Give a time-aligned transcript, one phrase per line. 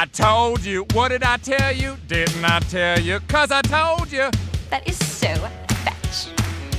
[0.00, 0.86] I told you.
[0.94, 1.94] What did I tell you?
[2.08, 3.20] Didn't I tell you?
[3.28, 4.30] Cause I told you.
[4.70, 5.28] That is so
[5.84, 6.28] fetch.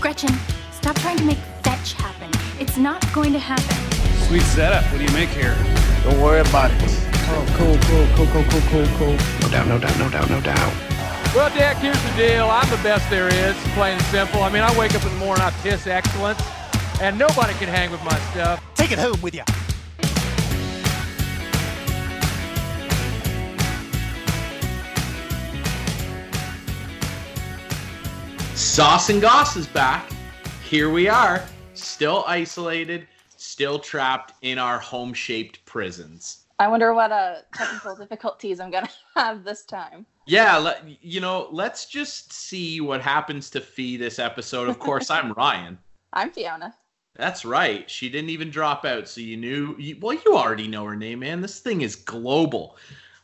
[0.01, 0.33] Gretchen,
[0.71, 2.31] stop trying to make fetch happen.
[2.59, 3.77] It's not going to happen.
[4.25, 4.83] Sweet setup.
[4.85, 5.55] What do you make here?
[6.03, 6.81] Don't worry about it.
[7.29, 9.17] Oh, cool, cool, cool, cool, cool, cool, cool.
[9.41, 10.73] No doubt, no doubt, no doubt, no doubt.
[11.35, 12.49] Well, Dick, here's the deal.
[12.49, 14.41] I'm the best there is, plain and simple.
[14.41, 16.41] I mean, I wake up in the morning, I piss excellence,
[16.99, 18.63] and nobody can hang with my stuff.
[18.73, 19.43] Take it home with you.
[28.61, 30.09] Sauce and Goss is back.
[30.63, 31.43] Here we are,
[31.73, 36.45] still isolated, still trapped in our home shaped prisons.
[36.57, 40.05] I wonder what uh, technical difficulties I'm going to have this time.
[40.25, 44.69] Yeah, let, you know, let's just see what happens to Fee this episode.
[44.69, 45.77] Of course, I'm Ryan.
[46.13, 46.73] I'm Fiona.
[47.15, 47.89] That's right.
[47.89, 49.75] She didn't even drop out, so you knew.
[49.79, 51.41] You, well, you already know her name, man.
[51.41, 52.77] This thing is global.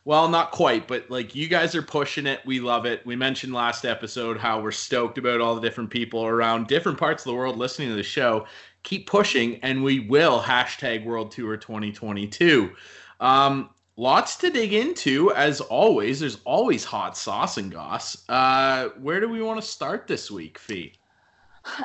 [0.07, 2.39] Well, not quite, but like you guys are pushing it.
[2.45, 3.05] We love it.
[3.05, 7.25] We mentioned last episode how we're stoked about all the different people around different parts
[7.25, 8.45] of the world listening to the show.
[8.83, 12.71] Keep pushing, and we will hashtag World Tour 2022.
[13.19, 16.21] Um, lots to dig into, as always.
[16.21, 18.23] There's always hot sauce and goss.
[18.29, 20.93] Uh, where do we want to start this week, Fee?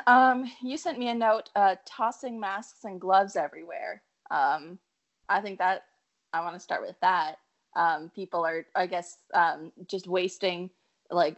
[0.07, 4.01] Um, you sent me a note uh, tossing masks and gloves everywhere.
[4.31, 4.79] Um,
[5.27, 5.87] I think that
[6.31, 7.35] I want to start with that.
[7.75, 10.69] Um, people are, I guess, um, just wasting
[11.09, 11.37] like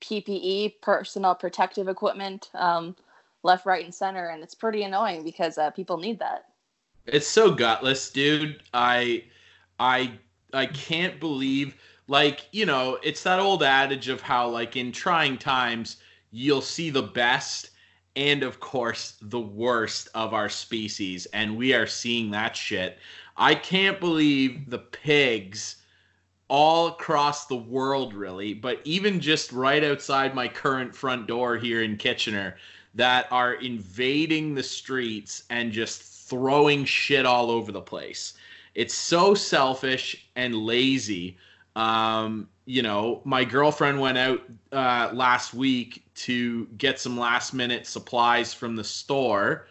[0.00, 2.94] PPE, personal protective equipment, um,
[3.42, 6.46] left, right, and center, and it's pretty annoying because uh, people need that.
[7.06, 8.62] It's so gutless, dude.
[8.74, 9.24] I,
[9.80, 10.12] I,
[10.52, 11.76] I can't believe.
[12.06, 15.98] Like you know, it's that old adage of how like in trying times
[16.30, 17.70] you'll see the best
[18.16, 22.98] and of course the worst of our species and we are seeing that shit
[23.38, 25.76] i can't believe the pigs
[26.48, 31.82] all across the world really but even just right outside my current front door here
[31.82, 32.56] in kitchener
[32.94, 38.34] that are invading the streets and just throwing shit all over the place
[38.74, 41.36] it's so selfish and lazy
[41.78, 44.42] um, you know, my girlfriend went out
[44.72, 49.68] uh, last week to get some last minute supplies from the store.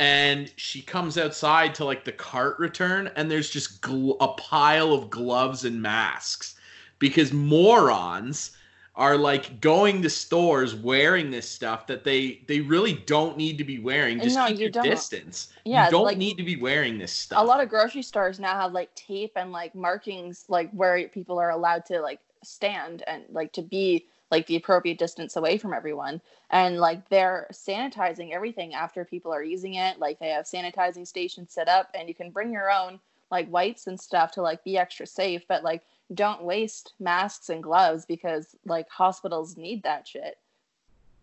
[0.00, 4.94] And she comes outside to like the cart return, and there's just gl- a pile
[4.94, 6.54] of gloves and masks
[6.98, 8.56] because morons
[8.96, 13.64] are like going to stores wearing this stuff that they they really don't need to
[13.64, 14.20] be wearing.
[14.20, 15.52] Just No, keep you your distance.
[15.64, 17.38] Yeah, you don't like- need to be wearing this stuff.
[17.42, 21.38] A lot of grocery stores now have like tape and like markings like where people
[21.38, 25.74] are allowed to like stand and like to be like the appropriate distance away from
[25.74, 26.20] everyone.
[26.50, 29.98] And like they're sanitizing everything after people are using it.
[29.98, 33.86] Like they have sanitizing stations set up and you can bring your own like wipes
[33.86, 35.42] and stuff to like be extra safe.
[35.48, 35.82] But like
[36.14, 40.38] don't waste masks and gloves because like hospitals need that shit.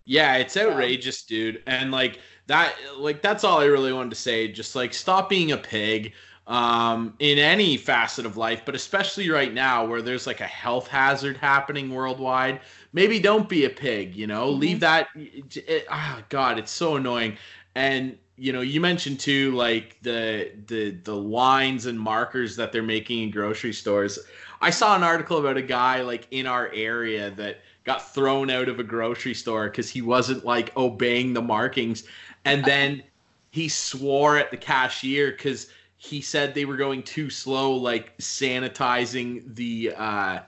[0.06, 1.62] Yeah, it's outrageous, dude.
[1.67, 4.47] And like that like that's all I really wanted to say.
[4.47, 6.13] Just like stop being a pig
[6.47, 10.88] um in any facet of life, but especially right now where there's like a health
[10.88, 12.62] hazard happening worldwide.
[12.94, 14.50] Maybe don't be a pig, you know?
[14.50, 17.38] Leave that it, ah god, it's so annoying.
[17.75, 22.81] And you know, you mentioned too like the the the lines and markers that they're
[22.81, 24.18] making in grocery stores.
[24.62, 28.69] I saw an article about a guy like in our area that got thrown out
[28.69, 32.03] of a grocery store because he wasn't like obeying the markings
[32.46, 33.03] and then
[33.52, 35.68] he swore at the cashier because
[36.07, 40.40] he said they were going too slow like sanitizing the uh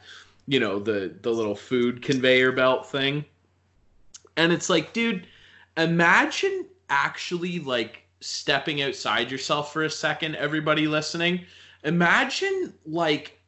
[0.48, 3.26] you know the the little food conveyor belt thing.
[4.38, 5.28] And it's like dude
[5.78, 11.42] imagine actually like stepping outside yourself for a second everybody listening.
[11.84, 13.40] Imagine like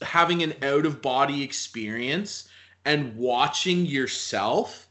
[0.00, 2.48] having an out of body experience
[2.84, 4.88] and watching yourself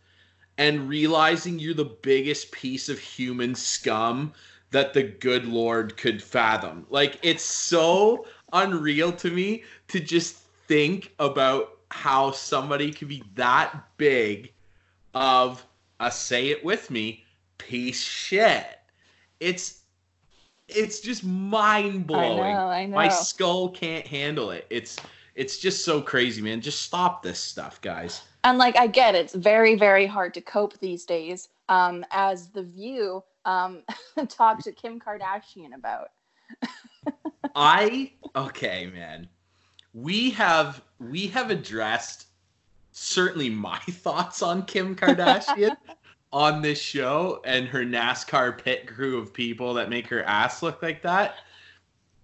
[0.57, 4.33] and realizing you're the biggest piece of human scum
[4.73, 6.85] that the good lord could fathom.
[6.89, 10.35] Like it's so unreal to me to just
[10.67, 14.51] think about how somebody could be that big
[15.13, 15.65] of
[15.99, 17.23] a say it with me
[17.59, 18.79] piece shit.
[19.39, 19.81] It's
[20.67, 24.65] it's just mind blowing I know, I my skull can't handle it.
[24.71, 24.97] It's
[25.35, 26.61] it's just so crazy man.
[26.61, 28.23] Just stop this stuff guys.
[28.43, 32.63] And like i get it's very very hard to cope these days um as the
[32.63, 33.83] view um
[34.27, 36.09] talked to kim kardashian about
[37.55, 39.27] I okay, man.
[39.93, 42.27] We have we have addressed
[42.91, 45.75] certainly my thoughts on Kim Kardashian
[46.31, 50.81] on this show and her NASCAR pit crew of people that make her ass look
[50.81, 51.35] like that.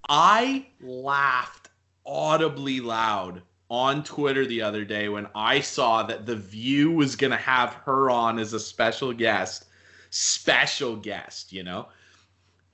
[0.08, 1.70] I laughed
[2.06, 7.30] audibly loud on Twitter the other day when I saw that The View was going
[7.30, 9.66] to have her on as a special guest,
[10.10, 11.88] special guest, you know,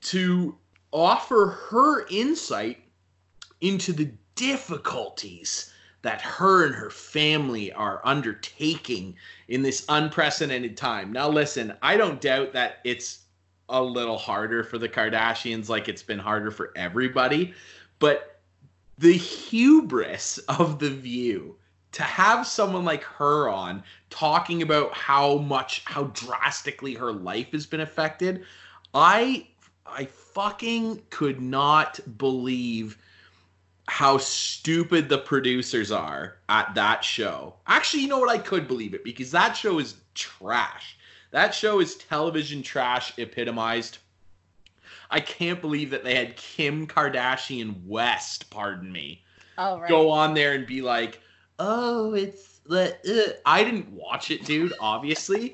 [0.02, 0.56] to
[0.92, 2.80] offer her insight
[3.62, 5.72] into the difficulties
[6.02, 9.16] that her and her family are undertaking
[9.48, 11.12] in this unprecedented time.
[11.12, 13.20] Now, listen, I don't doubt that it's
[13.70, 17.54] a little harder for the Kardashians, like it's been harder for everybody,
[17.98, 18.40] but
[19.00, 21.58] the hubris of the view
[21.96, 27.66] to have someone like her on talking about how much how drastically her life has
[27.66, 28.44] been affected
[28.94, 29.48] i
[29.86, 32.98] i fucking could not believe
[33.88, 37.54] how stupid the producers are at that show.
[37.68, 38.30] Actually, you know what?
[38.30, 40.98] I could believe it because that show is trash.
[41.32, 44.00] That show is television trash epitomized.
[45.12, 49.24] I can't believe that they had Kim Kardashian West, pardon me,
[49.58, 49.88] Oh right.
[49.88, 51.22] go on there and be like,
[51.60, 53.40] "Oh, it's the." Uh.
[53.46, 54.74] I didn't watch it, dude.
[54.80, 55.54] Obviously,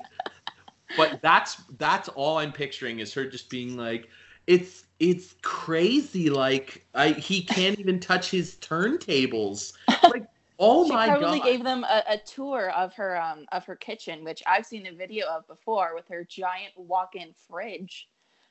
[0.96, 4.08] but that's that's all I'm picturing is her just being like,
[4.46, 6.30] "It's it's crazy.
[6.30, 9.72] Like I he can't even touch his turntables.
[10.02, 10.26] Like,
[10.58, 13.76] oh she my probably god." gave them a, a tour of her um of her
[13.76, 18.08] kitchen, which I've seen a video of before with her giant walk-in fridge,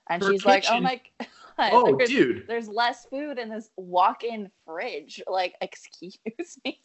[0.09, 2.47] and Her she's like, "Oh my god, oh, there's, dude.
[2.47, 6.17] there's less food in this walk-in fridge." Like, excuse
[6.65, 6.79] me.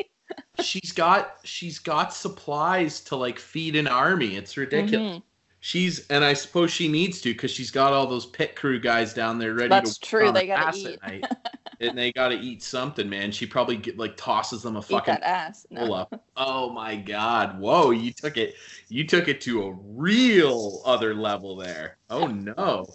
[0.60, 4.36] She's got she's got supplies to like feed an army.
[4.36, 5.18] It's ridiculous.
[5.18, 5.22] Mhm.
[5.60, 9.12] She's and I suppose she needs to because she's got all those pit crew guys
[9.12, 11.24] down there ready That's to true, they gotta eat.
[11.80, 13.30] and they got to eat something, man.
[13.32, 15.66] She probably get, like tosses them a Eat fucking that ass.
[15.70, 15.92] No.
[15.92, 16.24] up.
[16.36, 17.58] Oh my god!
[17.58, 18.54] Whoa, you took it.
[18.88, 21.98] You took it to a real other level there.
[22.10, 22.86] Oh no.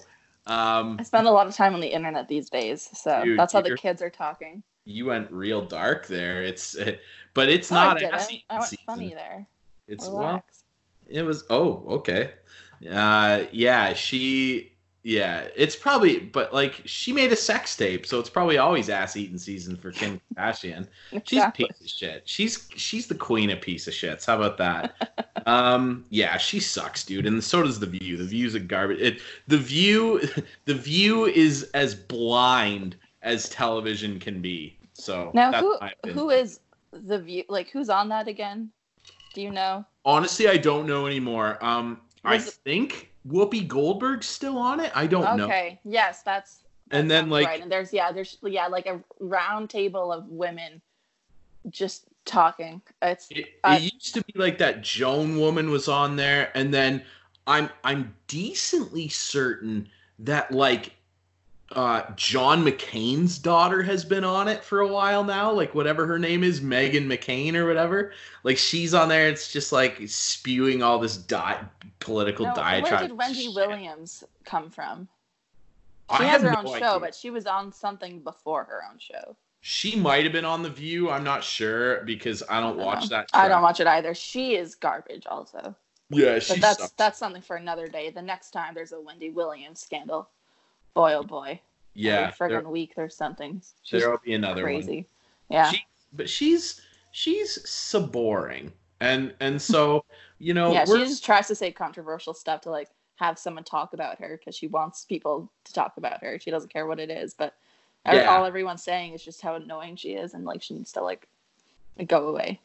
[0.48, 3.54] Um, I spend a lot of time on the internet these days, so Dude, that's
[3.54, 4.64] how the kids are talking.
[4.86, 6.44] You went real dark there.
[6.44, 7.02] It's, it,
[7.34, 8.42] but it's No, not I didn't.
[8.50, 8.86] I went season.
[8.86, 9.46] funny there.
[9.88, 10.44] It's well,
[11.08, 12.32] It was oh okay.
[12.90, 14.68] Uh yeah, she
[15.04, 19.16] yeah, it's probably but like she made a sex tape, so it's probably always ass
[19.18, 20.88] eating season for Kim Kardashian.
[21.12, 21.66] She's Exactly.
[21.66, 22.24] a piece of shit.
[22.26, 24.26] She's she's the queen of piece of shits.
[24.26, 25.42] How about that?
[25.48, 27.26] um yeah, she sucks, dude.
[27.26, 28.18] And so does the view.
[28.18, 29.00] The view's a garbage.
[29.00, 30.22] It the view
[30.66, 34.78] the view is as blind as television can be.
[34.94, 35.78] So Now, who
[36.12, 36.60] who is
[36.92, 37.44] the view?
[37.50, 38.72] Like, who's on that again?
[39.34, 39.86] Do you know?
[40.04, 41.64] Honestly, I don't know anymore.
[41.64, 44.92] Um, I Was- think Whoopi Goldberg's still on it.
[44.96, 45.46] I don't know.
[45.46, 45.80] Okay.
[45.86, 46.64] Yes, that's.
[46.90, 47.62] that And then, like- right.
[47.62, 50.82] and there's yeah, there's yeah, like a round table of women
[51.70, 52.82] just talking.
[53.02, 56.74] It's It, it I- used to be like that Joan woman was on there, and
[56.74, 57.04] then
[57.48, 59.88] I'm I'm decently certain
[60.20, 60.92] that like
[61.74, 66.20] uh John McCain's daughter has been on it for a while now, like whatever her
[66.20, 68.14] name is, Meghan McCain or whatever.
[68.44, 71.64] Like she's on there, it's just like spewing all this di-
[72.00, 72.92] political no, diatribe.
[72.92, 73.56] where did Wendy Shit.
[73.56, 75.08] Williams come from?
[76.10, 77.00] I She has have her own no show, idea.
[77.00, 79.36] but she was on something before her own show.
[79.62, 81.10] She might have been on The View.
[81.10, 83.08] I'm not sure because I don't I watch know.
[83.18, 83.30] that.
[83.34, 84.14] I don't watch it either.
[84.14, 85.76] She is garbage, also.
[86.10, 86.92] Yeah, she But that's sucks.
[86.98, 88.10] that's something for another day.
[88.10, 90.28] The next time there's a Wendy Williams scandal,
[90.94, 91.60] boy oh boy,
[91.94, 93.62] yeah, every friggin' week there's something.
[93.84, 94.74] She's there'll be another one.
[94.74, 95.08] crazy.
[95.50, 95.70] Yeah.
[95.72, 100.06] She, but she's she's so boring, and and so
[100.40, 103.94] you know yeah, she just tries to say controversial stuff to like have someone talk
[103.94, 106.40] about her because she wants people to talk about her.
[106.40, 107.54] She doesn't care what it is, but
[108.06, 108.26] Yeah.
[108.26, 111.28] all everyone's saying is just how annoying she is, and like she needs to like
[112.08, 112.60] go away.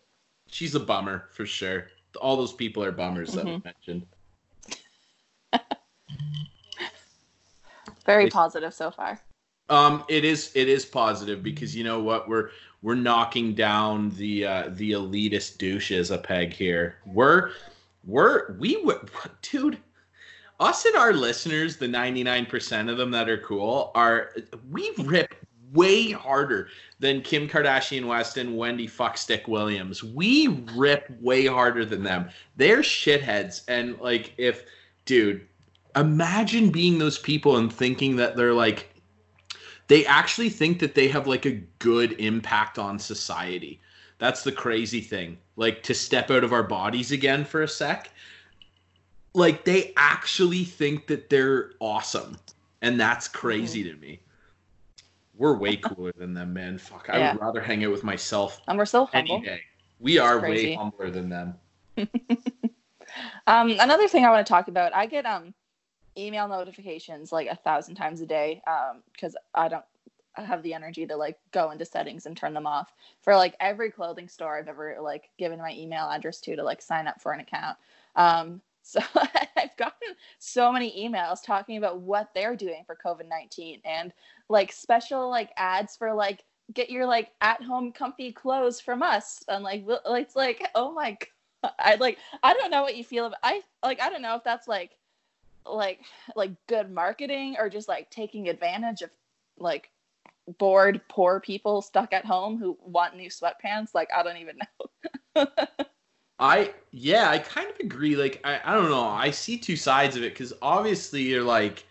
[0.46, 1.88] she's a bummer for sure.
[2.20, 3.68] All those people are bummers that we mm-hmm.
[3.68, 4.06] mentioned.
[8.06, 9.20] Very It's- positive so far.
[9.68, 12.50] Um, it is it is positive because you know what we're
[12.82, 16.96] we're knocking down the uh, the elitist douches a peg here.
[17.04, 17.50] We're
[18.04, 19.00] we're we were
[19.42, 19.78] dude.
[20.60, 24.30] Us and our listeners, the ninety nine percent of them that are cool, are
[24.70, 25.34] we rip
[25.72, 26.68] way harder
[27.00, 30.02] than Kim Kardashian West and Wendy Fuckstick Williams.
[30.04, 30.46] We
[30.76, 32.30] rip way harder than them.
[32.56, 34.64] They're shitheads, and like if
[35.06, 35.46] dude,
[35.96, 38.90] imagine being those people and thinking that they're like
[39.88, 43.80] they actually think that they have like a good impact on society.
[44.18, 45.38] That's the crazy thing.
[45.56, 48.10] Like to step out of our bodies again for a sec.
[49.34, 52.36] Like they actually think that they're awesome.
[52.82, 54.20] And that's crazy to me.
[55.36, 56.78] We're way cooler than them, man.
[56.78, 57.10] Fuck.
[57.10, 57.32] I Yeah.
[57.32, 59.40] would rather hang out with myself And we're so humble.
[59.40, 59.60] day.
[60.00, 61.54] We are way humbler than them.
[63.46, 65.54] Um, another thing I want to talk about, I get um
[66.18, 69.84] email notifications like a thousand times a day um because I don't
[70.44, 72.92] have the energy to like go into settings and turn them off
[73.22, 76.82] for like every clothing store I've ever like given my email address to to like
[76.82, 77.76] sign up for an account.
[78.16, 79.00] Um, so
[79.56, 84.12] I've gotten so many emails talking about what they're doing for COVID 19 and
[84.48, 89.42] like special like ads for like get your like at home comfy clothes from us.
[89.48, 91.12] And like it's like, oh my
[91.62, 91.72] god.
[91.80, 94.44] I like I don't know what you feel about I like I don't know if
[94.44, 94.92] that's like
[95.68, 96.00] like
[96.34, 99.10] like good marketing or just like taking advantage of
[99.58, 99.90] like
[100.58, 103.94] bored poor people stuck at home who want new sweatpants.
[103.94, 104.58] Like I don't even
[105.36, 105.46] know.
[106.38, 108.16] I yeah, I kind of agree.
[108.16, 109.06] Like I, I don't know.
[109.06, 111.86] I see two sides of it because obviously you're like,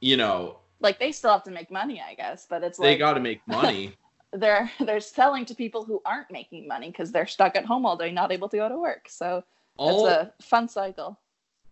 [0.00, 2.94] you know, like they still have to make money, I guess, but it's they like
[2.94, 3.94] they got to make money.
[4.32, 7.96] they're they're selling to people who aren't making money because they're stuck at home all
[7.96, 9.08] day, not able to go to work.
[9.08, 9.42] So
[9.76, 11.18] All it's a fun cycle.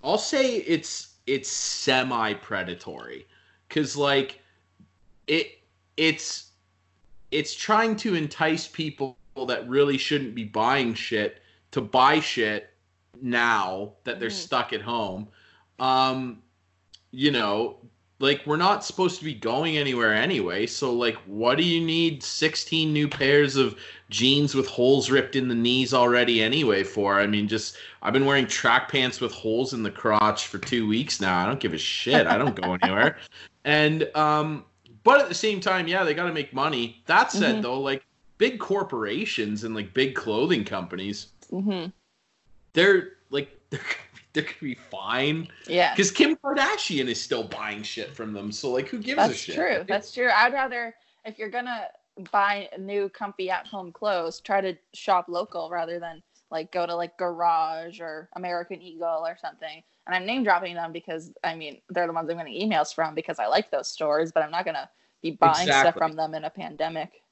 [0.02, 3.24] I'll say it's it's semi predatory
[3.68, 4.40] because like
[5.28, 5.60] it
[5.96, 6.50] it's
[7.30, 12.70] it's trying to entice people that really shouldn't be buying shit to buy shit
[13.22, 14.32] now that they're Mhm.
[14.32, 15.28] stuck at home.
[15.78, 16.42] Um,
[17.12, 17.78] you know,
[18.20, 20.66] like we're not supposed to be going anywhere anyway.
[20.66, 23.76] So like, what do you need 16 new pairs of
[24.10, 27.18] jeans with holes ripped in the knees already anyway for?
[27.18, 30.86] I mean, just I've been wearing track pants with holes in the crotch for two
[30.86, 31.42] weeks now.
[31.42, 32.26] I don't give a shit.
[32.26, 33.16] I don't go anywhere.
[33.64, 34.64] And um,
[35.02, 37.02] but at the same time, yeah, they got to make money.
[37.06, 37.62] That said, Mhm.
[37.62, 38.04] though, like
[38.36, 41.86] big corporations and like big clothing companies, hmm
[42.74, 43.80] they're like they're
[44.32, 48.52] they're gonna be fine Yeah, because Kim Kardashian is still buying shit from them.
[48.52, 49.56] So like, who gives a shit?
[49.56, 49.84] that's true.
[49.88, 50.30] That's true.
[50.32, 50.94] I'd rather
[51.24, 51.86] if you're gonna
[52.30, 56.94] buy new comfy at home clothes, try to shop local rather than like go to
[56.94, 59.82] like Garage or American Eagle or something.
[60.06, 63.14] And I'm name dropping them because I mean they're the ones I'm getting emails from
[63.14, 64.88] because I like those stores, but I'm not gonna
[65.22, 67.22] be buying stuff from them in a pandemic.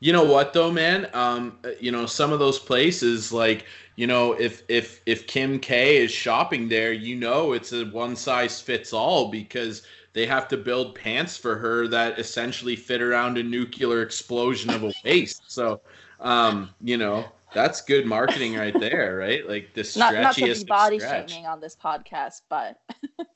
[0.00, 1.08] You know what though, man?
[1.14, 3.64] Um, uh, you know some of those places, like
[3.96, 8.14] you know, if if if Kim K is shopping there, you know it's a one
[8.16, 13.38] size fits all because they have to build pants for her that essentially fit around
[13.38, 15.42] a nuclear explosion of a waist.
[15.46, 15.80] So,
[16.20, 19.46] um, you know, that's good marketing right there, right?
[19.48, 21.32] Like the Not not to stretchiest be body stretch.
[21.32, 22.78] shaming on this podcast, but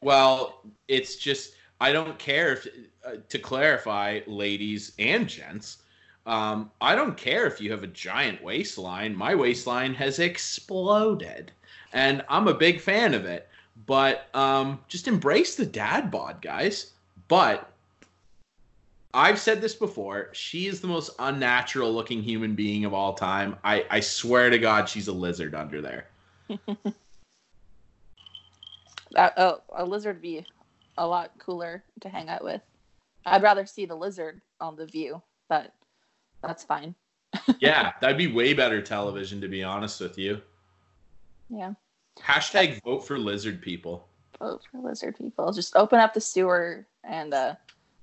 [0.00, 2.68] Well, it's just I don't care if
[3.04, 5.78] uh, to clarify, ladies and gents.
[6.26, 9.14] Um, I don't care if you have a giant waistline.
[9.14, 11.52] My waistline has exploded,
[11.92, 13.48] and I'm a big fan of it.
[13.86, 16.92] But um, just embrace the dad bod, guys.
[17.28, 17.70] But
[19.12, 20.30] I've said this before.
[20.32, 23.56] She is the most unnatural looking human being of all time.
[23.62, 26.08] I, I swear to God, she's a lizard under there.
[29.16, 30.46] uh, oh, a lizard be
[30.98, 32.60] a lot cooler to hang out with.
[33.26, 35.72] I'd rather see the lizard on the view, but
[36.46, 36.94] that's fine.
[37.60, 40.40] yeah, that'd be way better television, to be honest with you.
[41.48, 41.74] Yeah.
[42.20, 44.06] Hashtag vote for lizard people.
[44.38, 45.52] Vote for lizard people.
[45.52, 47.54] Just open up the sewer and uh,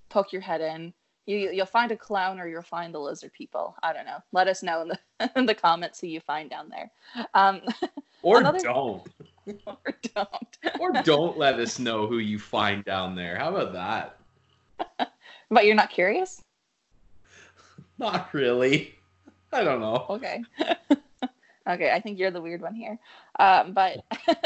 [0.09, 0.93] poke your head in.
[1.27, 3.75] You you'll find a clown or you'll find the lizard people.
[3.83, 4.17] I don't know.
[4.31, 6.91] Let us know in the in the comments who you find down there.
[7.33, 7.61] Um,
[8.23, 9.07] Or Another- don't.
[9.65, 9.77] or
[10.13, 10.57] don't.
[10.79, 13.35] Or don't let us know who you find down there.
[13.35, 15.09] How about that?
[15.49, 16.39] But you're not curious?
[18.01, 18.95] Not really.
[19.53, 20.07] I don't know.
[20.09, 20.43] Okay.
[21.69, 22.97] okay, I think you're the weird one here.
[23.39, 24.03] Um, but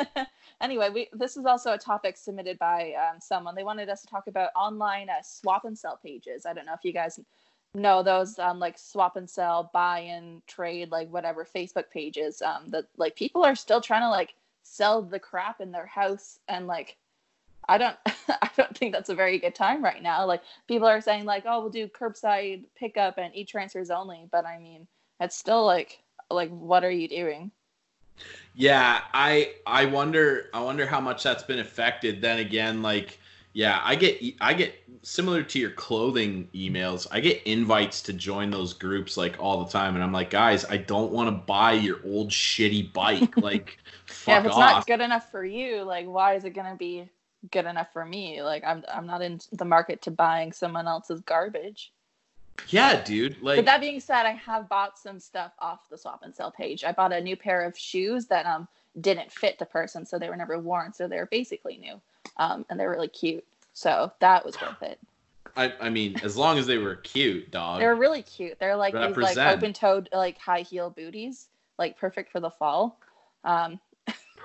[0.61, 3.55] anyway, we this is also a topic submitted by um, someone.
[3.55, 6.45] They wanted us to talk about online uh, swap and sell pages.
[6.45, 7.19] I don't know if you guys
[7.73, 12.41] know those um, like swap and sell, buy and trade, like whatever Facebook pages.
[12.41, 14.33] Um, that like people are still trying to like
[14.63, 16.97] sell the crap in their house and like
[17.67, 17.95] I don't
[18.29, 20.25] I don't think that's a very good time right now.
[20.25, 24.57] Like people are saying like, oh, we'll do curbside pickup and e-transfers only, but I
[24.57, 24.87] mean,
[25.19, 27.51] it's still like like what are you doing?
[28.53, 32.21] Yeah, I I wonder I wonder how much that's been affected.
[32.21, 33.19] Then again, like
[33.53, 37.07] yeah, I get I get similar to your clothing emails.
[37.11, 40.65] I get invites to join those groups like all the time, and I'm like, guys,
[40.65, 43.35] I don't want to buy your old shitty bike.
[43.45, 43.77] Like,
[44.27, 44.59] yeah, if it's off.
[44.59, 47.09] not good enough for you, like why is it gonna be
[47.51, 48.41] good enough for me?
[48.41, 51.91] Like I'm I'm not in the market to buying someone else's garbage.
[52.69, 53.41] yeah, dude.
[53.41, 56.51] Like, but that being said, I have bought some stuff off the swap and sell
[56.51, 56.83] page.
[56.83, 58.67] I bought a new pair of shoes that um
[58.99, 61.99] didn't fit the person, so they were never worn, so they were basically new,
[62.37, 63.45] um, and they're really cute.
[63.73, 64.99] So that was worth it.
[65.57, 67.79] I, I mean, as long as they were cute, dog.
[67.79, 68.59] They're really cute.
[68.59, 71.47] They're like these like open-toed like high heel booties,
[71.77, 72.99] like perfect for the fall.
[73.43, 73.79] Um,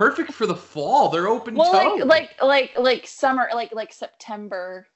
[0.01, 1.11] perfect for the fall.
[1.11, 2.05] They're open well, toe.
[2.07, 4.87] like like like like summer, like like September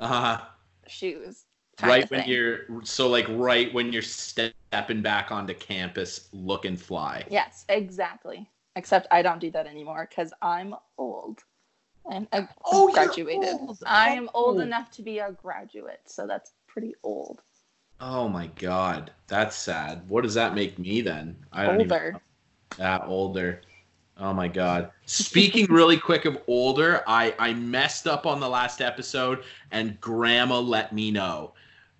[0.00, 0.44] uh, huh.
[0.86, 1.44] shoes.
[1.82, 2.30] Right when thing.
[2.30, 7.24] you're so like right when you're stepping back onto campus look and fly.
[7.30, 8.48] Yes, exactly.
[8.74, 11.40] Except I don't do that anymore because I'm old.
[12.10, 13.54] I'm I Oh, graduated.
[13.54, 13.78] old.
[13.86, 14.62] I am old Oh.
[14.62, 17.42] enough to be a graduate, so that's pretty old.
[18.00, 20.08] Oh my god, that's sad.
[20.08, 21.36] What does that make me then?
[21.52, 22.20] I don't even Older.
[22.78, 23.60] Yeah, older.
[24.20, 24.90] Oh my god.
[25.06, 30.58] Speaking really quick of older, I I messed up on the last episode and grandma
[30.58, 31.54] let me know.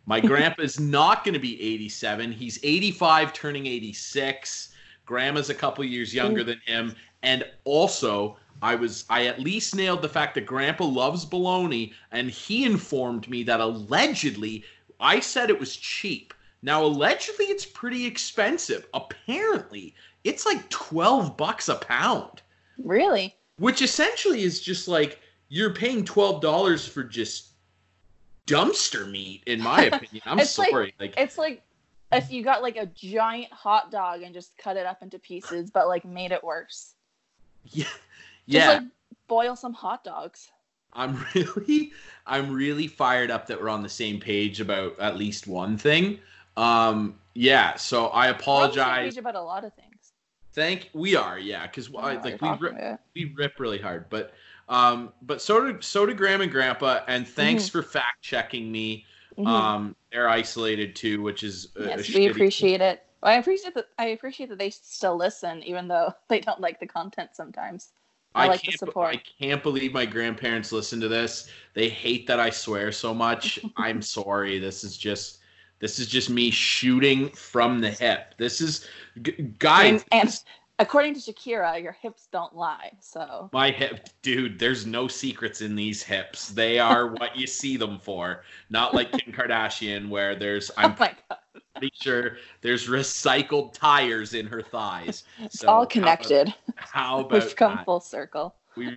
[0.05, 2.33] My grandpa's not going to be 87.
[2.33, 4.75] He's 85 turning 86.
[5.07, 10.03] Grandma's a couple years younger than him and also I was I at least nailed
[10.03, 14.65] the fact that grandpa loves bologna and he informed me that allegedly
[14.99, 16.35] I said it was cheap.
[16.63, 18.87] Now allegedly it's pretty expensive.
[18.93, 19.95] Apparently
[20.29, 22.43] it's like 12 bucks a pound,
[22.79, 23.35] Really?
[23.59, 27.49] which essentially is just like you're paying $12 for just
[28.47, 30.23] dumpster meat in my opinion.
[30.27, 30.95] I'm It's like- sorry.
[31.01, 31.63] Like, It's like
[32.13, 35.71] if you got like a giant hot dog and just cut it up into pieces,
[35.71, 36.95] but like made it worse.
[37.65, 37.85] yeah.
[37.85, 37.97] Just
[38.47, 38.69] Yeah.
[38.69, 38.83] like
[39.27, 40.49] boil some hot dogs.
[40.95, 41.93] I'm really
[42.27, 46.19] I'm really fired up that we're on the same page about at least one thing.
[46.57, 49.17] Um yeah, so I We're on the same apologize.
[49.17, 49.88] about a lot of things.
[50.59, 52.75] Thank we are, yeah, cuz I don't know what like we rip,
[53.15, 54.33] we rip really hard, but
[54.69, 57.69] um but so did so did Graham and Grandpa and thanks Mm-hmm.
[57.69, 59.07] for fact checking me.
[59.39, 59.47] Mhm.
[59.51, 63.05] Um they're isolated too, which is a, a yes, we appreciate it.
[63.23, 63.87] I appreciate that.
[63.99, 67.93] I appreciate that they still listen, even though they don't like the content sometimes.
[68.35, 69.15] I like the support.
[69.15, 71.49] I can't believe my grandparents listen to this.
[71.75, 73.59] They hate that I swear so much.
[73.77, 74.59] I'm sorry.
[74.59, 75.38] This is just
[75.81, 78.35] this is just me shooting from the hip.
[78.39, 78.87] This is
[79.23, 80.05] g- guys.
[80.13, 80.41] and, and
[80.79, 82.93] according to Shakira, your hips don't lie.
[83.01, 84.59] So my hip, dude.
[84.59, 86.49] There's no secrets in these hips.
[86.51, 88.43] They are what you see them for.
[88.71, 91.37] Not like Kim Kardashian, where there's oh I'm oh
[91.75, 95.25] pretty sure there's recycled tires in her thighs.
[95.39, 96.55] it's So all how about- connected.
[96.77, 97.85] How about, We've come that?
[97.85, 98.55] full circle.
[98.77, 98.97] We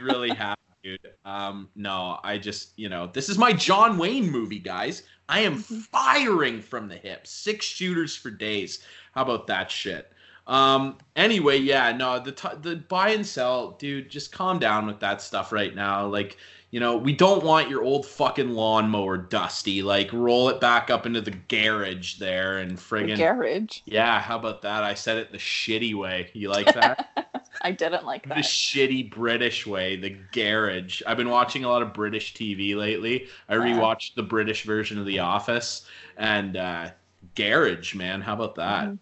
[0.00, 1.12] really have, dude.
[1.24, 5.02] Um, no, I just, you know, this is my John Wayne movie, guys.
[5.28, 5.78] I am Mm-hmm.
[5.80, 7.26] firing from the hip.
[7.26, 8.80] Six shooters for days.
[9.14, 10.12] How about that shit?
[10.46, 15.00] Um, anyway, yeah, no, the t- the buy and sell, dude, just calm down with
[15.00, 16.06] that stuff right now.
[16.06, 16.36] Like,
[16.70, 19.82] you know, we don't want your old fucking lawnmower dusty.
[19.82, 23.80] Like, roll it back up into the garage there and The friggin' garage.
[23.86, 24.20] yeah.
[24.20, 24.84] How about that?
[24.84, 26.30] I said it the shitty way.
[26.32, 27.25] You like that?
[27.66, 28.36] I didn't like that.
[28.36, 31.02] the shitty British way, the garage.
[31.04, 33.26] I've been watching a lot of British TV lately.
[33.48, 35.84] I rewatched the British version of The Office
[36.16, 36.90] and uh,
[37.34, 38.20] garage, man.
[38.20, 38.84] How about that?
[38.86, 38.98] Mhm.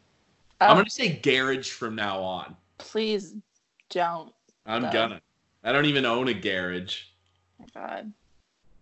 [0.63, 2.57] I'm Oh, gonna say garage from now on.
[2.79, 3.35] please
[3.91, 4.33] don't.
[4.65, 5.21] I'm gonna.
[5.63, 7.03] I don't even own a garage.
[7.61, 8.13] Oh my god.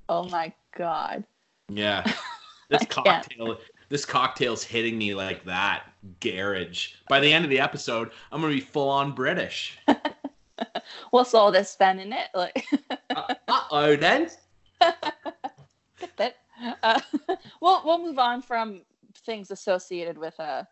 [0.09, 1.25] Oh my god.
[1.69, 2.05] Yeah.
[2.69, 3.05] This I can't.
[3.07, 3.59] cocktail
[3.91, 5.92] this cocktail's hitting me like that.
[6.21, 6.95] Garage.
[7.09, 9.79] By the end of the episode, I'm gonna be full on British.
[11.11, 12.29] What's all this then in it?
[12.35, 12.65] Like
[13.17, 13.35] uh
[13.71, 14.31] oh then.
[16.17, 16.37] that.
[16.83, 17.01] Uh,
[17.61, 18.83] we'll we'll move on from
[19.25, 20.65] things associated with uh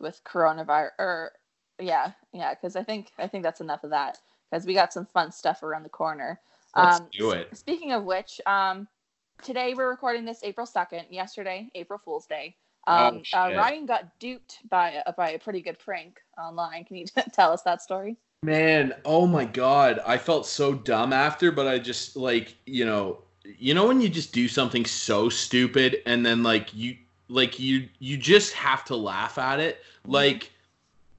[0.00, 1.32] with coronavirus or
[1.80, 4.18] yeah yeah because I think I think that's enough of that
[4.50, 6.40] because we got some fun stuff around the corner.
[6.76, 7.56] Let's um, do it.
[7.56, 8.88] Speaking of which, um,
[9.42, 11.06] today we're recording this April second.
[11.10, 12.56] Yesterday, April Fool's Day.
[12.86, 13.52] Oh, Um, uh.
[13.56, 16.84] Ryan got duped by a, by a pretty good prank online.
[16.84, 18.16] Can you tell us that story?
[18.42, 23.18] Man, oh my god, I felt so dumb after, but I just like, you know,
[23.44, 26.96] you know when you just do something so stupid and then like you
[27.28, 29.84] like you you just have to laugh at it.
[30.06, 30.50] Like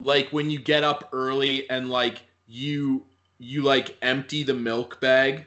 [0.02, 3.06] like when you get up early and like you
[3.40, 5.46] you like empty the milk bag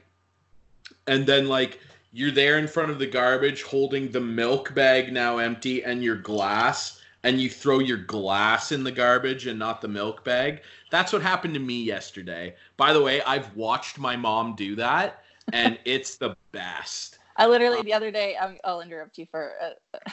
[1.06, 1.78] and then like
[2.16, 6.16] you're there in front of the garbage holding the milk bag now empty and your
[6.16, 10.62] glass and you throw your glass in the garbage and not the milk bag.
[10.90, 12.54] That's what happened to me yesterday.
[12.78, 17.18] By the way, I've watched my mom do that and it's the best.
[17.36, 18.34] I literally the other day.
[18.36, 19.52] Um, I'll interrupt you for.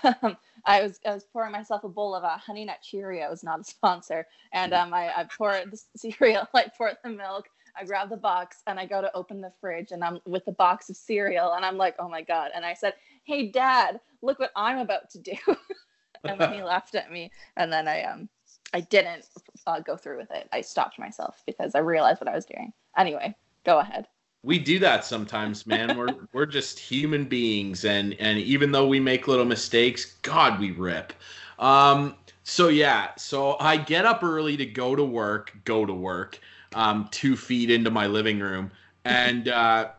[0.03, 0.33] Uh,
[0.65, 3.63] I was I was pouring myself a bowl of uh, Honey Nut Cheerios, not a
[3.63, 8.17] sponsor, and um, I I pour the cereal, I pour the milk, I grab the
[8.17, 11.53] box, and I go to open the fridge, and I'm with the box of cereal,
[11.53, 12.51] and I'm like, oh my god!
[12.55, 15.35] And I said, hey Dad, look what I'm about to do,
[16.23, 18.29] and then he laughed at me, and then I um
[18.73, 19.25] I didn't
[19.67, 20.49] uh, go through with it.
[20.51, 22.73] I stopped myself because I realized what I was doing.
[22.97, 24.07] Anyway, go ahead.
[24.43, 25.97] We do that sometimes, man.
[25.97, 30.71] We're we're just human beings and and even though we make little mistakes, god we
[30.71, 31.13] rip.
[31.59, 36.39] Um so yeah, so I get up early to go to work, go to work,
[36.75, 38.71] um 2 feet into my living room
[39.05, 39.89] and uh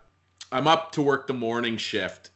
[0.53, 2.31] I'm up to work the morning shift.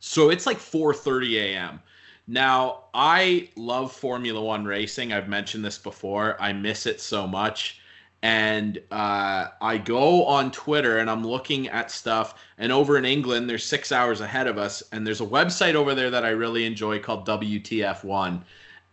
[0.00, 1.80] So it's like 4:30 a.m.
[2.26, 5.12] Now, I love Formula 1 racing.
[5.12, 6.40] I've mentioned this before.
[6.40, 7.80] I miss it so much.
[8.22, 12.42] And uh, I go on Twitter and I'm looking at stuff.
[12.56, 14.82] And over in England, they're six hours ahead of us.
[14.92, 18.42] And there's a website over there that I really enjoy called WTF1.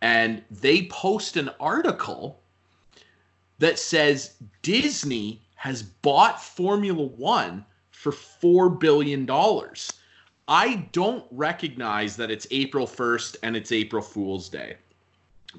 [0.01, 2.41] And they post an article
[3.59, 9.29] that says Disney has bought Formula One for $4 billion.
[10.47, 14.75] I don't recognize that it's April 1st and it's April Fool's Day,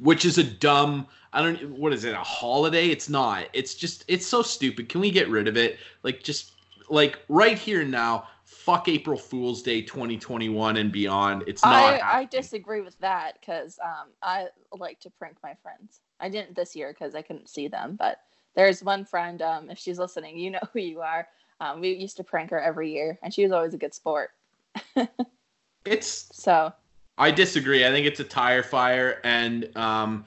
[0.01, 2.89] which is a dumb, I don't, what is it, a holiday?
[2.89, 3.47] It's not.
[3.53, 4.89] It's just, it's so stupid.
[4.89, 5.79] Can we get rid of it?
[6.03, 6.51] Like, just,
[6.89, 8.27] like, right here now,
[8.65, 11.43] fuck April Fool's Day 2021 and beyond.
[11.47, 11.73] It's not.
[11.73, 16.01] I, I disagree with that because um, I like to prank my friends.
[16.21, 18.19] I didn't this year because I couldn't see them, but
[18.55, 19.43] there's one friend.
[19.43, 21.27] Um, if she's listening, you know who you are.
[21.61, 24.31] Um, we used to prank her every year, and she was always a good sport.
[25.85, 26.73] It's So
[27.19, 27.85] I disagree.
[27.85, 30.25] I think it's a tire fire, and um,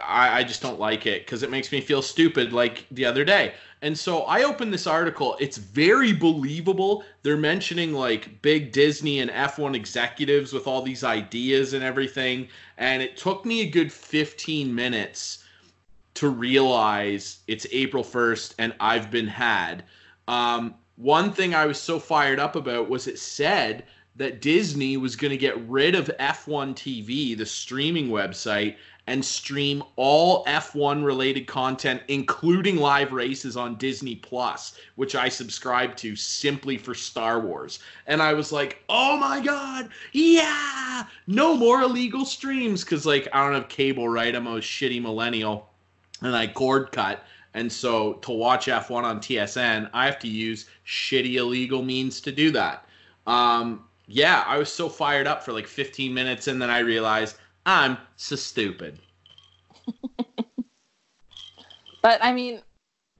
[0.00, 3.24] I, I just don't like it because it makes me feel stupid, like the other
[3.24, 3.54] day.
[3.82, 5.36] And so I opened this article.
[5.40, 7.04] It's very believable.
[7.22, 12.48] They're mentioning like big Disney and F1 executives with all these ideas and everything.
[12.78, 15.44] And it took me a good 15 minutes
[16.14, 19.84] to realize it's April 1st and I've been had.
[20.28, 25.16] Um, one thing I was so fired up about was it said that Disney was
[25.16, 31.46] going to get rid of F1 TV, the streaming website, and stream all F1 related
[31.46, 37.80] content, including live races on Disney Plus, which I subscribe to simply for Star Wars.
[38.06, 42.84] And I was like, oh my God, yeah, no more illegal streams.
[42.84, 44.34] Cause like, I don't have cable, right?
[44.34, 45.68] I'm a shitty millennial
[46.20, 47.24] and I cord cut.
[47.54, 52.32] And so to watch F1 on TSN, I have to use shitty illegal means to
[52.32, 52.86] do that.
[53.26, 57.36] Um, yeah, I was so fired up for like 15 minutes, and then I realized
[57.64, 58.98] I'm so stupid.
[62.02, 62.60] But I mean,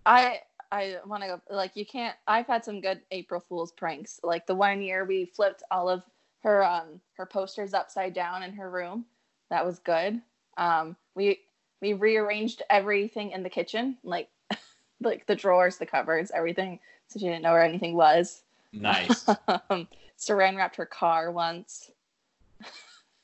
[0.05, 2.17] I I want to go like you can't.
[2.27, 4.21] I've had some good April Fool's pranks.
[4.23, 6.03] Like the one year we flipped all of
[6.43, 9.07] her um her posters upside down in her room.
[9.49, 10.21] That was good.
[10.59, 11.41] Um, we
[11.81, 14.29] we rearranged everything in the kitchen, like
[15.01, 18.43] like the drawers, the cupboards, everything, so she didn't know where anything was.
[18.73, 19.29] Nice.
[19.71, 19.87] um,
[20.19, 21.93] Saran wrapped her car once.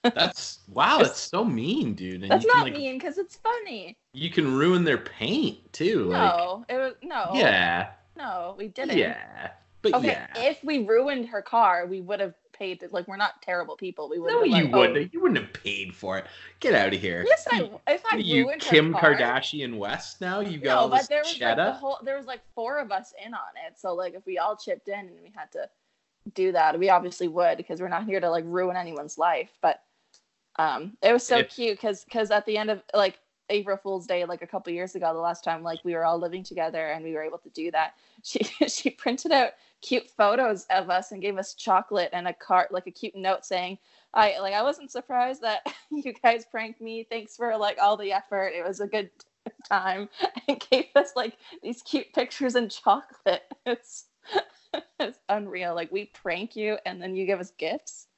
[0.02, 0.98] That's wow.
[0.98, 2.22] That's so mean, dude.
[2.22, 3.96] And That's you can, not like, mean because it's funny.
[4.12, 6.08] You can ruin their paint too.
[6.10, 7.30] No, it was no.
[7.34, 8.96] Yeah, No, we didn't.
[8.96, 9.50] yeah,
[9.82, 10.26] but Okay, yeah.
[10.36, 12.82] if we ruined her car, we would have paid.
[12.90, 14.08] Like we're not terrible people.
[14.08, 14.30] We would.
[14.30, 15.12] no, have you like, oh, wouldn't.
[15.12, 16.26] You wouldn't have paid for it.
[16.60, 17.24] Get out of here.
[17.26, 17.70] Yes, I.
[17.88, 20.40] If I are you Kim car, Kardashian West now?
[20.40, 21.98] You got No, all this but there was like the whole.
[22.04, 23.78] There was like four of us in on it.
[23.78, 25.68] So like, if we all chipped in and we had to
[26.34, 29.50] do that, we obviously would because we're not here to like ruin anyone's life.
[29.60, 29.82] But
[30.58, 33.18] um, it was so If- cute because because at the end of like
[33.50, 36.18] April Fool's Day, like a couple years ago, the last time like we were all
[36.18, 40.66] living together and we were able to do that, she she printed out cute photos
[40.70, 43.78] of us and gave us chocolate and a card like a cute note saying
[44.12, 47.06] I like I wasn't surprised that you guys pranked me.
[47.08, 48.48] Thanks for like all the effort.
[48.48, 49.10] It was a good
[49.68, 50.08] time
[50.48, 53.44] and gave us like these cute pictures and chocolate.
[53.64, 54.06] It's
[55.00, 55.74] it's unreal.
[55.74, 58.08] Like we prank you and then you give us gifts.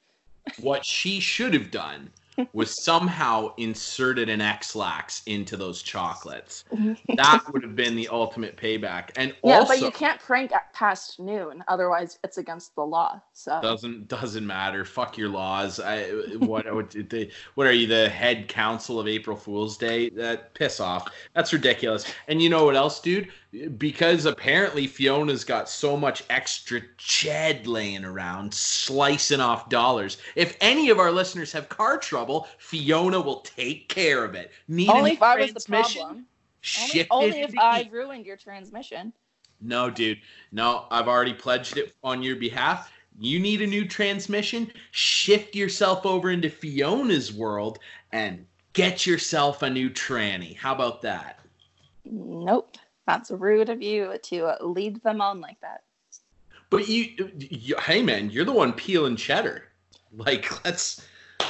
[0.59, 2.09] what she should have done
[2.53, 6.65] was somehow inserted an Ex-Lax into those chocolates.
[7.15, 9.11] That would have been the ultimate payback.
[9.15, 12.81] And also yeah, also, but you can't prank at past noon, otherwise it's against the
[12.81, 13.21] law.
[13.33, 14.85] So doesn't doesn't matter.
[14.85, 15.79] Fuck your laws.
[15.79, 16.03] I
[16.37, 20.09] what what they, what are you the head council of April Fool's Day?
[20.09, 21.09] That piss off.
[21.35, 22.05] That's ridiculous.
[22.27, 23.29] And you know what else, dude?
[23.77, 30.17] Because apparently Fiona's got so much extra ched laying around, slicing off dollars.
[30.35, 34.51] If any of our listeners have car trouble, Fiona will take care of it.
[34.69, 36.25] Need a only if I was the problem.
[36.79, 39.11] Only, only if I ruined your transmission.
[39.59, 40.21] No, dude.
[40.51, 42.91] No, I've already pledged it on your behalf.
[43.19, 44.71] You need a new transmission.
[44.91, 47.79] Shift yourself over into Fiona's world
[48.13, 50.55] and get yourself a new tranny.
[50.55, 51.39] How about that?
[52.05, 52.77] Nope.
[53.07, 55.83] That's rude of you to lead them on like that.
[56.69, 59.63] But you, you, hey man, you're the one peeling cheddar.
[60.13, 61.05] Like let's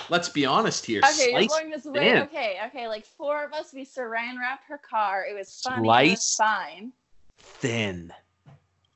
[0.10, 1.02] let's be honest here.
[1.04, 2.22] Okay, you're Slice going this way.
[2.22, 2.88] Okay, okay.
[2.88, 5.26] Like four of us, we saran wrapped her car.
[5.30, 5.78] It was funny.
[5.78, 6.36] It was Slice.
[6.36, 6.94] fine.
[7.38, 8.14] thin.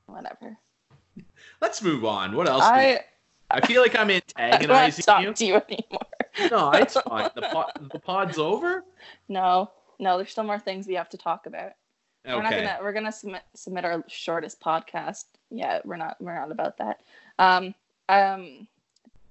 [0.08, 0.58] Whatever.
[1.62, 2.36] Let's move on.
[2.36, 2.64] What else?
[2.64, 3.02] I,
[3.50, 5.34] I feel like I'm antagonizing I don't to talk you.
[5.34, 6.52] to you anymore.
[6.52, 7.30] No, it's fine.
[7.36, 8.84] The pod, the pod's over.
[9.30, 10.18] No, no.
[10.18, 11.72] There's still more things we have to talk about.
[12.28, 12.78] We're not gonna.
[12.82, 15.26] We're gonna submit submit our shortest podcast.
[15.50, 16.18] Yeah, we're not.
[16.20, 17.02] We're not about that.
[17.40, 17.74] Um.
[18.10, 18.68] Um.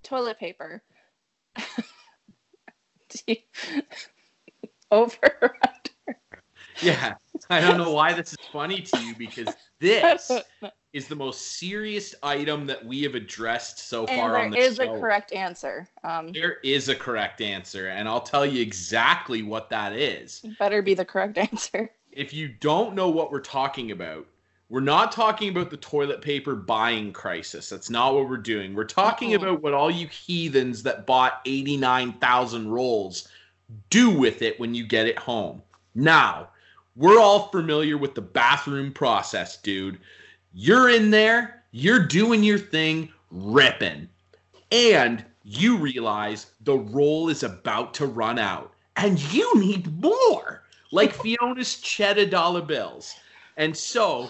[0.02, 0.82] toilet paper.
[3.26, 3.36] You-
[4.90, 6.18] Over or under?
[6.80, 7.14] Yeah.
[7.50, 10.30] I don't know why this is funny to you because this
[10.92, 14.66] is the most serious item that we have addressed so far on and the there
[14.66, 15.88] is a correct answer.
[16.04, 20.44] Um, There is a correct answer, and I'll tell you exactly what that is.
[20.58, 21.90] better be the correct answer.
[22.16, 24.26] If you don't know what we're talking about,
[24.68, 27.68] we're not talking about the toilet paper buying crisis.
[27.68, 28.74] That's not what we're doing.
[28.74, 33.28] We're talking about what all you heathens that bought 89,000 rolls
[33.90, 35.62] do with it when you get it home.
[35.94, 36.50] Now,
[36.96, 39.98] we're all familiar with the bathroom process, dude.
[40.52, 44.08] You're in there, you're doing your thing, ripping.
[44.70, 50.63] And you realize the roll is about to run out and you need more,
[50.94, 53.14] like Fiona's cheddar dollar bills.
[53.56, 54.28] And so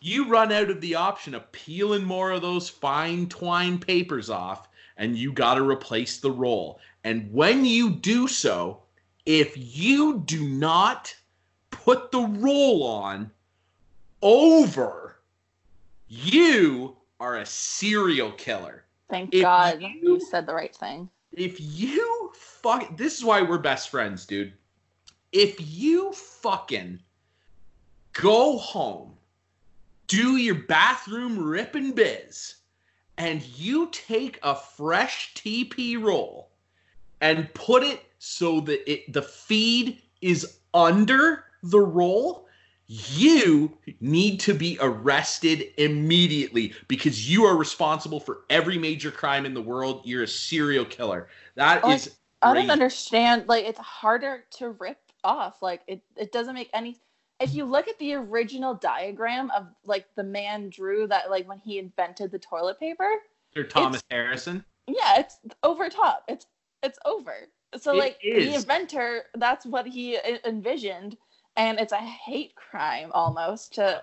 [0.00, 4.68] you run out of the option of peeling more of those fine twine papers off
[4.96, 6.80] and you got to replace the roll.
[7.04, 8.82] And when you do so,
[9.26, 11.14] if you do not
[11.70, 13.30] put the roll on
[14.20, 15.16] over,
[16.08, 18.84] you are a serial killer.
[19.08, 21.08] Thank If God you- you said the right thing.
[21.32, 24.52] If you fuck, this is why we're best friends, dude.
[25.32, 27.00] If you fucking
[28.12, 29.14] go home,
[30.06, 32.56] do your bathroom ripping biz,
[33.16, 36.50] and you take a fresh TP roll
[37.22, 42.46] and put it so that it the feed is under the roll,
[42.86, 49.54] you need to be arrested immediately because you are responsible for every major crime in
[49.54, 50.02] the world.
[50.04, 51.28] You're a serial killer.
[51.54, 53.48] That Like, is I don't understand.
[53.48, 55.62] Like, it's harder to rip off.
[55.62, 56.98] Like, it, it doesn't make any.
[57.40, 61.58] If you look at the original diagram of like the man drew that like when
[61.58, 63.08] he invented the toilet paper,
[63.54, 64.64] Sir Thomas Harrison.
[64.86, 66.24] yeah, it's over top.
[66.28, 66.46] It's
[66.84, 67.34] it's over.
[67.78, 71.16] So It like the inventor, that's what he envisioned,
[71.56, 74.02] and it's a hate crime almost to,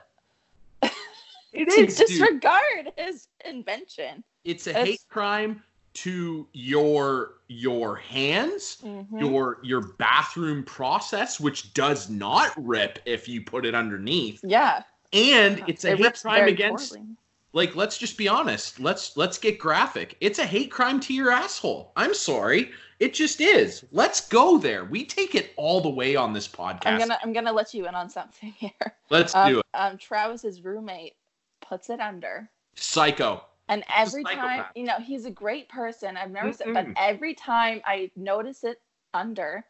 [0.81, 0.91] It
[1.69, 2.07] to is, dude.
[2.07, 4.23] disregard his invention.
[4.43, 5.61] It's a it's- hate crime
[6.03, 9.19] to your your hands, Mhm.
[9.19, 14.83] your your bathroom process, which does not rip if you put it underneath, Yeah,
[15.13, 16.91] and it's a it hate crime against.
[16.93, 17.07] poorly.
[17.51, 18.79] Like, let's just be honest.
[18.79, 20.15] Let's let's get graphic.
[20.21, 21.91] It's a hate crime to your asshole.
[21.95, 22.71] I'm sorry.
[22.99, 23.83] It just is.
[23.91, 24.85] Let's go there.
[24.85, 26.85] We take it all the way on this podcast.
[26.85, 28.95] I'm gonna I'm gonna let you in on something here.
[29.09, 29.65] Let's Um, do it.
[29.73, 31.15] um, Travis's roommate
[31.61, 33.43] puts it under, Psycho.
[33.69, 36.17] And every time you know he's a great person.
[36.17, 38.81] I've never said, but every time I notice it
[39.13, 39.63] under,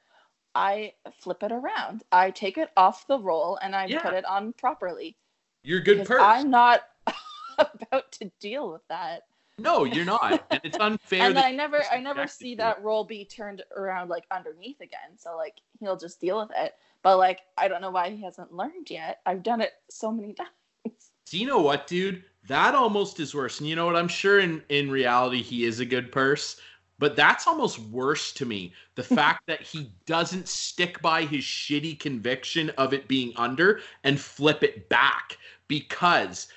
[0.56, 2.04] I flip it around.
[2.12, 4.00] I take it off the roll and I Yeah.
[4.00, 5.16] put it on properly.
[5.64, 6.26] You're a good person.
[6.26, 6.82] I'm not
[7.58, 9.24] about to deal with that.
[9.58, 10.46] No, you're not.
[10.52, 11.28] And it's unfair.
[11.30, 15.18] and I never I never see that roll be turned around like underneath again.
[15.18, 16.76] So like he'll just deal with it.
[17.04, 19.20] But like I don't know why he hasn't learned yet.
[19.26, 20.34] I've done it so many
[20.86, 21.12] times.
[21.26, 22.24] Do you know what, dude?
[22.48, 23.60] That almost is worse.
[23.60, 23.96] And you know what?
[23.96, 26.60] I'm sure in in reality he is a good purse,
[26.98, 28.74] but that's almost worse to me.
[28.96, 34.20] The fact that he doesn't stick by his shitty conviction of it being under and
[34.20, 36.48] flip it back because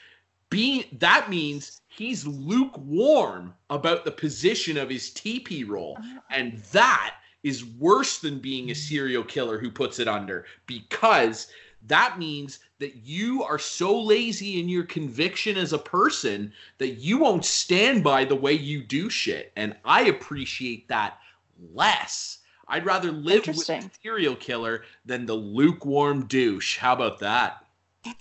[0.50, 5.96] being that means he's lukewarm about the position of his TP roll.
[5.98, 6.20] Uh-huh.
[6.30, 11.48] And that is worse than being a serial killer who puts it under because
[11.86, 17.18] that means that you are so lazy in your conviction as a person that you
[17.18, 19.52] won't stand by the way you do shit.
[19.56, 21.18] And I appreciate that
[21.74, 22.38] less.
[22.68, 26.78] I'd rather live with a serial killer than the lukewarm douche.
[26.78, 27.64] How about that?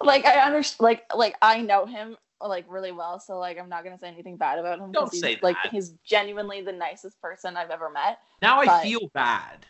[0.00, 3.84] like I understand like like I know him like really well, so like I'm not
[3.84, 4.92] gonna say anything bad about him.
[4.92, 5.72] Don't he's, say like that.
[5.72, 8.18] he's genuinely the nicest person I've ever met.
[8.42, 9.66] Now I feel bad.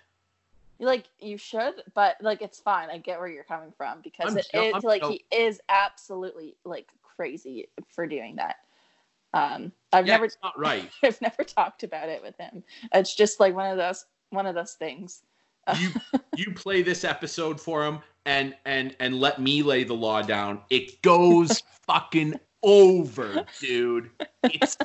[0.80, 2.88] Like you should, but like it's fine.
[2.90, 6.56] I get where you're coming from because I'm it is I'm like he is absolutely
[6.64, 8.56] like crazy for doing that.
[9.32, 10.90] Um, I've Yeah, never it's not right.
[11.04, 12.64] I've never talked about it with him.
[12.94, 15.22] It's just like one of those one of those things.
[15.78, 15.90] you
[16.34, 20.60] you play this episode for him and and and let me lay the law down
[20.70, 24.10] it goes fucking over dude
[24.44, 24.76] it's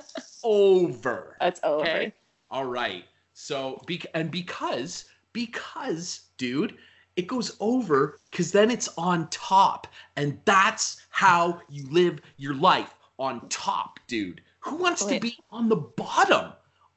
[0.44, 1.84] over It's over.
[1.84, 2.14] okay
[2.52, 5.06] all right so be, and because
[5.36, 6.78] because dude
[7.18, 12.96] it goes over because then it's on top and that's how you live your life
[13.20, 16.54] on top dude who wants to be on the bottom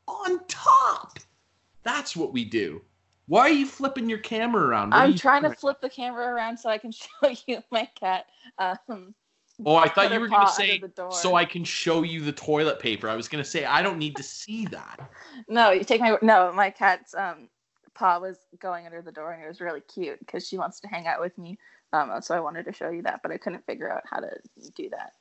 [0.07, 1.19] on top
[1.83, 2.81] that's what we do
[3.27, 6.57] why are you flipping your camera around What I'm trying to flip the camera around
[6.59, 8.25] so I can show you my cat.
[8.59, 9.15] Um,
[9.67, 11.13] Oh, I thought you were going to say under the door.
[11.13, 13.09] so I can show you the toilet paper.
[13.09, 15.11] I was going to say I don't need to see that.
[15.49, 16.53] No, you take my no.
[16.53, 17.49] My cat's um
[17.99, 20.89] paw was going under the door, and it was really cute because she wants to
[20.89, 21.59] hang out with me.
[21.93, 24.31] Um, so I wanted to show you that, but I couldn't figure out how to
[24.77, 25.13] do that.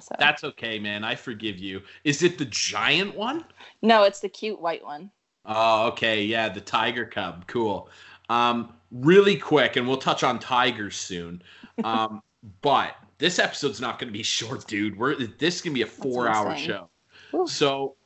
[0.00, 1.04] So That's okay, man.
[1.04, 1.82] I forgive you.
[2.02, 3.44] Is it the giant one?
[3.82, 5.10] no, it's the cute white one.
[5.46, 6.24] Oh, okay.
[6.24, 7.46] Yeah, the tiger cub.
[7.46, 7.88] Cool.
[8.28, 11.42] Um, really quick, and we'll touch on tigers soon.
[11.84, 12.22] Um,
[12.62, 14.98] but this episode's not going to be short, dude.
[14.98, 16.88] We're this can be a four-hour show.
[17.30, 17.46] Whew.
[17.46, 17.96] So,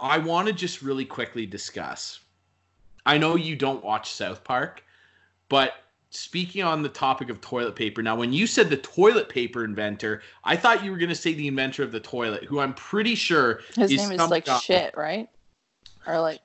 [0.00, 2.20] I want to just really quickly discuss.
[3.08, 4.84] I know you don't watch South Park,
[5.48, 5.72] but
[6.10, 10.20] speaking on the topic of toilet paper, now when you said the toilet paper inventor,
[10.44, 13.14] I thought you were going to say the inventor of the toilet, who I'm pretty
[13.14, 15.26] sure His is name is some like guy- shit, right?
[16.06, 16.40] Or like,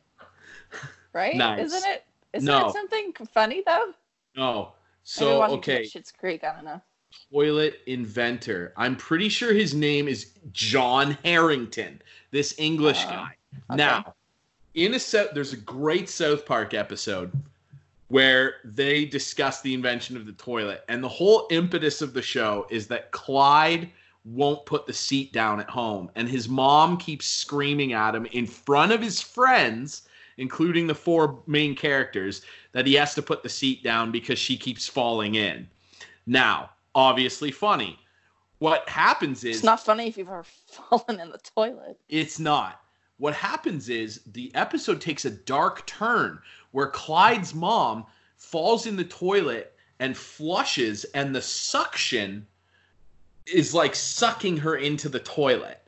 [1.12, 1.36] right?
[1.36, 1.65] Nice.
[1.73, 2.06] Isn't it?
[2.32, 2.69] Isn't No.
[2.69, 3.91] it something funny though?
[4.38, 4.71] No.
[5.04, 6.45] So okay, Schitt's Creek.
[6.45, 6.82] I don't know.
[7.30, 8.71] toilet inventor.
[8.78, 13.36] I'm pretty sure his name is John Harington, this English Oh, guy.
[13.69, 13.76] okay.
[13.76, 14.15] Now,
[14.74, 17.32] in a set, there's a great South Park episode
[18.08, 22.68] where they discuss the invention of the toilet, and the whole impetus of the show
[22.70, 23.90] is that Clyde
[24.26, 28.46] won't put the seat down at home, and his mom keeps screaming at him in
[28.46, 30.04] front of his friends,
[30.38, 34.58] including the four main characters, that he has to put the seat down because she
[34.58, 35.68] keeps falling in.
[36.26, 38.00] Now, obviously funny.
[38.60, 40.46] What happens is It's not funny if you've ever
[40.90, 42.00] fallen in the toilet.
[42.10, 42.80] it's not.
[43.17, 46.39] What happens is the episode takes a dark turn
[46.71, 48.06] where Clyde's mom
[48.38, 52.45] falls in the toilet and flushes, and the suction
[53.45, 55.80] is like sucking her into the toilet.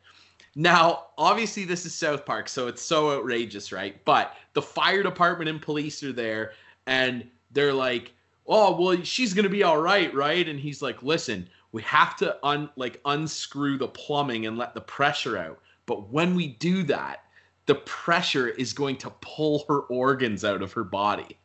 [0.55, 4.03] Now, obviously, this is South Park, so it's so outrageous, right?
[4.05, 6.53] But the fire department and police are there,
[6.85, 8.13] and they're like,
[8.47, 12.37] "Oh, well, she's gonna be all right, right?" And he's like, "Listen, we have to
[12.45, 15.59] un like unscrew the plumbing and let the pressure out.
[15.85, 17.23] But when we do that,
[17.65, 21.37] the pressure is going to pull her organs out of her body."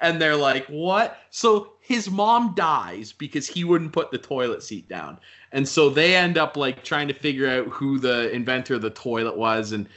[0.00, 4.88] And they're like, "What?" So his mom dies because he wouldn't put the toilet seat
[4.88, 5.18] down.
[5.52, 8.90] And so they end up like trying to figure out who the inventor of the
[8.90, 9.88] toilet was and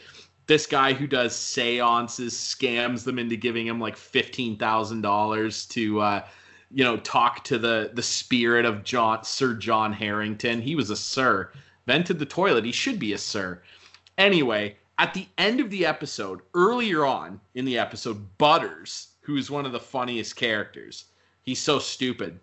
[0.48, 6.26] this guy who does seances scams them into giving him like $15,000 to uh
[6.72, 10.62] you know talk to the the spirit of John Sir John Harington.
[10.62, 11.52] He was a sir,
[11.86, 12.66] invented the toilet.
[12.66, 13.62] He should be a sir.
[14.18, 19.50] Anyway, at the end of the episode, earlier on in the episode, Butters, who is
[19.50, 21.06] one of the funniest characters,
[21.42, 22.40] he's so stupid.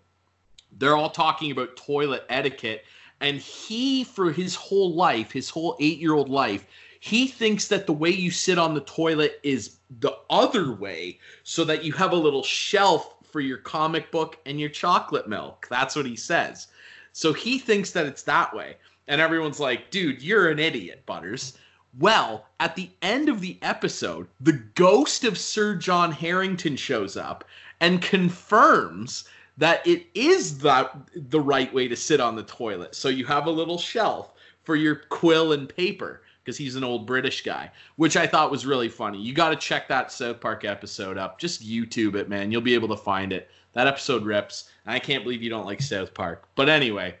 [0.77, 2.85] They're all talking about toilet etiquette,
[3.19, 6.65] and he, for his whole life, his whole eight year old life,
[6.99, 11.63] he thinks that the way you sit on the toilet is the other way, so
[11.63, 15.67] that you have a little shelf for your comic book and your chocolate milk.
[15.69, 16.67] That's what he says.
[17.13, 18.77] So he thinks that it's that way.
[19.07, 21.57] And everyone's like, dude, you're an idiot, Butters.
[21.99, 27.43] Well, at the end of the episode, the ghost of Sir John Harington shows up
[27.81, 29.25] and confirms
[29.57, 32.95] that it is that the right way to sit on the toilet.
[32.95, 34.33] So you have a little shelf
[34.63, 38.65] for your quill and paper because he's an old British guy, which I thought was
[38.65, 39.21] really funny.
[39.21, 41.39] You got to check that South Park episode up.
[41.39, 42.51] Just YouTube it, man.
[42.51, 43.49] You'll be able to find it.
[43.73, 44.69] That episode rips.
[44.85, 46.47] I can't believe you don't like South Park.
[46.55, 47.15] But anyway,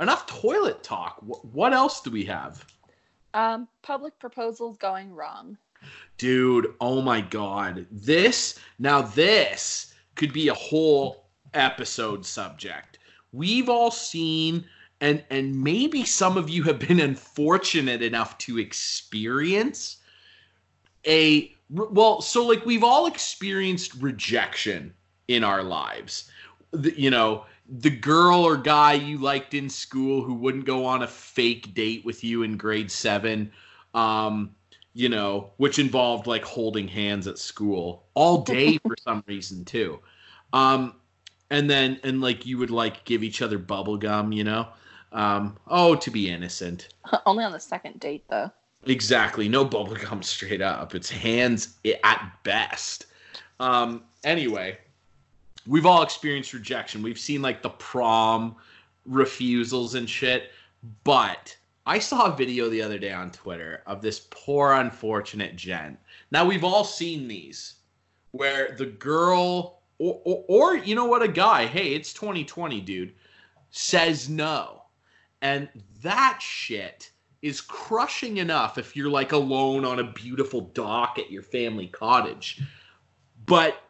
[0.00, 1.18] enough toilet talk.
[1.20, 2.64] What else do we have?
[3.34, 5.56] Um, public proposals going wrong.
[6.18, 7.86] Dude, oh my god.
[7.90, 12.98] This, now this could be a whole episode subject.
[13.32, 14.64] We've all seen
[15.02, 19.98] and and maybe some of you have been unfortunate enough to experience
[21.06, 24.94] a well, so like we've all experienced rejection
[25.28, 26.30] in our lives.
[26.72, 31.08] You know, the girl or guy you liked in school who wouldn't go on a
[31.08, 33.50] fake date with you in grade 7
[33.94, 34.54] um
[34.94, 39.98] you know, which involved like holding hands at school all day for some reason too.
[40.52, 40.96] Um,
[41.50, 44.68] and then and like you would like give each other bubble gum, you know.
[45.12, 46.88] Um, oh, to be innocent.
[47.26, 48.50] Only on the second date though.
[48.84, 49.48] Exactly.
[49.48, 50.94] No bubble gum straight up.
[50.94, 53.06] It's hands at best.
[53.60, 54.78] Um, anyway,
[55.66, 57.02] we've all experienced rejection.
[57.02, 58.56] We've seen like the prom
[59.06, 60.50] refusals and shit.
[61.04, 61.56] But
[61.86, 65.98] I saw a video the other day on Twitter of this poor unfortunate gent.
[66.30, 67.74] Now we've all seen these
[68.32, 73.12] where the girl or, or, or you know what a guy, hey, it's 2020, dude,
[73.70, 74.82] says no.
[75.42, 75.68] And
[76.02, 77.10] that shit
[77.42, 82.62] is crushing enough if you're like alone on a beautiful dock at your family cottage.
[83.46, 83.80] But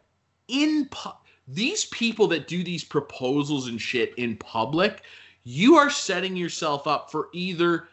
[0.49, 1.11] in pu-
[1.55, 5.03] these people that do these proposals and shit in public,
[5.45, 7.89] you are setting yourself up for either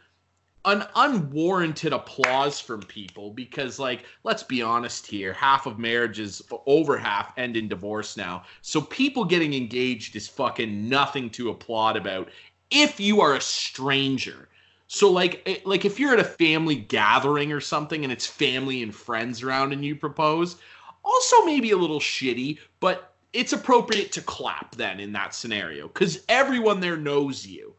[0.65, 6.97] an unwarranted applause from people because like let's be honest here half of marriages over
[6.97, 8.43] half end in divorce now.
[8.61, 12.29] So people getting engaged is fucking nothing to applaud about
[12.71, 14.49] if you are a stranger.
[14.87, 18.83] So like eh, like if you're at a family gathering or something and it's family
[18.83, 20.57] and friends around and you propose
[21.05, 26.23] also maybe a little shitty but it's appropriate to clap then in that scenario cuz
[26.27, 27.75] everyone there knows you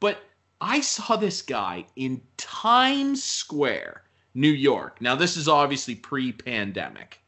[0.00, 0.22] but
[0.60, 4.02] I saw this guy in Times Square,
[4.34, 5.00] New York.
[5.00, 7.20] Now, this is obviously pre pandemic.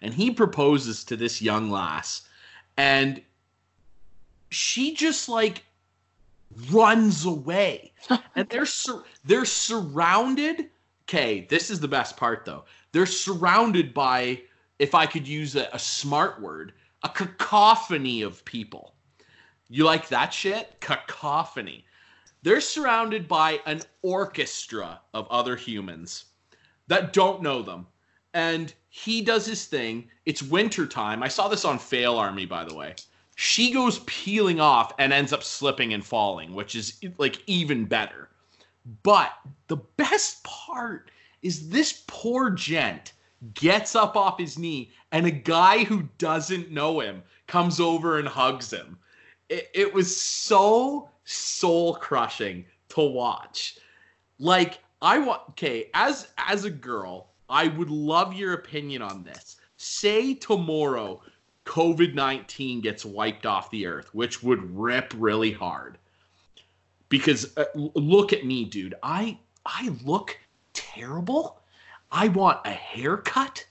[0.00, 2.22] And he proposes to this young lass,
[2.76, 3.20] and
[4.50, 5.64] she just like
[6.70, 7.92] runs away.
[8.36, 10.70] and they're sur- they're surrounded.
[11.08, 12.64] Okay, this is the best part though.
[12.92, 14.42] They're surrounded by,
[14.78, 16.72] if I could use a, a smart word,
[17.02, 18.94] a cacophony of people.
[19.68, 20.80] You like that shit?
[20.80, 21.84] Cacophony.
[22.42, 26.26] They're surrounded by an orchestra of other humans
[26.86, 27.86] that don't know them.
[28.34, 30.08] And he does his thing.
[30.24, 31.22] It's wintertime.
[31.22, 32.94] I saw this on FailArmy, by the way.
[33.36, 38.28] She goes peeling off and ends up slipping and falling, which is like even better.
[39.02, 39.32] But
[39.68, 41.10] the best part
[41.42, 43.12] is this poor gent
[43.54, 48.28] gets up off his knee and a guy who doesn't know him comes over and
[48.28, 48.98] hugs him.
[49.48, 53.78] It, it was so soul crushing to watch.
[54.38, 59.56] Like I want okay, as as a girl, I would love your opinion on this.
[59.76, 61.22] Say tomorrow
[61.64, 65.98] COVID-19 gets wiped off the earth, which would rip really hard.
[67.08, 68.94] Because uh, look at me, dude.
[69.02, 70.38] I I look
[70.72, 71.57] terrible.
[72.10, 73.64] I want a haircut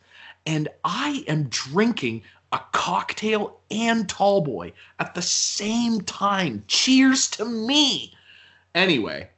[0.46, 6.64] and I am drinking a cocktail and tallboy at the same time.
[6.68, 8.14] Cheers to me.
[8.74, 9.30] Anyway,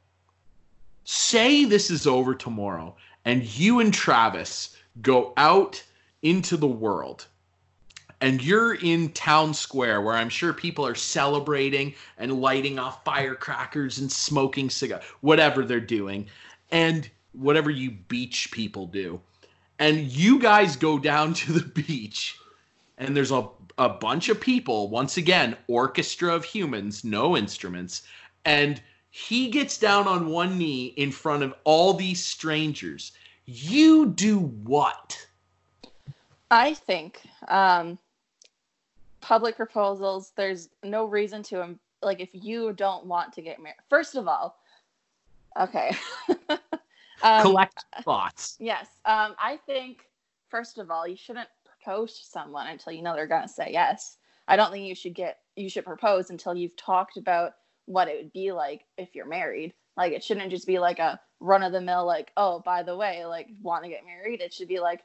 [1.04, 2.94] say this is over tomorrow
[3.24, 5.82] and you and Travis go out
[6.22, 7.26] into the world
[8.20, 13.98] and you're in town square where I'm sure people are celebrating and lighting off firecrackers
[13.98, 16.26] and smoking cigars, whatever they're doing,
[16.70, 19.20] and whatever you beach people do.
[19.78, 22.36] And you guys go down to the beach
[22.98, 28.02] and there's a, a bunch of people once again orchestra of humans no instruments
[28.44, 33.12] and he gets down on one knee in front of all these strangers
[33.46, 35.26] you do what
[36.50, 37.98] I think um,
[39.20, 40.32] public proposals.
[40.36, 43.76] There's no reason to like if you don't want to get married.
[43.88, 44.58] First of all,
[45.58, 45.92] okay.
[47.22, 48.86] um, collect thoughts Yes.
[49.04, 50.04] Um, I think
[50.48, 54.18] first of all, you shouldn't propose to someone until you know they're gonna say yes.
[54.48, 57.52] I don't think you should get you should propose until you've talked about
[57.86, 59.74] what it would be like if you're married.
[59.96, 62.96] Like it shouldn't just be like a run of the mill like, oh, by the
[62.96, 64.40] way, like want to get married.
[64.40, 65.02] It should be like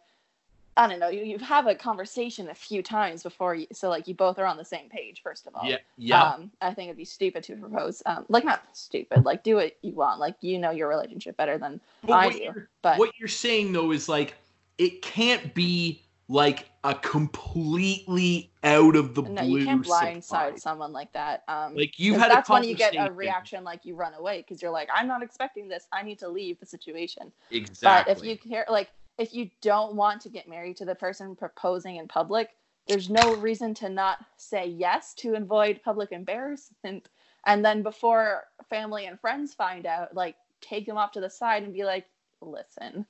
[0.77, 4.07] I don't know, you, you have a conversation a few times before you so like
[4.07, 5.67] you both are on the same page, first of all.
[5.67, 8.03] yeah yeah Um, I think it'd be stupid to propose.
[8.05, 10.19] Um, like not stupid, like do what you want.
[10.19, 12.67] Like you know your relationship better than but I do.
[12.81, 14.35] But what you're saying though is like
[14.77, 20.61] it can't be like a completely out of the no, blue you can't blindside surprise.
[20.63, 21.43] someone like that.
[21.47, 24.61] Um, like you had that's when you get a reaction like you run away because
[24.61, 25.87] you're like, I'm not expecting this.
[25.91, 27.31] I need to leave the situation.
[27.51, 30.95] exactly But if you care, like, if you don't want to get married to the
[30.95, 32.49] person proposing in public,
[32.87, 37.09] there's no reason to not say yes to avoid public embarrassment.
[37.45, 41.63] And then before family and friends find out, like, take them off to the side
[41.63, 42.05] and be like,
[42.41, 43.05] listen,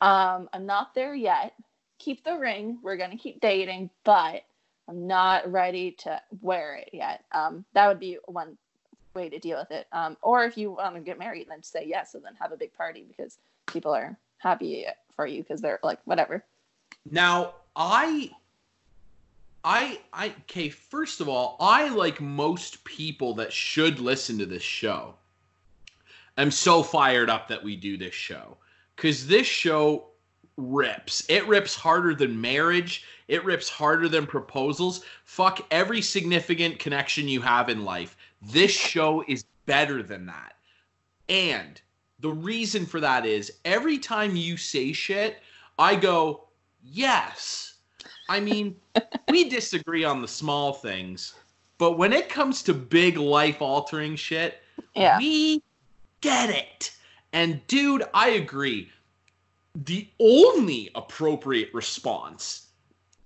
[0.00, 1.54] um, I'm not there yet.
[1.98, 2.78] Keep the ring.
[2.82, 4.42] We're gonna keep dating, but
[4.88, 7.24] I'm not ready to wear it yet.
[7.32, 8.58] Um, that would be one
[9.14, 9.86] way to deal with it.
[9.92, 12.56] Um, or if you want to get married, then say yes and then have a
[12.56, 14.86] big party because people are happy
[15.16, 16.44] for you because they're like whatever.
[17.10, 18.30] Now, I
[19.64, 24.62] I I okay, first of all, I like most people that should listen to this
[24.62, 25.14] show.
[26.36, 28.56] I'm so fired up that we do this show
[28.96, 30.08] cuz this show
[30.56, 31.24] rips.
[31.28, 33.04] It rips harder than marriage.
[33.26, 35.04] It rips harder than proposals.
[35.24, 38.16] Fuck every significant connection you have in life.
[38.42, 40.56] This show is better than that.
[41.28, 41.80] And
[42.24, 45.42] the reason for that is every time you say shit,
[45.78, 46.44] I go,
[46.82, 47.74] yes.
[48.30, 48.76] I mean,
[49.28, 51.34] we disagree on the small things,
[51.76, 54.62] but when it comes to big life altering shit,
[54.96, 55.18] Yeah.
[55.18, 55.62] we
[56.22, 56.96] get it.
[57.34, 58.88] And dude, I agree.
[59.74, 62.68] The only appropriate response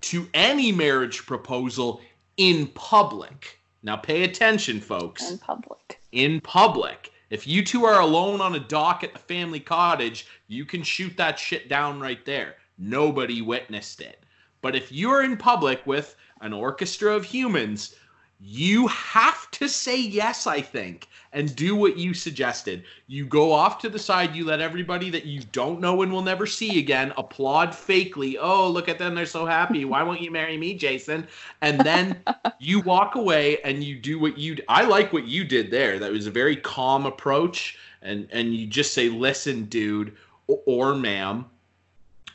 [0.01, 2.01] to any marriage proposal
[2.37, 5.31] in public Now pay attention, folks.
[5.31, 6.01] in public.
[6.11, 7.13] in public.
[7.31, 11.17] If you two are alone on a dock at the family cottage, you can shoot
[11.19, 12.57] that shit down right there.
[12.79, 14.25] Nobody witnessed it.
[14.63, 17.95] But if you're in public with an orchestra of humans,
[18.41, 22.85] you have to say yes, I think, and do what you suggested.
[23.07, 26.23] You go off to the side, you let everybody that you don't know and will
[26.23, 28.37] never see again applaud fakely.
[28.41, 29.85] Oh, look at them, they're so happy.
[29.85, 31.27] Why won't you marry me, Jason?
[31.61, 32.23] And then
[32.59, 35.99] you walk away and you do what you I like what you did there.
[35.99, 40.17] That was a very calm approach and and you just say, "Listen, dude,
[40.47, 41.47] or, or ma'am,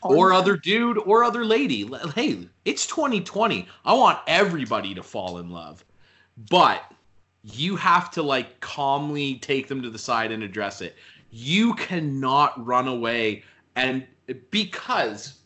[0.03, 1.89] or other dude or other lady.
[2.15, 3.67] Hey, it's 2020.
[3.85, 5.83] I want everybody to fall in love.
[6.49, 6.83] But
[7.43, 10.95] you have to like calmly take them to the side and address it.
[11.29, 13.43] You cannot run away
[13.75, 14.05] and
[14.51, 15.39] because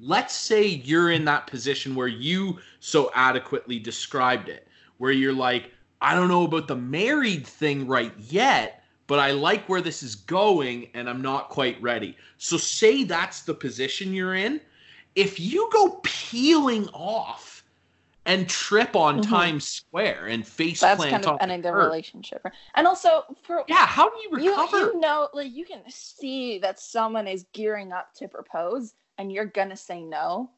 [0.00, 4.68] let's say you're in that position where you so adequately described it
[4.98, 9.66] where you're like I don't know about the married thing right yet, but I like
[9.66, 12.16] where this is going and I'm not quite ready.
[12.36, 14.60] So say that's the position you're in.
[15.14, 17.55] If you go peeling off
[18.26, 19.28] and trip on Mhm.
[19.28, 22.44] Times Square and face That's plant kind of ending the earth, relationship.
[22.74, 24.76] And also for Yeah, how do you you, recover?
[24.78, 29.46] you know like you can see that someone is gearing up to propose and you're
[29.46, 30.50] gonna say no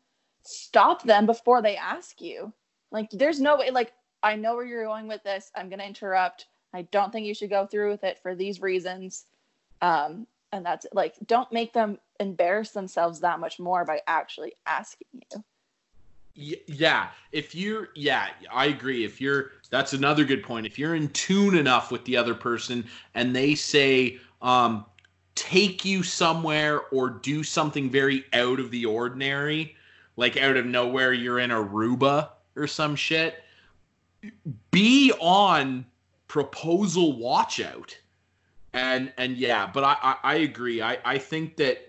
[0.43, 2.53] stop them before they ask you
[2.91, 3.93] like there's no way like
[4.23, 7.51] i know where you're going with this i'm gonna interrupt i don't think you should
[7.51, 9.27] go through with it for these reasons
[9.83, 10.95] um and that's it.
[10.95, 15.45] like don't make them embarrass themselves that much more by actually asking you
[16.39, 19.05] yeah if you're yeah i agree.
[19.05, 20.67] If you're that's another good point.
[20.67, 24.87] If you're in tune enough with the other person and they say um
[25.35, 29.77] take you somewhere or do something very out of the ordinary
[30.17, 33.43] like out of nowhere you're in aruba or some shit
[34.71, 35.87] be on
[36.27, 37.97] proposal watch out.
[38.73, 40.83] And and yeah but i i, I agree.
[40.83, 41.88] I i think that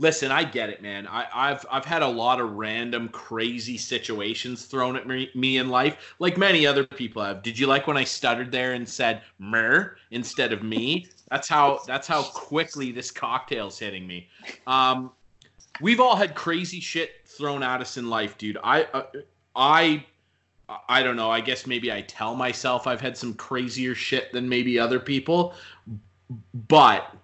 [0.00, 1.06] Listen, I get it, man.
[1.06, 5.68] I, I've I've had a lot of random crazy situations thrown at me, me in
[5.68, 7.42] life, like many other people have.
[7.44, 11.06] Did you like when I stuttered there and said "mer" instead of me?
[11.30, 14.28] That's how that's how quickly this cocktail's hitting me.
[14.66, 15.12] Um,
[15.80, 18.58] we've all had crazy shit thrown at us in life, dude.
[18.64, 19.04] I uh,
[19.54, 20.04] I
[20.88, 21.30] I don't know.
[21.30, 25.54] I guess maybe I tell myself I've had some crazier shit than maybe other people,
[26.68, 27.14] but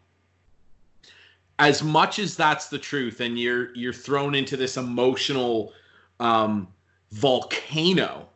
[1.61, 5.73] as much as that's the truth and you're you're thrown into this emotional
[6.19, 6.67] um,
[7.13, 8.27] volcano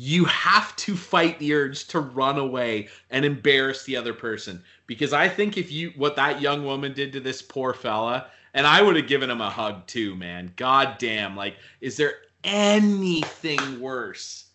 [0.00, 4.62] you have to fight the urge to run away and embarrass the other person.
[4.86, 8.66] Because i think if you what that young woman did to this poor fella and
[8.66, 10.52] i would have given him a hug too man.
[10.56, 14.46] God damn like is there anything worse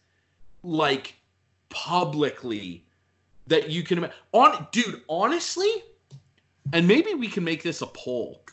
[0.64, 1.14] like
[1.70, 2.86] publicly
[3.46, 5.84] that you can on dude honestly
[6.72, 8.44] and maybe we can make this a poll.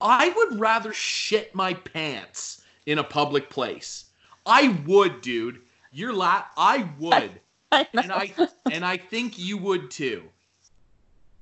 [0.00, 4.06] I would rather shit my pants in a public place.
[4.44, 5.60] I would, dude.
[5.92, 7.40] You're la I would.
[7.72, 7.86] I.
[7.94, 8.32] And I
[8.70, 10.24] and I think you would too.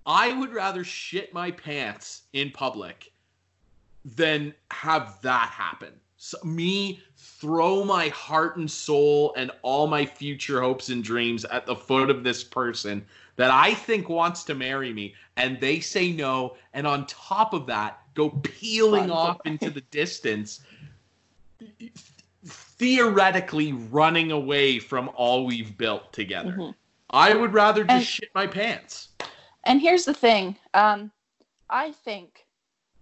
[0.06, 3.12] I would rather shit my pants in public
[4.04, 5.92] than have that happen.
[6.16, 11.64] So, me throw my heart and soul and all my future hopes and dreams at
[11.64, 13.04] the foot of this person
[13.36, 17.66] that I think wants to marry me, and they say no, and on top of
[17.66, 20.60] that, go peeling off into the distance,
[22.44, 26.52] theoretically running away from all we've built together.
[26.52, 26.74] Mhm.
[27.10, 29.08] I would rather just And- shit my pants.
[29.64, 30.56] And here's the thing.
[30.74, 31.12] Um,
[31.68, 32.46] I think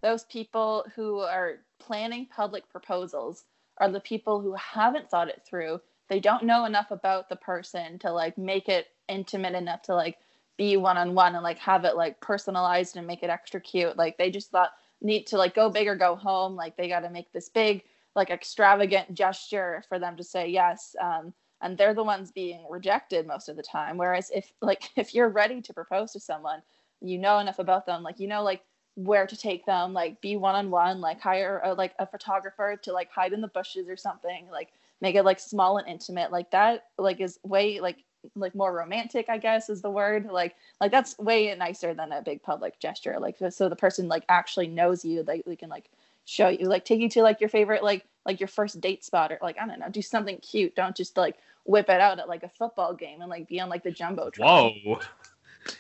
[0.01, 3.45] those people who are planning public proposals
[3.79, 5.81] are the people who haven't thought it through.
[6.09, 10.19] They don't know enough about the person to like make it intimate enough to like
[10.57, 13.97] be one on one and like have it like personalized and make it extra cute.
[13.97, 16.57] Like they just thought need to like go big or go home.
[16.57, 17.85] Like they got to make this big
[18.17, 20.97] like extravagant gesture for them to say yes.
[21.01, 23.97] Um, and they're the ones being rejected most of the time.
[23.97, 26.63] Whereas if like if you're ready to propose to someone,
[27.01, 28.63] you know enough about them, like you know like
[28.97, 32.77] where to take them, like be one on one, like hire a, like a photographer
[32.83, 36.33] to like hide in the bushes or something, like make it like small and intimate,
[36.33, 37.99] like that like is way like
[38.35, 42.23] like more romantic i guess is the word like like that's way nicer than a
[42.23, 45.91] big public gesture like so the person like actually knows you like they can like
[46.25, 49.33] show you like take you to like your favorite like like your first date spot
[49.33, 52.29] or like i don't know do something cute don't just like whip it out at
[52.29, 54.39] like a football game and like be on like the jumbotron
[54.85, 55.01] Whoa.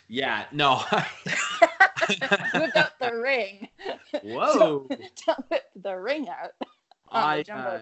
[0.08, 0.82] Yeah, no.
[2.54, 3.68] whip out the ring
[4.22, 4.86] Whoa.
[5.26, 6.67] don't whip the ring out on
[7.10, 7.78] I, uh,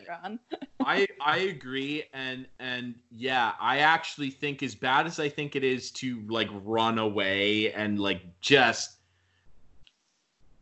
[0.84, 5.64] I I agree and and yeah, I actually think as bad as I think it
[5.64, 8.96] is to like run away and like just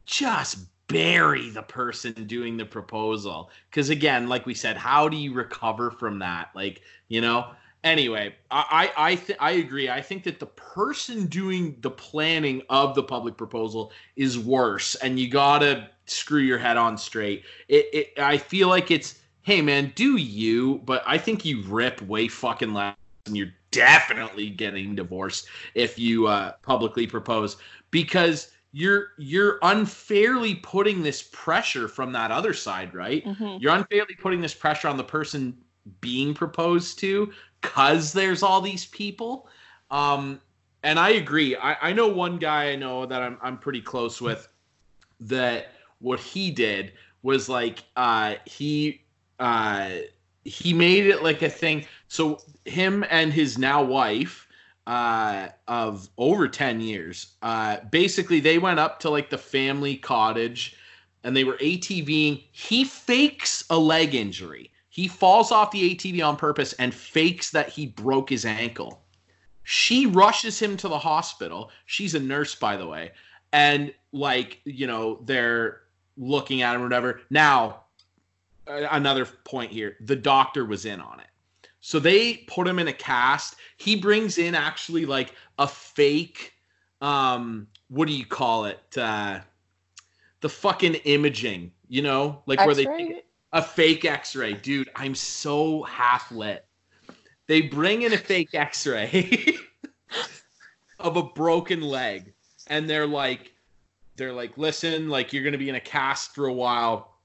[0.07, 5.33] just bury the person doing the proposal cuz again, like we said, how do you
[5.33, 6.51] recover from that?
[6.55, 7.51] Like, you know,
[7.83, 9.89] anyway, I I I, th- I agree.
[9.89, 15.19] I think that the person doing the planning of the public proposal is worse, and
[15.21, 17.45] you gotta screw your head on straight.
[17.69, 20.81] It, it I feel like it's hey man, do you?
[20.85, 22.97] But I think you rip way fucking less,
[23.27, 27.57] and you're definitely getting divorced if you uh, publicly propose
[27.91, 33.25] because you're you're unfairly putting this pressure from that other side, right?
[33.25, 33.61] Mhm.
[33.61, 35.57] You're unfairly putting this pressure on the person
[36.01, 39.49] being proposed to because there's all these people.
[39.91, 40.41] Um,
[40.83, 41.57] and I agree.
[41.57, 44.49] I, I know one guy I know that I'm I'm pretty close with
[45.21, 45.74] that
[46.05, 46.93] what he did
[47.23, 49.01] was like uh he
[49.41, 49.91] uh
[50.45, 51.87] he made it like a thing.
[52.09, 54.47] So him and his now wife
[54.87, 60.77] uh of over 10 years uh basically they went up to like the family cottage
[61.25, 62.45] and they were ATVing.
[62.53, 64.71] He fakes a leg injury.
[64.91, 69.03] He falls off the ATV on purpose and fakes that he broke his ankle.
[69.63, 71.71] She rushes him to the hospital.
[71.87, 73.13] She's a nurse, by the way.
[73.53, 75.84] And, like, you know, they're
[76.17, 77.21] looking at him or whatever.
[77.31, 77.85] Now,
[78.67, 81.27] another point here the doctor was in on it.
[81.81, 83.57] So they put him in a cast.
[83.77, 86.55] He brings in actually like a fake,
[87.03, 88.97] um, what do you call it?
[88.97, 89.41] Uh,
[90.41, 93.23] the fucking imaging, you know, like where they
[93.55, 94.91] a fake X-ray, dude.
[94.97, 96.67] I'm so half lit.
[97.47, 99.57] They bring in a fake X-ray
[100.99, 102.35] of a broken leg,
[102.67, 103.54] and they're like,
[104.17, 107.17] they're like, listen, like you're gonna be in a cast for a while.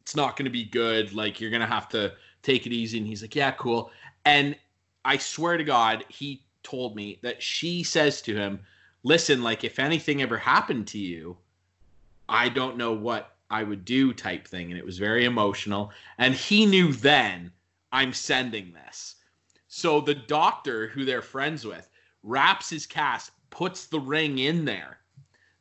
[0.00, 1.12] It's not gonna be good.
[1.12, 2.12] Like you're gonna have to
[2.42, 2.98] take it easy.
[2.98, 3.90] And he's like, yeah, cool.
[4.24, 4.56] And
[5.04, 8.60] I swear to God, he told me that she says to him,
[9.02, 11.36] listen, like if anything ever happened to you,
[12.28, 14.70] I don't know what I would do type thing.
[14.70, 15.92] And it was very emotional.
[16.18, 17.52] And he knew then
[17.92, 19.14] I'm sending this.
[19.68, 21.88] So the doctor who they're friends with
[22.22, 24.98] wraps his cast, puts the ring in there.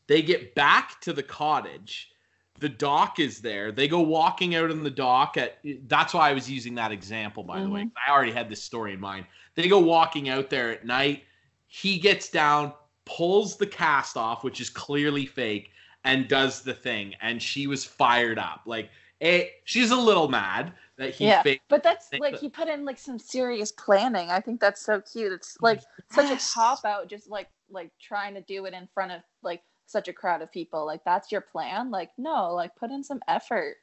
[0.07, 2.11] They get back to the cottage.
[2.59, 3.71] The dock is there.
[3.71, 7.43] They go walking out on the dock at that's why I was using that example,
[7.43, 7.81] by the way.
[7.81, 7.97] Mm-hmm.
[8.07, 9.25] I already had this story in mind.
[9.55, 11.23] They go walking out there at night.
[11.67, 12.71] He gets down,
[13.03, 15.71] pulls the cast off, which is clearly fake,
[16.05, 17.13] and does the thing.
[17.21, 18.61] And she was fired up.
[18.65, 18.89] Like,
[19.21, 21.63] a, she's a little mad that he yeah, faked.
[21.67, 24.29] but that's like but- he put in like some serious planning.
[24.29, 25.33] I think that's so cute.
[25.33, 25.81] It's like
[26.11, 26.53] such a Yes.
[26.53, 30.13] cop out, just like like trying to do it in front of like such a
[30.13, 30.85] crowd of people.
[30.85, 31.91] Like that's your plan.
[31.91, 33.77] Like no, like put in some effort.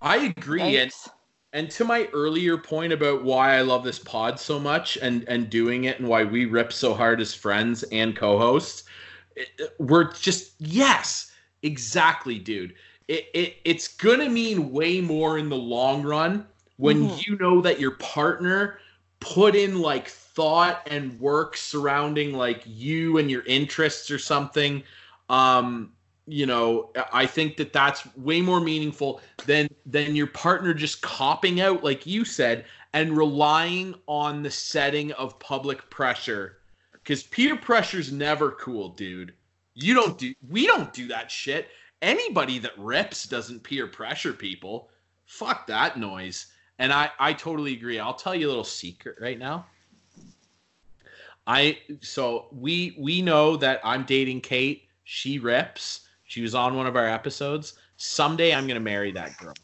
[0.00, 0.76] I agree.
[0.76, 0.90] And
[1.52, 5.50] and to my earlier point about why I love this pod so much and and
[5.50, 8.84] doing it and why we rip so hard as friends and co-hosts,
[9.78, 11.32] we're just yes,
[11.62, 12.74] exactly, dude.
[13.08, 16.46] It, it it's gonna mean way more in the long run
[16.76, 17.24] when Mhm.
[17.26, 18.78] you know that your partner
[19.20, 24.82] put in like thought and work surrounding like you and your interests or something
[25.30, 25.92] um
[26.26, 31.60] you know i think that that's way more meaningful than than your partner just copping
[31.62, 36.58] out like you said and relying on the setting of public pressure.
[36.92, 39.32] Because peer pressure's never cool dude.
[39.74, 41.68] You don't do we don't do that shit.
[42.02, 44.90] Anybody that rips doesn't peer pressure people.
[45.26, 46.46] Fuck that noise.
[46.78, 47.98] And i i totally agree.
[47.98, 49.66] I'll tell you a little secret right now.
[51.46, 54.84] I so we we know that I'm dating Kate.
[55.04, 56.00] She rips.
[56.24, 57.74] She was on one of our episodes.
[57.96, 59.54] Someday I'm gonna marry that girl.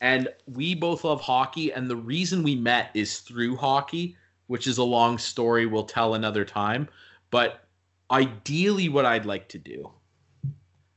[0.00, 4.16] And we both love hockey, and the reason we met is through hockey,
[4.46, 6.88] which is a long story we'll tell another time.
[7.30, 7.64] But
[8.10, 9.90] ideally, what I'd like to do,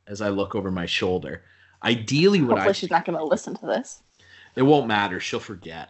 [0.08, 1.44] as I look over my shoulder,
[1.84, 4.04] ideally what I Hopefully I she's not going to listen to this.
[4.56, 5.20] it won't matter.
[5.20, 5.90] She'll forget.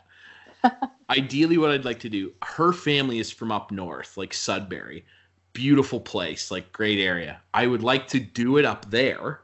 [1.09, 5.05] Ideally, what I'd like to do, her family is from up north, like Sudbury.
[5.53, 7.41] Beautiful place, like great area.
[7.53, 9.41] I would like to do it up there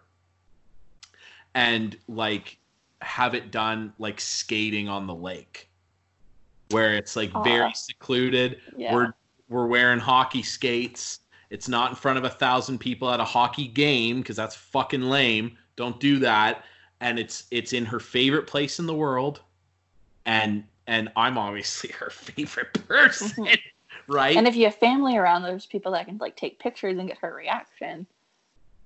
[1.53, 2.57] and like
[3.01, 5.69] have it done like skating on the lake
[6.69, 8.59] where it's like very secluded.
[8.75, 8.93] Yeah.
[8.93, 9.13] We're
[9.49, 11.19] we're wearing hockey skates.
[11.49, 15.03] It's not in front of a thousand people at a hockey game because that's fucking
[15.03, 15.57] lame.
[15.77, 16.63] Don't do that.
[16.99, 19.41] And it's it's in her favorite place in the world,
[20.25, 23.47] and and I'm obviously her favorite person,
[24.07, 24.35] right?
[24.37, 27.17] And if you have family around, there's people that can like take pictures and get
[27.19, 28.07] her reaction.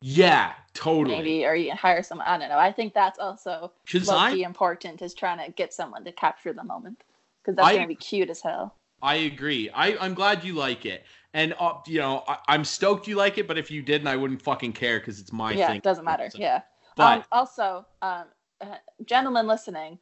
[0.04, 1.16] Yeah, totally.
[1.16, 2.28] maybe, or you can hire someone.
[2.28, 2.58] I don't know.
[2.58, 6.64] I think that's also low I- important is trying to get someone to capture the
[6.64, 7.04] moment
[7.42, 8.76] because that's I- gonna be cute as hell.
[9.04, 9.68] I agree.
[9.72, 11.06] I, I'm glad you like it.
[11.34, 14.16] And, uh, you know, I, I'm stoked you like it, but if you didn't, I
[14.16, 15.78] wouldn't fucking care because it's my yeah, thing.
[15.78, 16.30] it doesn't matter.
[16.30, 16.62] So- Yeah.
[16.96, 18.26] But um, also, um,
[18.60, 19.98] uh, gentlemen listening,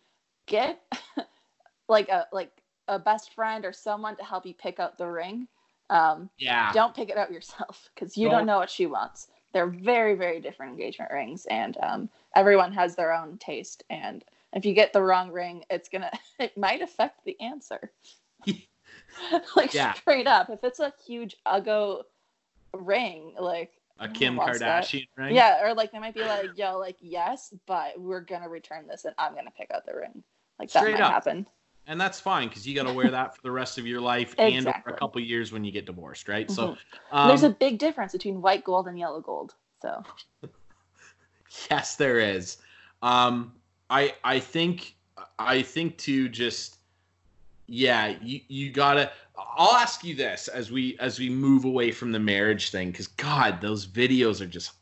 [0.48, 0.82] get
[1.88, 2.52] like a like
[2.90, 5.48] a best friend or someone to help you pick out the ring.
[5.90, 6.74] Um, yeah.
[6.74, 8.40] don't pick it out yourself because you Don't.
[8.40, 9.28] don't know what she wants.
[9.54, 13.84] They're very, very different engagement rings, and um, everyone has their own taste.
[13.90, 14.24] And
[14.54, 17.92] if you get the wrong ring, it's gonna it might affect the answer.
[19.56, 19.94] like Yeah.
[19.94, 22.04] straight up, if it's a huge uggo
[22.76, 24.84] ring, like A Kim wants that?
[24.84, 25.36] Kardashian ring?
[25.36, 29.06] Yeah, or like they might be like, yo, like yes, but we're gonna return this,
[29.06, 30.24] and I'm gonna pick out the ring.
[30.60, 31.12] Like that Straight might up.
[31.14, 31.48] happen.
[31.90, 34.36] And that's fine because you got to wear that for the rest of your life
[34.38, 36.48] and for a couple years when you get divorced, right?
[36.48, 36.52] Mhm.
[36.52, 36.78] So,
[37.12, 39.56] um, There's a big difference between white gold and yellow gold.
[39.82, 40.04] So
[41.72, 42.58] Yes, there is.
[43.02, 43.54] Um,
[43.90, 44.96] I I think
[45.40, 46.78] I think to just
[47.68, 49.12] yeah, you you gotta.
[49.36, 53.08] I'll ask you this as we as we move away from the marriage thing because
[53.08, 54.74] God, those videos are just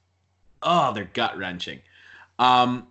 [0.62, 1.80] oh, they're gut wrenching.
[2.40, 2.88] Um,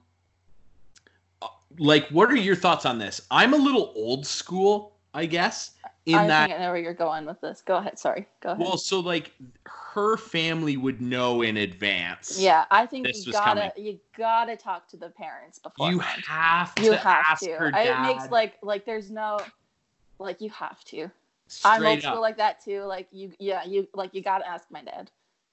[1.79, 3.21] like, what are your thoughts on this?
[3.31, 5.73] I'm a little old school, I guess,
[6.07, 7.63] in I that think I know where you're going with this.
[7.63, 7.99] Go ahead.
[7.99, 8.27] Sorry.
[8.41, 8.61] Go ahead.
[8.61, 9.33] well, so like
[9.65, 12.39] her family would know in advance.
[12.41, 13.73] yeah, I think this you was gotta coming.
[13.77, 15.91] you gotta talk to the parents before.
[15.91, 17.53] You have to you have ask to.
[17.53, 17.87] her dad.
[17.87, 19.41] It makes like like there's no
[20.19, 21.11] like you have to.
[21.65, 22.21] I'm old straight school up.
[22.21, 22.83] like that too.
[22.83, 25.11] Like you, yeah, you like you gotta ask my dad.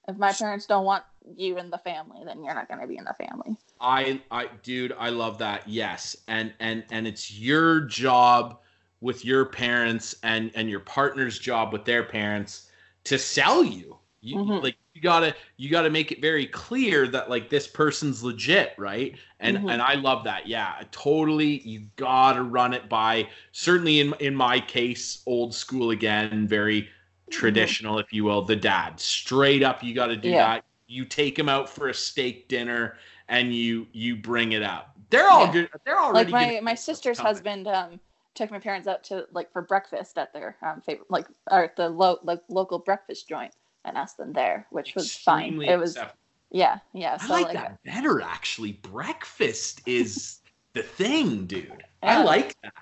[0.08, 1.04] If my parents don't want
[1.36, 3.56] you in the family, then you're not gonna be in the family.
[3.80, 5.68] I I dude, I love that.
[5.68, 6.16] Yes.
[6.28, 8.60] And and and it's your job
[9.00, 12.70] with your parents and and your partner's job with their parents
[13.04, 13.98] to sell you.
[14.20, 14.60] You Mhm.
[14.60, 18.22] like you got to you got to make it very clear that like this person's
[18.22, 19.18] legit, right?
[19.40, 19.68] And Mhm.
[19.68, 20.46] and I love that.
[20.46, 25.90] Yeah, totally you got to run it by certainly in in my case old school
[25.90, 26.88] again, very
[27.30, 28.98] traditional if you will, the dad.
[29.00, 30.56] Straight up you got to do Yeah.
[30.56, 30.64] that.
[30.86, 32.96] You take him out for a steak dinner
[33.28, 34.94] and you you bring it up.
[35.10, 35.52] They're all Yeah.
[35.52, 35.70] good.
[35.84, 38.00] They're already Like my my sister's husband um
[38.34, 41.88] took my parents out to like for breakfast at their um favorite like or the
[41.88, 43.54] lo- like local breakfast joint
[43.84, 45.60] and asked them there, which was fine.
[45.62, 46.18] It was acceptable.
[46.50, 47.16] yeah yeah.
[47.20, 48.72] I So like, like, that better actually.
[48.72, 50.40] Breakfast is
[50.74, 51.84] the thing, dude.
[52.02, 52.74] I like that.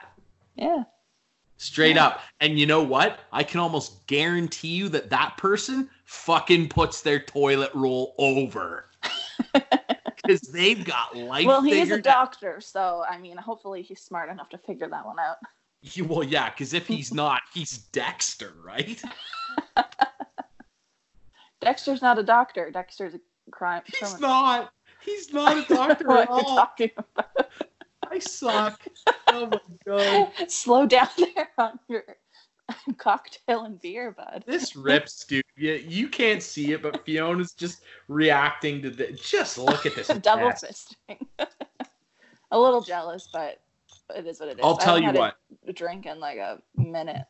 [0.56, 0.84] yeah
[1.62, 2.06] Straight Yeah.
[2.06, 2.20] up.
[2.40, 3.20] And you know what?
[3.32, 8.86] I can almost guarantee you that that person fucking puts their toilet roll over.
[10.24, 12.30] Because they've got life well, he is a figured out.
[12.30, 15.38] doctor, so I mean, hopefully he's smart enough to figure that one out.
[15.80, 19.02] He- Well, yeah, because if he's not, he's Dexter, right?
[21.60, 22.70] Dexter's not a doctor.
[22.70, 23.82] Dexter's a crime.
[23.86, 24.20] He's criminal.
[24.20, 24.72] not.
[25.04, 26.42] He's not a doctor at all.
[26.56, 27.48] talking about.
[28.08, 28.80] I suck.
[29.32, 30.30] Oh my god.
[30.50, 32.04] Slow down there on your
[32.98, 34.44] cocktail and beer, bud.
[34.46, 35.42] This rips, dude.
[35.56, 39.12] You, you can't see it, but Fiona's just reacting to the.
[39.12, 40.08] Just look at this.
[40.22, 40.64] Double mess.
[40.64, 41.26] fisting.
[42.50, 43.60] a little jealous, but
[44.14, 44.64] it is what it is.
[44.64, 45.36] I'll tell you what.
[45.74, 47.24] drink in like a minute.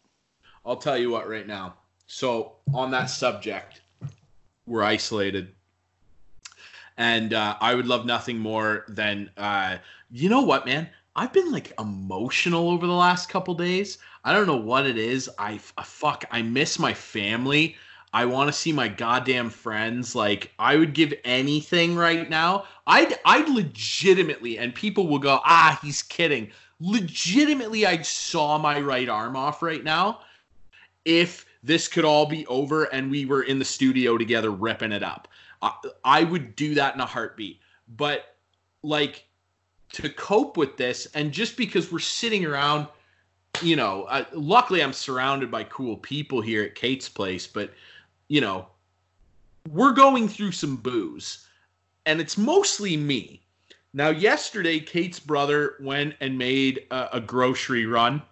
[0.64, 1.74] I'll tell you what right now.
[2.07, 3.80] So on that subject,
[4.66, 5.55] we're isolated,
[6.96, 9.78] and uh, I would love nothing more than uh,
[10.11, 10.88] you know what, man.
[11.14, 13.98] I've been like emotional over the last couple days.
[14.24, 15.28] I don't know what it is.
[15.38, 16.24] I, I fuck.
[16.30, 17.76] I miss my family.
[18.14, 20.14] I want to see my goddamn friends.
[20.14, 22.64] Like I would give anything right now.
[22.86, 26.50] I'd I'd legitimately, and people will go, ah, he's kidding.
[26.80, 30.20] Legitimately, I'd saw my right arm off right now
[31.04, 35.02] if this could all be over and we were in the studio together ripping it
[35.02, 35.28] up.
[35.60, 35.72] I,
[36.04, 37.60] I would do that in a heartbeat.
[37.96, 38.36] But
[38.82, 39.24] like
[39.93, 42.86] to cope with this, and just because we're sitting around,
[43.61, 47.72] you know, luckily I'm surrounded by cool people here at Kate's place, but
[48.28, 48.66] you know,
[49.70, 51.47] we're going through some booze,
[52.07, 53.43] and it's mostly me.
[53.95, 58.22] Now, yesterday, Kate's brother went and made a, a grocery run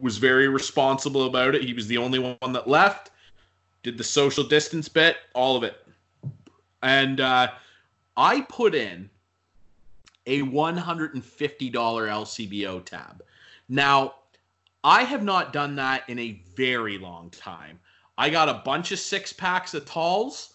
[0.00, 1.64] was very responsible about it.
[1.64, 3.10] He was the only one that left.
[3.82, 5.76] Did the social distance bit, all of it.
[6.82, 7.48] And uh,
[8.16, 9.08] I put in
[10.28, 11.22] a $150
[11.72, 13.24] LCBO tab.
[13.68, 14.14] Now,
[14.84, 17.80] I have not done that in a very long time.
[18.18, 20.54] I got a bunch of six packs of talls,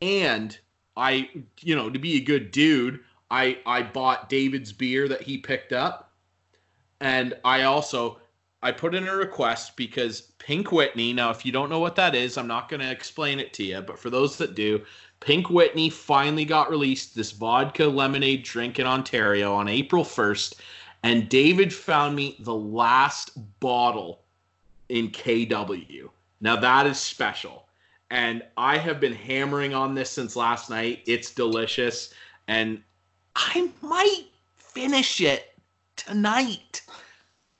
[0.00, 0.58] and
[0.96, 1.28] I,
[1.60, 3.00] you know, to be a good dude,
[3.30, 6.12] I I bought David's beer that he picked up,
[7.00, 8.20] and I also
[8.62, 11.12] I put in a request because Pink Whitney.
[11.12, 13.64] Now, if you don't know what that is, I'm not going to explain it to
[13.64, 13.80] you.
[13.80, 14.82] But for those that do,
[15.20, 20.54] Pink Whitney finally got released, this vodka lemonade drink in Ontario on April 1st.
[21.02, 24.20] And David found me the last bottle
[24.88, 26.08] in KW.
[26.40, 27.66] Now that is special.
[28.10, 31.02] And I have been hammering on this since last night.
[31.06, 32.12] It's delicious.
[32.48, 32.82] And
[33.36, 35.54] I might finish it
[35.96, 36.82] tonight.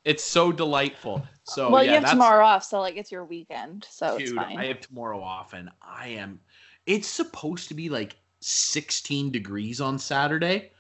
[0.04, 1.26] It's so delightful.
[1.44, 4.36] So well, yeah, you have tomorrow off, so like it's your weekend, so it's Dude,
[4.36, 4.56] fine.
[4.56, 6.40] I have tomorrow off, and I am.
[6.87, 10.72] It's supposed to be like 16 degrees on Saturday.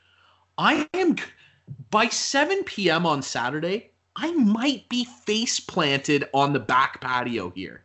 [0.58, 1.16] I am
[1.90, 3.06] by 7 p.m.
[3.06, 3.90] on Saturday.
[4.16, 7.84] I might be face planted on the back patio here,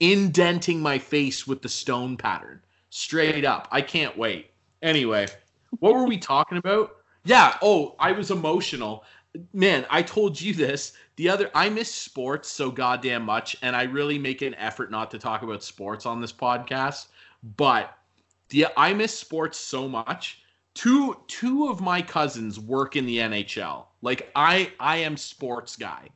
[0.00, 2.62] indenting my face with the stone pattern.
[2.90, 3.68] Straight up.
[3.70, 4.50] I can't wait.
[4.82, 5.26] Anyway,
[5.80, 6.96] what were we talking about?
[7.24, 7.56] Yeah.
[7.60, 9.04] Oh, I was emotional.
[9.52, 10.92] Man, I told you this.
[11.16, 15.10] The other, I miss sports so goddamn much, and I really make an effort not
[15.10, 17.08] to talk about sports on this podcast.
[17.56, 17.96] But
[18.48, 20.42] the I miss sports so much.
[20.74, 23.84] Two two of my cousins work in the NHL.
[24.02, 26.08] Like I I am sports guy.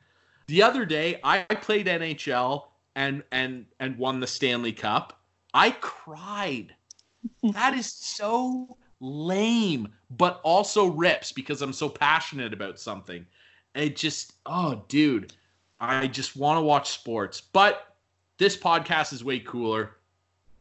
[0.47, 2.65] The other day I played NHL
[2.95, 5.21] and and and won the Stanley Cup.
[5.53, 6.75] I cried.
[7.53, 13.25] that is so lame, but also rips because I'm so passionate about something.
[13.73, 15.33] It just oh dude,
[15.79, 17.39] I just want to watch sports.
[17.39, 17.95] But
[18.37, 19.95] this podcast is way cooler.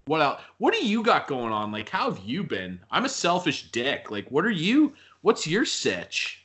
[0.07, 0.41] What else?
[0.59, 1.71] What do you got going on?
[1.73, 2.81] Like, how have you been?
[2.91, 4.11] I'm a selfish dick.
[4.11, 4.95] Like, what are you?
[5.23, 6.45] What's your sitch?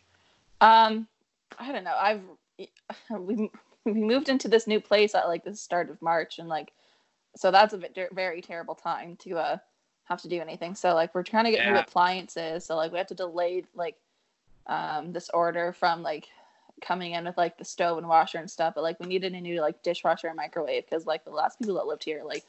[0.61, 1.07] Um,
[1.57, 1.95] I don't know.
[1.97, 2.21] I've
[3.19, 3.49] we
[3.85, 6.73] we moved into this new place at like the start of March, and like,
[7.35, 9.57] so that's a bit, very terrible time to uh
[10.05, 10.75] have to do anything.
[10.75, 12.65] So like, we're trying to get new appliances.
[12.65, 13.95] So like, we have to delay like
[14.67, 16.27] um this order from like
[16.81, 18.75] coming in with like the stove and washer and stuff.
[18.75, 21.75] But like, we needed a new like dishwasher and microwave because like the last people
[21.75, 22.43] that lived here like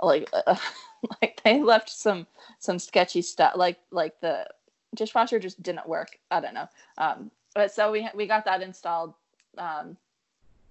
[0.00, 0.56] like uh,
[1.22, 2.26] like they left some
[2.58, 4.46] some sketchy stuff like like the
[4.94, 6.68] dishwasher just didn't work i don't know
[6.98, 9.14] um but so we we got that installed
[9.58, 9.96] um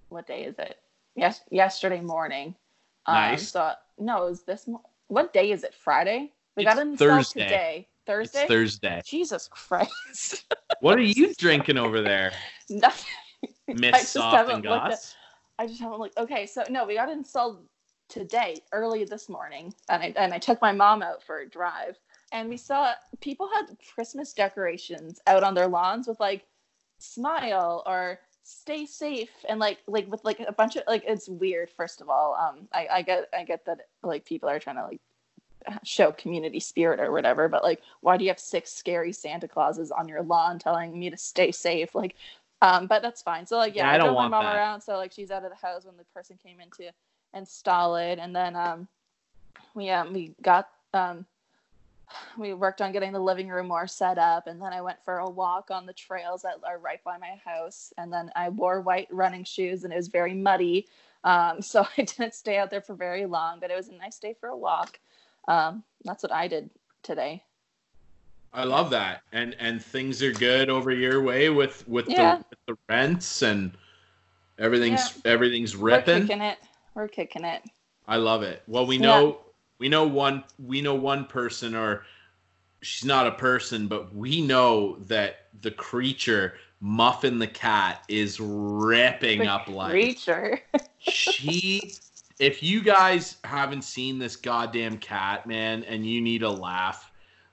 [0.08, 0.78] what day is it
[1.14, 2.54] yes yesterday morning
[3.06, 3.50] um, Nice.
[3.50, 6.88] so no it was this mo- what day is it friday we It's got it
[6.88, 7.40] installed Thursday.
[7.42, 9.02] today thursday It's Thursday.
[9.04, 10.44] jesus christ
[10.80, 12.32] What are you drinking over there,
[12.68, 13.06] nothing
[13.70, 15.14] I Miss just Soft haven't and looked at- Goss?
[15.58, 16.18] I just haven't looked.
[16.18, 17.62] Okay, so no, we got it installed
[18.08, 21.98] today, early this morning, and I and I took my mom out for a drive,
[22.32, 26.46] and we saw people had Christmas decorations out on their lawns with like
[26.98, 31.70] smile or stay safe and like like with like a bunch of like it's weird.
[31.70, 34.84] First of all, um, I I get I get that like people are trying to
[34.84, 35.00] like
[35.82, 39.90] show community spirit or whatever but like why do you have six scary santa clauses
[39.90, 42.14] on your lawn telling me to stay safe like
[42.62, 44.56] um but that's fine so like yeah, Yeah, I i, don't drove my mom that.
[44.56, 46.92] around so like she's out of the house when the person came in to
[47.34, 48.18] install it.
[48.18, 48.88] And then um
[49.74, 51.26] we um we got um
[52.38, 54.46] we worked on getting the living room more set up.
[54.46, 57.40] And then i went for a walk on the trails that are right by my
[57.44, 57.92] house.
[57.98, 60.86] And then i wore white running shoes and it was very muddy.
[61.24, 64.18] Um, so i didn't stay out there for very long but it was a nice
[64.18, 64.98] day for a walk.
[65.48, 66.70] Um, that's what i did
[67.02, 67.42] today.
[68.54, 72.36] I love that, and and things are good over your way with with, Yeah.
[72.36, 73.72] the, with the rents and
[74.60, 76.14] everything's everything's ripping.
[76.14, 76.58] we're kicking it
[76.94, 77.62] we're kicking it
[78.06, 78.62] I love it.
[78.66, 79.06] Well, we Yeah.
[79.06, 79.40] know
[79.78, 82.04] we know one we know one person or
[82.82, 89.40] she's not a person, but we know that the creature Muffin the cat is ripping
[89.40, 89.90] The up life.
[89.90, 90.60] creature
[90.98, 91.94] she
[92.38, 97.10] if you guys haven't seen this goddamn cat, man, and you need a laugh,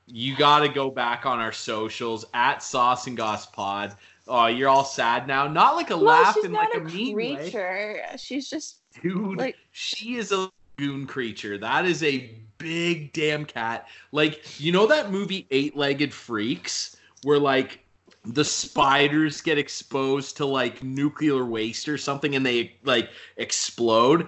[0.07, 3.95] you gotta go back on our socials at Sauce and Goss Pod.
[4.27, 5.47] Oh, you're all sad now.
[5.47, 7.53] Not like a well, laugh she's in not like a, a mean way.
[7.53, 11.57] creature she's just Dude, Like- she is a goon creature.
[11.57, 13.87] That is a big damn cat.
[14.11, 17.79] Like, you know that movie Eight Legged Freaks, where like
[18.25, 24.27] the spiders get exposed to like nuclear waste or something and they like explode?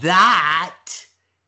[0.00, 0.78] That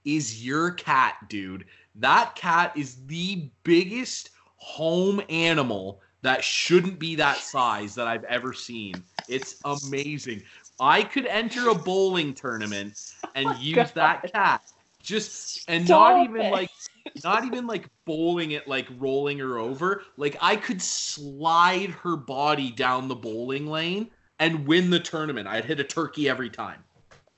[0.05, 1.65] is your cat, dude.
[1.95, 8.53] That cat is the biggest home animal that shouldn't be that size that I've ever
[8.53, 9.03] seen.
[9.29, 10.43] It's amazing.
[10.81, 12.99] I could enter a bowling tournament
[13.35, 14.63] and use that cat.
[15.03, 16.53] Just and Stop not even it.
[16.53, 16.71] like
[17.25, 20.03] not even like bowling it like rolling her over.
[20.17, 25.49] Like I could slide her body down the bowling lane and win the tournament.
[25.49, 26.85] I'd hit a turkey every time.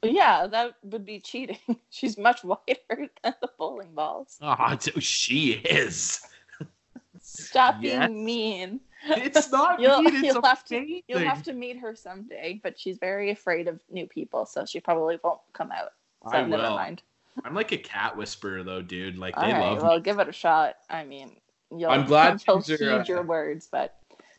[0.02, 1.58] yeah that would be cheating
[1.90, 2.58] she's much wider
[3.22, 6.20] than the bowling balls Ah, she is.
[7.40, 8.06] Stop Yes.
[8.08, 11.94] being mean It's not You'll- mean, it's you'll have to- You'll have to meet her
[11.94, 15.90] someday, but she's very afraid of new people, so she probably won't come out.
[16.30, 16.76] So I never will.
[16.76, 17.02] mind.
[17.44, 19.16] I'm like a cat whisperer though, dude.
[19.16, 20.02] Like they All right, love well, me.
[20.02, 20.76] give it a shot.
[20.90, 21.36] I mean,
[21.70, 23.96] you'll, I'm glad you'll heed uh, your words, but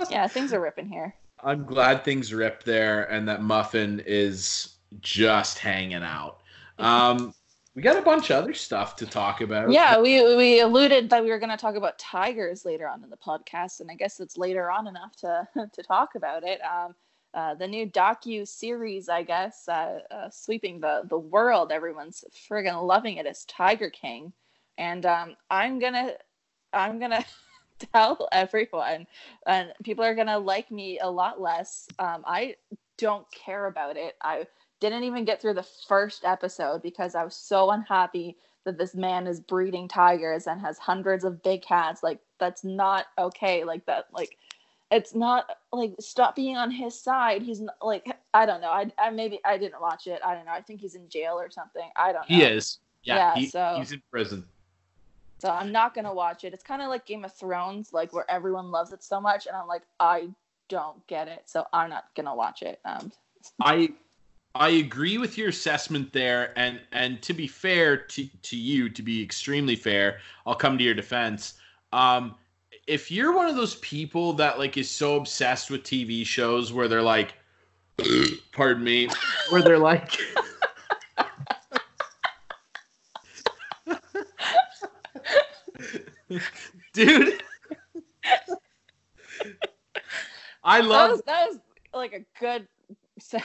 [0.09, 1.15] yeah, things are ripping here.
[1.43, 6.37] I'm glad things ripped there and that Muffin is just hanging out.
[6.79, 7.33] Um,
[7.75, 9.71] we got a bunch of other stuff to talk about.
[9.71, 13.09] Yeah, we we alluded that we were going to talk about tigers later on in
[13.09, 16.59] the podcast, and I guess it's later on enough to to talk about it.
[16.61, 16.95] Um,
[17.33, 21.71] uh, the new docu series, I guess, uh, uh, sweeping the the world.
[21.71, 23.25] Everyone's friggin' loving it.
[23.25, 23.29] it.
[23.29, 24.33] Is Tiger King,
[24.77, 26.13] and um, I'm gonna
[26.73, 27.23] I'm gonna
[27.93, 29.07] tell everyone,
[29.47, 31.87] and people are gonna like me a lot less.
[31.99, 32.57] Um, I
[32.97, 34.15] don't care about it.
[34.21, 34.45] I
[34.81, 39.25] didn't even get through the first episode because I was so unhappy that this man
[39.27, 42.03] is breeding tigers and has hundreds of big cats.
[42.03, 43.63] Like that's not okay.
[43.63, 44.07] Like that.
[44.11, 44.37] Like
[44.91, 47.41] it's not like stop being on his side.
[47.41, 48.69] He's not, like I don't know.
[48.69, 50.19] I, I maybe I didn't watch it.
[50.25, 50.51] I don't know.
[50.51, 51.89] I think he's in jail or something.
[51.95, 52.35] I don't know.
[52.35, 52.79] he is.
[53.03, 54.45] Yeah, Yeah, he- so- he's in prison.
[55.39, 56.53] So I'm not gonna watch it.
[56.53, 59.55] It's kind of like Game of Thrones, like where everyone loves it so much, and
[59.55, 60.29] I'm like I
[60.69, 61.43] don't get it.
[61.47, 62.79] So I'm not gonna watch it.
[62.85, 63.11] Um,
[63.59, 63.89] I
[64.53, 69.01] I agree with your assessment there, and and to be fair to to you, to
[69.01, 71.53] be extremely fair, I'll come to your defense.
[71.93, 72.35] Um,
[72.87, 76.89] if you're one of those people that like is so obsessed with TV shows where
[76.89, 77.35] they're like,
[78.51, 79.07] pardon me,
[79.49, 80.17] where they're like.
[86.93, 87.43] Dude,
[90.63, 91.59] I that love was that was
[91.93, 92.67] like a good
[93.21, 93.43] sound.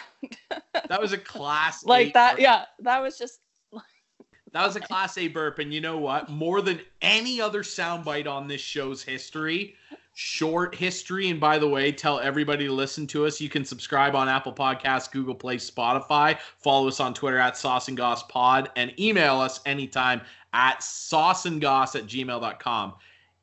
[0.89, 2.33] that was a class like that.
[2.33, 2.41] burp.
[2.41, 3.41] Yeah, that was just
[4.53, 6.31] That was a class A burp, and you know what?
[6.31, 9.75] More than any other soundbite on this show's history,
[10.15, 11.29] short history.
[11.29, 13.41] And by the way, tell everybody to listen to us.
[13.41, 16.39] You can subscribe on Apple Podcasts, Google Play, Spotify.
[16.59, 20.23] Follow us on Twitter at Sauce and Goss Pod, and email us anytime
[20.55, 22.95] at sauceandgoss at gmail.com.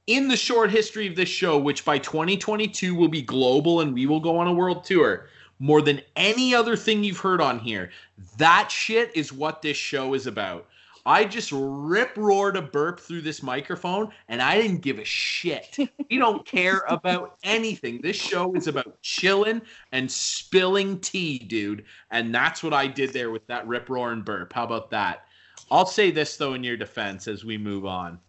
[0.08, 4.06] In the short history of this show, which by 2022 will be global and we
[4.06, 5.28] will go on a world tour,
[5.60, 7.92] more than any other thing you've heard on here,
[8.38, 10.68] that shit is what this show is about.
[11.06, 15.78] I just rip roared a burp through this microphone and I didn't give a shit.
[16.10, 18.00] We don't care about anything.
[18.02, 21.84] This show is about chilling and spilling tea, dude.
[22.12, 24.54] And that's what I did there with that rip roaring burp.
[24.54, 25.26] How about that?
[25.72, 28.20] I'll say this though in your defense as we move on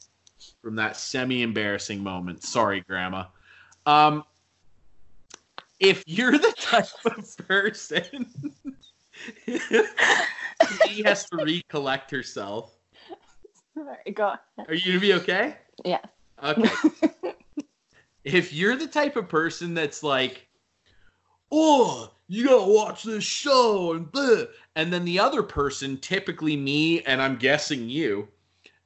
[0.63, 2.43] from that semi embarrassing moment.
[2.43, 3.27] Sorry, Grandma.
[3.87, 4.25] Um,
[5.85, 8.27] if you're the type of person
[10.89, 12.77] she has to recollect herself.
[13.75, 14.29] right, go.
[14.29, 14.39] on.
[14.69, 15.57] Are you gonna be okay?
[15.85, 16.01] Yeah.
[16.43, 16.71] Okay.
[18.25, 20.49] if you're the type of person that's like,
[21.53, 24.45] oh, you gotta watch this show and blah,
[24.77, 28.29] and then the other person, typically me, and I'm guessing you,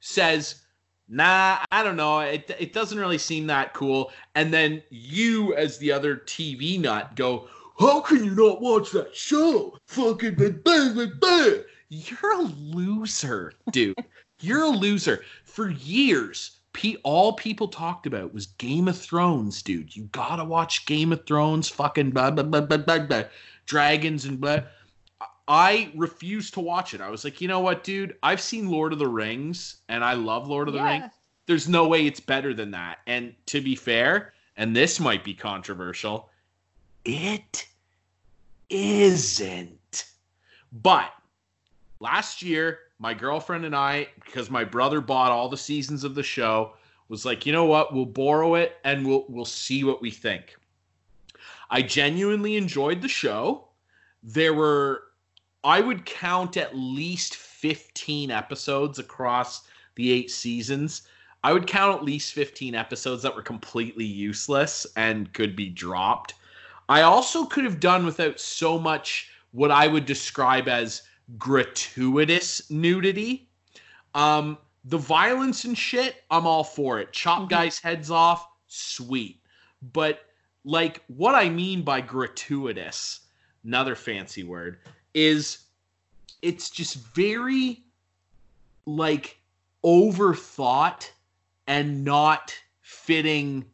[0.01, 0.63] says,
[1.09, 4.13] nah, I don't know, it, it doesn't really seem that cool.
[4.35, 7.49] And then you, as the other TV nut, go,
[7.79, 9.79] how can you not watch that show?
[9.87, 11.51] Fucking blah, blah, blah, blah."
[11.91, 13.97] You're a loser, dude.
[14.41, 15.25] You're a loser.
[15.45, 16.59] For years,
[17.03, 19.97] all people talked about was Game of Thrones, dude.
[19.97, 23.23] You gotta watch Game of Thrones, fucking blah, blah, blah, blah, blah, blah.
[23.67, 24.61] dragons and blah.
[25.49, 27.01] I refused to watch it.
[27.01, 28.17] I was like, you know what, dude?
[28.23, 31.01] I've seen Lord of the Rings, and I love Lord of the Yeah.
[31.01, 31.13] Rings.
[31.47, 32.99] There's no way it's better than that.
[33.07, 36.29] And to be fair, and this might be controversial,
[37.07, 37.67] it
[38.69, 40.05] isn't.
[40.71, 41.11] But
[42.01, 46.23] last year, my girlfriend and I, because my brother bought all the seasons of the
[46.23, 46.75] show,
[47.09, 47.95] was like, you know what?
[47.95, 50.57] We'll borrow it and we'll we'll see what we think.
[51.71, 53.69] I genuinely enjoyed the show.
[54.23, 55.05] There were
[55.65, 59.63] I would count at least 15 episodes across
[59.97, 61.03] the 8 seasons.
[61.43, 66.35] I would count at least 15 episodes that were completely useless and could be dropped.
[66.89, 71.03] I also could have done without so much what I would describe as
[71.39, 73.49] gratuitous nudity.
[74.15, 77.13] Um, the violence and shit, I'm all for it.
[77.13, 77.49] Chop Mhm.
[77.51, 79.43] guys' heads off, sweet.
[79.83, 80.25] But
[80.65, 83.21] like what I mean by gratuitous,
[83.65, 84.81] another fancy word,
[85.19, 85.65] is
[86.43, 87.83] it's just very
[88.87, 89.41] like
[89.85, 91.11] overthought
[91.67, 93.65] and not fitting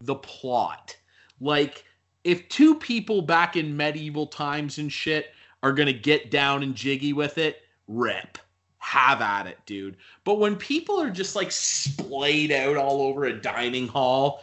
[0.00, 0.96] the plot.
[1.38, 1.84] Like
[2.24, 7.12] if two people back in medieval times and shit are gonna get down and jiggy
[7.12, 8.38] with it, rip.
[8.78, 9.98] Have at it, dude.
[10.24, 14.42] But when people are just like splayed out all over a dining hall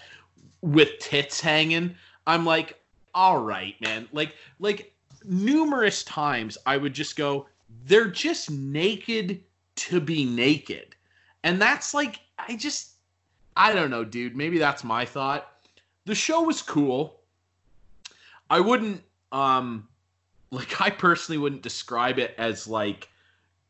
[0.61, 1.95] with tits hanging,
[2.27, 2.79] I'm like,
[3.15, 4.07] all right, man.
[4.11, 4.92] Like, like
[5.25, 7.47] numerous times I would just go,
[7.85, 9.41] they're just naked
[9.75, 10.95] to be naked.
[11.43, 12.91] And that's like, I just,
[13.55, 14.35] I don't know, dude.
[14.35, 15.49] Maybe that's my thought.
[16.05, 17.19] The show was cool.
[18.49, 19.01] I wouldn't,
[19.31, 19.87] um,
[20.51, 23.09] like, I personally wouldn't describe it as like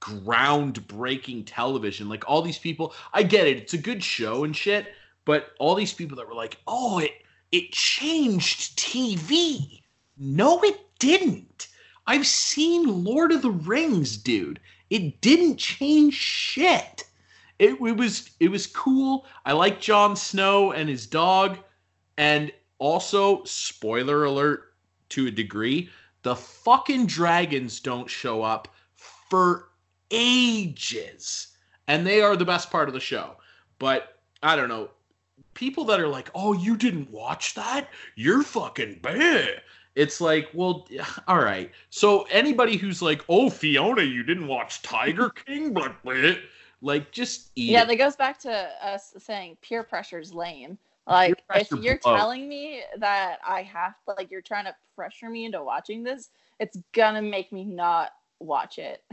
[0.01, 2.09] groundbreaking television.
[2.09, 3.57] Like, all these people, I get it.
[3.57, 4.93] It's a good show and shit.
[5.25, 7.11] But all these people that were like, oh, it,
[7.51, 9.81] it changed TV.
[10.17, 11.67] No, it didn't.
[12.07, 14.61] I've seen Lord of the Rings, dude.
[14.89, 17.03] It didn't change shit.
[17.59, 19.25] It, it was it was cool.
[19.45, 21.59] I like Jon Snow and his dog,
[22.17, 24.75] and also spoiler alert
[25.09, 25.89] to a degree,
[26.21, 29.71] the fucking dragons don't show up for
[30.09, 31.49] ages,
[31.87, 33.35] and they are the best part of the show.
[33.77, 34.89] But I don't know,
[35.53, 37.89] people that are like, "Oh, you didn't watch that?
[38.15, 39.61] You're fucking bad."
[39.95, 40.87] It's like, well,
[41.27, 41.71] all right.
[41.89, 45.95] So anybody who's like, "Oh, Fiona, you didn't watch Tiger King," but
[46.81, 47.87] like, just eat yeah, it.
[47.87, 50.77] that goes back to us saying peer pressure's lame.
[51.05, 52.17] Like, if you're blows.
[52.17, 56.29] telling me that I have to, like, you're trying to pressure me into watching this,
[56.59, 59.03] it's gonna make me not watch it.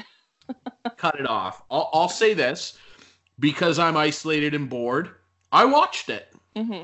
[0.96, 1.62] cut it off.
[1.70, 2.78] I'll, I'll say this
[3.40, 5.10] because I'm isolated and bored.
[5.50, 6.32] I watched it.
[6.56, 6.82] hmm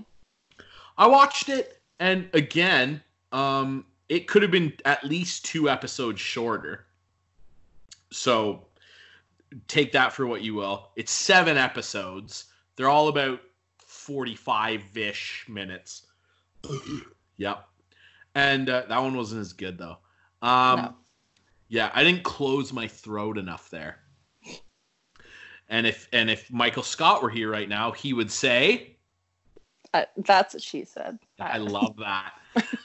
[0.98, 3.02] I watched it, and again,
[3.36, 6.86] um, it could have been at least two episodes shorter.
[8.10, 8.66] So
[9.68, 10.88] take that for what you will.
[10.96, 12.46] It's seven episodes.
[12.76, 13.40] They're all about
[13.78, 16.06] 45 ish minutes.
[17.36, 17.68] yep.
[18.34, 19.98] And uh, that one wasn't as good, though.
[20.40, 20.94] Um, No.
[21.68, 23.98] Yeah, I didn't close my throat enough there.
[25.68, 28.96] And if and if Michael Scott were here right now, he would say,
[29.92, 31.18] Uh, that's what she said.
[31.40, 32.34] I love that.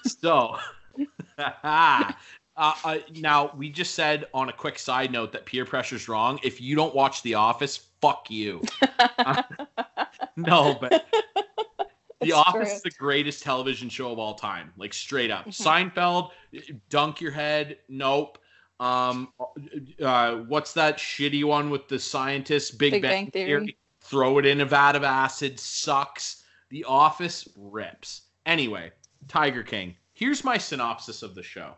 [0.04, 0.58] So,
[1.38, 2.12] uh,
[2.58, 6.40] uh, now we just said on a quick side note that peer pressure is wrong.
[6.44, 8.62] If you don't watch The Office, fuck you.
[10.38, 11.06] no, but
[12.22, 12.76] The Office true.
[12.76, 14.72] is the greatest television show of all time.
[14.78, 15.46] Like straight up.
[15.48, 15.92] Mhm.
[15.94, 16.32] Seinfeld,
[16.90, 17.78] dunk your head.
[17.90, 18.38] Nope.
[18.80, 19.32] Um,
[20.04, 22.72] uh, what's that shitty one with the scientists?
[22.72, 23.60] Big, Big Bang, Bang Theory.
[23.60, 23.78] Theory.
[24.02, 25.60] Throw it in a vat of acid.
[25.60, 26.44] Sucks.
[26.70, 28.24] The Office rips.
[28.46, 28.92] Anyway,
[29.28, 29.96] Tiger King.
[30.14, 31.74] Here's my synopsis of the show.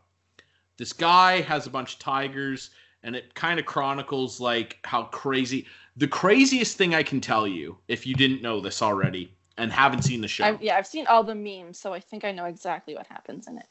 [0.77, 2.71] This guy has a bunch of tigers,
[3.03, 5.67] and it kind of chronicles like how crazy.
[5.97, 10.01] The craziest thing I can tell you, if you didn't know this already and haven't
[10.01, 12.45] seen the show, I've, yeah, I've seen all the memes, so I think I know
[12.45, 13.67] exactly what happens in it.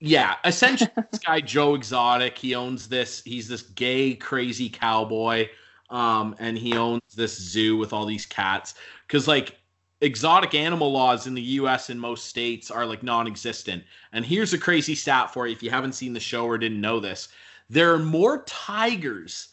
[0.00, 3.22] yeah, essentially, this guy Joe Exotic, he owns this.
[3.24, 5.48] He's this gay, crazy cowboy,
[5.90, 8.74] um, and he owns this zoo with all these cats.
[9.06, 9.56] Because like
[10.04, 11.90] exotic animal laws in the U.S.
[11.90, 13.82] and most states are like non-existent.
[14.12, 16.80] And here's a crazy stat for you: if you haven't seen the show or didn't
[16.80, 17.28] know this,
[17.70, 19.48] there are more tigers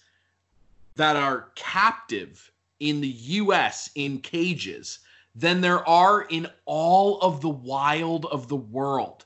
[0.95, 3.89] that are captive in the U.S.
[3.95, 4.99] in cages
[5.33, 9.25] than there are in all of the wild of the world.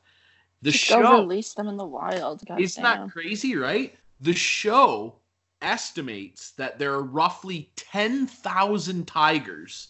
[0.61, 2.45] The Just show go release them in the wild.
[2.47, 3.07] God isn't damn.
[3.07, 3.95] that crazy, right?
[4.21, 5.15] The show
[5.61, 9.89] estimates that there are roughly 10,000 tigers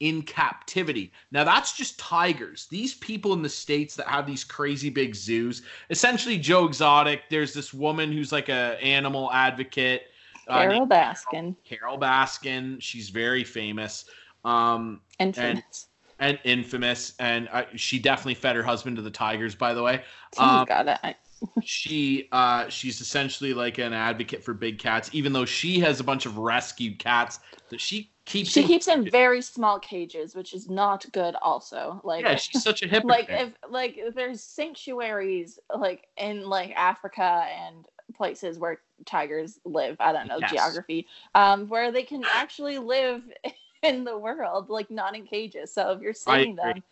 [0.00, 1.12] in captivity.
[1.30, 2.66] Now, that's just tigers.
[2.70, 7.52] These people in the States that have these crazy big zoos, essentially Joe Exotic, there's
[7.52, 10.04] this woman who's like a animal advocate.
[10.48, 12.80] uh, Carole named Baskin, Carole Baskin.
[12.80, 14.06] She's very famous.
[14.44, 15.88] Um, infamous.
[16.18, 19.54] and infamous, and uh, she definitely fed her husband to the tigers.
[19.54, 20.02] By the way,
[20.38, 21.14] Oh, um, God, I,
[21.62, 26.04] she uh she's essentially like an advocate for big cats even though she has a
[26.04, 30.68] bunch of rescued cats that she keeps she keeps in very small cages, which is
[30.68, 31.34] not good.
[31.42, 36.48] Also, like, yeah she's such a hypocrite like if like if there's sanctuaries like in
[36.48, 37.84] like Africa and
[38.14, 39.96] places where tigers live.
[40.00, 40.50] I don't know Yes.
[40.50, 43.22] geography, um, where they can actually live
[43.82, 45.72] in the world, like not in cages.
[45.72, 46.82] So if you're saving them,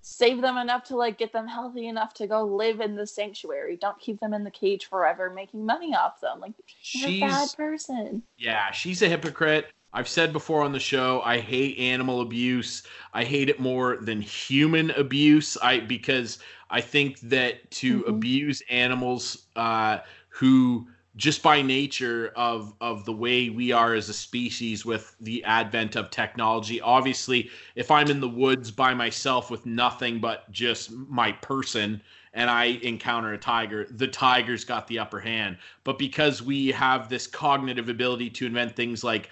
[0.00, 3.76] save them enough to like get them healthy enough to go live in the sanctuary.
[3.76, 6.40] Don't keep them in the cage forever, making money off them.
[6.40, 6.52] Like
[6.92, 8.22] you're a bad person.
[8.38, 12.82] yeah she's a hypocrite i've said before on the show i hate animal abuse.
[13.14, 15.56] I hate it more than human abuse.
[15.62, 16.38] I because
[16.70, 18.08] i think that to Mhm.
[18.08, 19.98] abuse animals uh
[20.28, 25.42] who just by nature of of the way we are as a species with the
[25.44, 30.90] advent of technology obviously if i'm in the woods by myself with nothing but just
[30.92, 32.00] my person
[32.34, 35.56] and i encounter a tiger the tiger's got the upper hand.
[35.84, 39.30] But because we have this cognitive ability to invent things like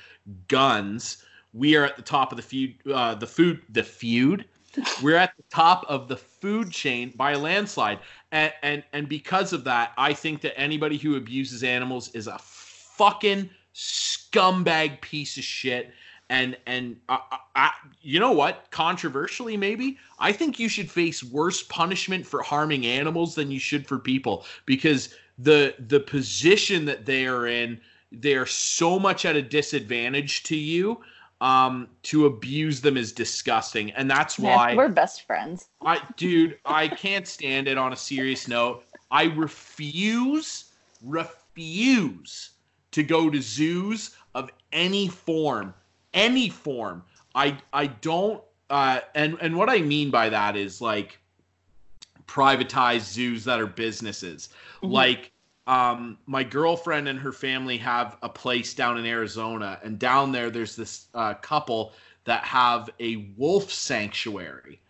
[0.49, 1.25] guns.
[1.53, 4.45] We are at the top of the feud uh, the food the feud?
[5.03, 7.99] We're at the top of the food chain by a landslide.
[8.33, 12.39] And, and and because of that i think that anybody who abuses animals is a
[12.39, 15.93] fucking scumbag piece of shit.
[16.29, 17.19] And and uh,
[17.55, 17.69] uh,
[18.03, 18.67] you know what?
[18.73, 19.97] Controversially, maybe?
[20.19, 24.45] I think you should face worse punishment for harming animals than you should for people.
[24.65, 27.81] Because the the position that they are in,
[28.21, 31.01] they are so much at a disadvantage to you.
[31.43, 35.69] Um, to abuse them is disgusting, and that's Man, why we're best friends.
[35.85, 37.77] I, dude, I can't stand it.
[37.77, 40.73] On a serious note, I refuse,
[41.03, 42.53] refuse
[42.93, 45.75] to go to zoos of any form,
[46.15, 47.03] any form.
[47.35, 48.43] I, I don't.
[48.71, 51.19] Uh, and and what I mean by that is like
[52.27, 54.49] privatized zoos that are businesses.
[54.83, 54.91] Mhm.
[54.91, 55.33] Like
[55.67, 60.51] um, my girlfriend and her family have a place down in Arizona, and down there
[60.51, 61.93] there's this uh, couple
[62.25, 64.81] that have a wolf sanctuary,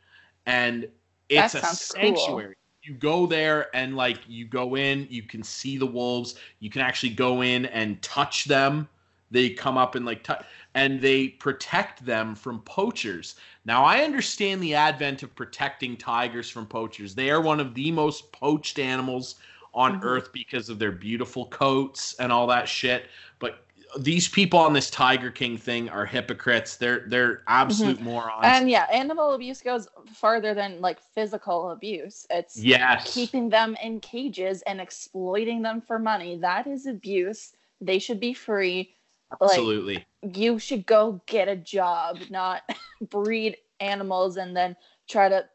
[0.44, 0.88] and
[1.28, 2.16] it's a sounds cool.
[2.16, 2.54] sanctuary.
[2.82, 6.36] You go there and like you go in, you can see the wolves.
[6.60, 8.88] You can actually go in and touch them.
[9.32, 10.44] They come up and like touch,
[10.74, 13.36] and they protect them from poachers.
[13.64, 17.14] Now I understand the advent of protecting tigers from poachers.
[17.14, 19.36] They are one of the most poached animals
[19.76, 20.04] on Mhm.
[20.04, 23.08] earth because of their beautiful coats and all that shit.
[23.38, 23.58] But
[23.98, 26.76] these people on this Tiger King thing are hypocrites.
[26.76, 28.40] They're they're absolute morons.
[28.42, 32.26] And yeah, animal abuse goes farther than like physical abuse.
[32.30, 33.12] It's yes.
[33.14, 36.36] keeping them in cages and exploiting them for money.
[36.38, 37.52] That is abuse.
[37.80, 38.94] They should be free.
[39.40, 40.06] Like Absolutely.
[40.34, 42.62] you should go get a job, not
[43.10, 44.74] breed animals and then
[45.08, 45.46] try to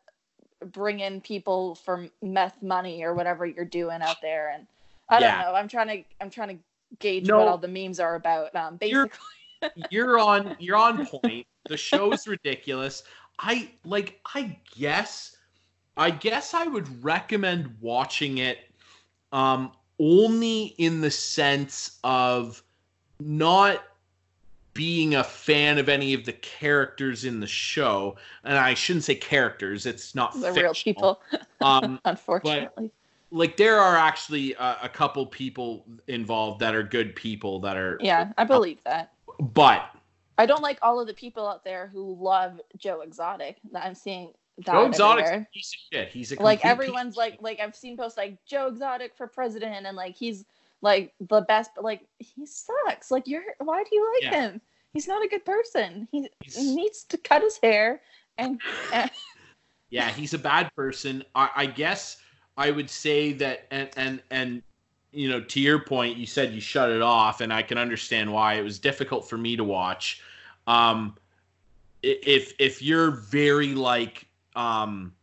[0.67, 4.51] bring in people for meth money or whatever you're doing out there.
[4.53, 4.67] And
[5.09, 5.55] I don't know.
[5.55, 6.63] I'm trying to I'm trying to
[6.99, 7.39] gauge No.
[7.39, 8.55] what all the memes are about.
[8.55, 9.09] Um, You're-
[9.61, 11.45] basically, you're on you're on point.
[11.69, 13.03] The show's ridiculous.
[13.39, 15.35] I like I guess
[15.97, 18.59] I guess I would recommend watching it
[19.31, 22.63] um only in the sense of
[23.19, 23.83] not
[24.73, 28.15] being a fan of any of the characters in the show.
[28.43, 31.21] And I shouldn't say characters, it's not the real people,
[31.61, 32.91] Um unfortunately.
[33.31, 37.97] like there are actually a, a couple people involved that are good people that are
[38.01, 39.11] yeah, I believe that.
[39.39, 39.89] but
[40.37, 43.57] I don't like all of the people out there who love Joe Exotic.
[43.73, 44.31] That I'm seeing
[44.65, 45.47] that Joe everywhere.
[45.53, 46.09] piece of shit.
[46.09, 49.95] He's a like everyone's like like I've seen posts like Joe Exotic for president and
[49.95, 50.45] like he's
[50.81, 53.11] like the best but like he sucks.
[53.11, 54.41] Like you're why do you like Yeah.
[54.41, 54.61] him?
[54.93, 56.07] He's not a good person.
[56.11, 56.27] He
[56.57, 58.01] needs to cut his hair
[58.37, 58.59] and,
[58.91, 59.09] and
[59.91, 61.23] yeah, he's a bad person.
[61.35, 62.17] I, I guess
[62.57, 64.63] I would say that, and and and
[65.11, 68.31] you know, to your point, you said you shut it off, and I can understand
[68.31, 70.21] why it was difficult for me to watch.
[70.65, 71.17] Um,
[72.01, 74.25] if if you're very like,
[74.55, 75.13] um,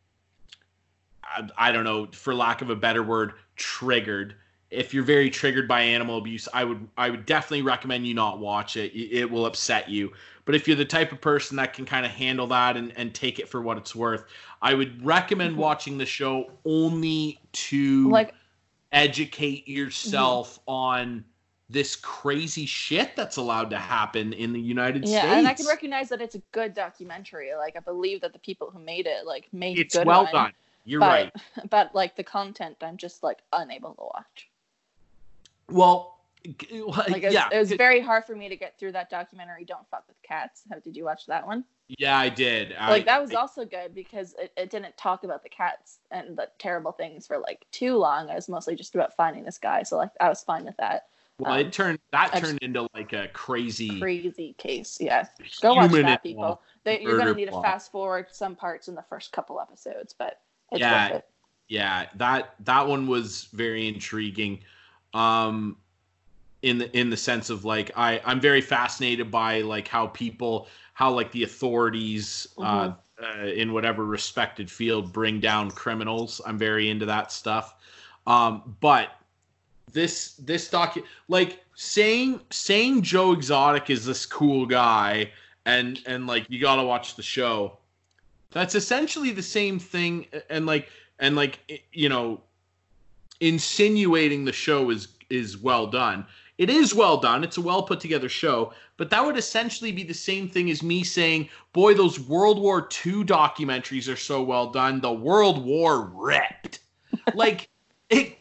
[1.25, 4.37] I, I don't know, for lack of a better word, triggered.
[4.71, 8.39] If you're very triggered by animal abuse, I would I would definitely recommend you not
[8.39, 8.93] watch it.
[8.95, 10.13] It will upset you.
[10.45, 13.15] But if you're the type of person that can kind of handle that and, and
[13.15, 14.25] take it for what it's worth,
[14.63, 15.59] I would recommend Mhm.
[15.59, 18.35] watching the show only to like
[18.93, 21.25] educate yourself on
[21.71, 25.35] this crazy shit that's allowed to happen in the United yeah, States.
[25.35, 27.55] and I can recognize that it's a good documentary.
[27.55, 30.33] Like I believe that the people who made it like made it's good well one,
[30.33, 30.53] done.
[30.85, 31.33] You're but, right.
[31.71, 34.48] But like the content, I'm just like unable to watch.
[35.71, 36.15] Well,
[36.47, 36.63] Like
[37.23, 39.65] it was, yeah, it was very hard for me to get through that documentary.
[39.65, 40.63] Don't fuck with cats.
[40.71, 41.65] How did you watch that one?
[41.99, 42.75] yeah, I did.
[42.79, 46.37] like that was I- also good because it, it didn't talk about the cats and
[46.37, 48.29] the terrible things for like too long.
[48.29, 49.83] It was mostly just about finding this guy.
[49.83, 51.07] So like I was fine with that.
[51.39, 54.99] well, um, it turned that I just- turned into like a crazy, Crazy case.
[55.01, 55.27] Yeah.
[55.61, 56.61] Go watch that, people.
[56.85, 60.41] They, you're gonna need to fast forward some parts in the first couple episodes, but
[60.73, 61.09] it's Yeah.
[61.11, 61.25] worth it.
[61.69, 64.61] yeah that that one was very intriguing
[65.15, 65.77] um
[66.63, 70.69] in the in the sense of like i i'm very fascinated by like how people
[70.95, 76.41] how like the authorities uh, uh in whatever respected field bring down criminals.
[76.45, 77.77] I'm very into that stuff.
[78.27, 79.11] Um but
[79.93, 85.31] this this docu like saying saying joe exotic is this cool guy
[85.65, 87.79] and and like you gotta watch the show
[88.51, 90.89] that's essentially the same thing and like
[91.21, 92.41] and like you know
[93.41, 96.27] insinuating the show is is well done.
[96.57, 97.45] It is well done.
[97.45, 100.83] It's a well put together show but that would essentially be the same thing as
[100.83, 106.03] me saying boy those world war ii documentaries are so well done the world war
[106.13, 106.81] ripped.
[107.33, 107.71] Like
[108.11, 108.37] it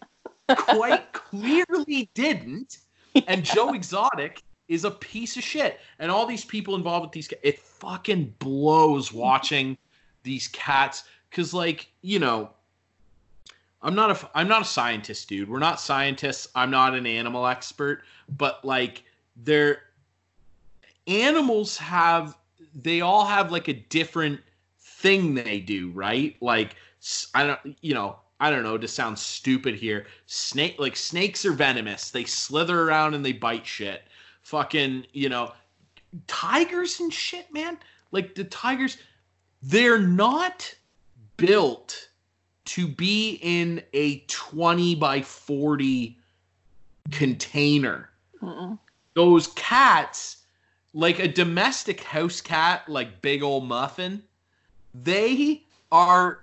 [0.49, 2.79] quite clearly didn't
[3.27, 5.79] and joe exotic is a piece of shit.
[5.99, 9.77] And all these people involved with these it fucking blows watching
[10.23, 12.49] these cats because like you know
[13.81, 17.45] i'm not a i'm not a scientist dude we're not scientists i'm not an animal
[17.45, 18.03] expert
[18.37, 19.03] but like
[19.43, 19.81] they're
[21.07, 22.37] animals have
[22.75, 24.39] they all have like a different
[24.79, 26.35] thing they do, right?
[26.41, 26.75] Like
[27.33, 30.05] I don't you know, I don't know to sound stupid here.
[30.25, 32.11] Snake like snakes are venomous.
[32.11, 34.03] They slither around and they bite shit.
[34.43, 35.53] Fucking, you know,
[36.27, 37.77] tigers and shit, man.
[38.11, 38.97] Like the tigers
[39.63, 40.73] they're not
[41.37, 42.06] built
[42.68, 46.18] to be in a 20 by 40
[47.11, 48.10] container.
[48.41, 48.77] Mm-mm.
[49.14, 50.38] Those cats,
[50.94, 54.22] like a domestic house cat, like Big Old Muffin,
[54.94, 56.41] they are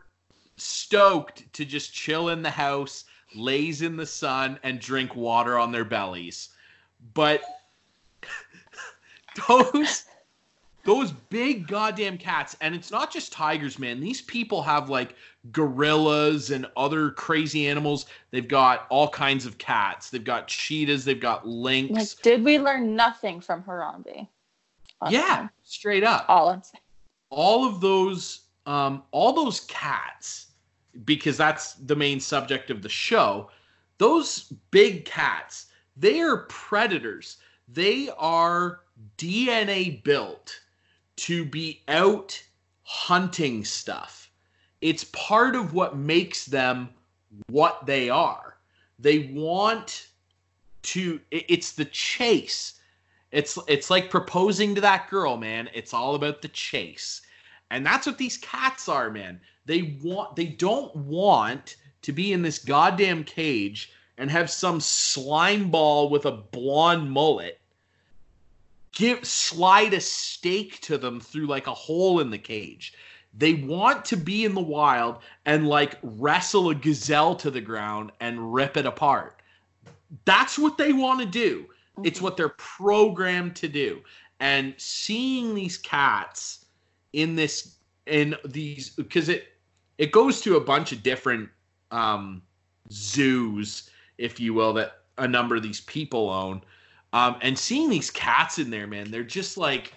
[0.57, 5.73] stoked to just chill in the house, laze in the sun, and drink water on
[5.73, 6.49] their bellies.
[7.13, 7.43] But
[9.49, 10.05] those
[10.85, 14.01] those big goddamn cats and it's not just tigers man.
[14.01, 15.17] These people have like
[15.51, 18.07] gorillas and other crazy animals.
[18.31, 20.11] They've got all kinds of cats.
[20.11, 21.05] They've got cheetahs.
[21.05, 21.93] They've got lynx.
[21.93, 24.29] Like, did we learn nothing from Harambe?
[25.11, 26.25] yeah straight up.
[26.29, 26.81] All I'm saying.
[27.31, 30.53] all of those um all those cats
[31.05, 33.51] because that's the main subject of the show
[33.99, 35.67] those big cats
[35.97, 37.39] they are predators.
[37.69, 38.81] They are
[39.19, 40.61] dna built
[41.17, 42.43] to be out
[42.83, 44.31] hunting stuff
[44.81, 46.89] it's part of what makes them
[47.49, 48.57] what they are
[48.99, 50.09] they want
[50.83, 52.81] to it's the chase
[53.35, 55.69] it's it's like proposing to that girl, man.
[55.75, 57.21] It's all about the chase.
[57.69, 59.41] And that's what these cats are, man.
[59.67, 65.69] They want they don't want to be in this goddamn cage and have some slime
[65.69, 67.61] ball with a blonde mullet
[68.95, 72.95] give slide a stake to them through like a hole in the cage.
[73.37, 78.13] They want to be in the wild and like wrestle a gazelle to the ground
[78.21, 79.43] and rip it apart.
[80.25, 81.67] That's what they want to do.
[82.05, 84.03] It's what they're programmed to do.
[84.41, 86.67] And seeing these cats
[87.13, 87.77] in this
[88.07, 89.49] in these because it
[89.99, 91.49] it goes to a bunch of different
[91.91, 92.43] um
[92.91, 96.63] zoos, if you will, that a number of these people own.
[97.15, 99.95] Um, and seeing these cats in there, man, they're just like,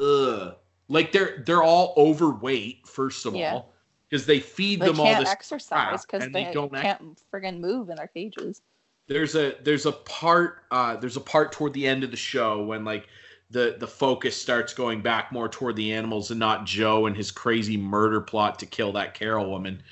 [0.00, 0.56] ugh,
[0.88, 3.52] like they're they're all overweight first of Yeah.
[3.52, 3.72] all
[4.08, 7.60] because they feed They them all can't this exercise because and they, don't can't friggin'
[7.60, 8.62] move in their cages.
[9.08, 12.64] there's a there's a part uh there's a part toward the end of the show
[12.64, 13.08] when like
[13.50, 17.30] the the focus starts going back more toward the animals and not Joe and his
[17.30, 19.82] crazy murder plot to kill that Carole woman.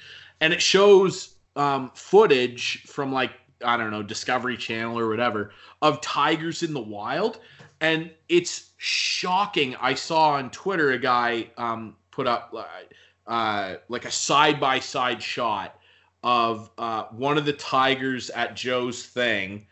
[0.41, 3.32] And it shows um footage from like
[3.62, 5.52] I don't know, Discovery Channel or whatever
[5.82, 7.40] of tigers in the wild
[7.81, 9.76] and it's shocking.
[9.76, 14.78] I saw on Twitter a guy um put up uh, uh like a side by
[14.78, 15.78] side shot
[16.22, 19.66] of uh, one of the tigers at Joe's thing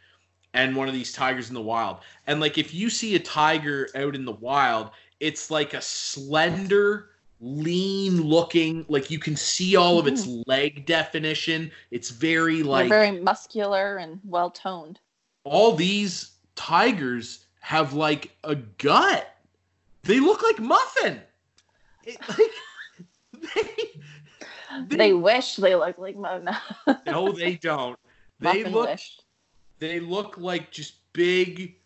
[0.53, 2.01] and one of these tigers in the wild.
[2.27, 7.09] And like if you see a tiger out in the wild, it's like a slender,
[7.43, 10.43] lean looking, like you can see all of its mm-hmm.
[10.47, 11.71] leg definition.
[11.91, 15.01] It's very like They're very muscular and well toned.
[15.45, 19.29] all these tigers have like a gut.
[20.05, 21.21] They look like muffin.
[22.05, 23.99] It, like
[24.89, 26.61] they, They, wish they look like Mona.
[27.07, 27.99] no, they don't.
[28.41, 29.25] They Muffin look wished.
[29.81, 31.77] they look like just big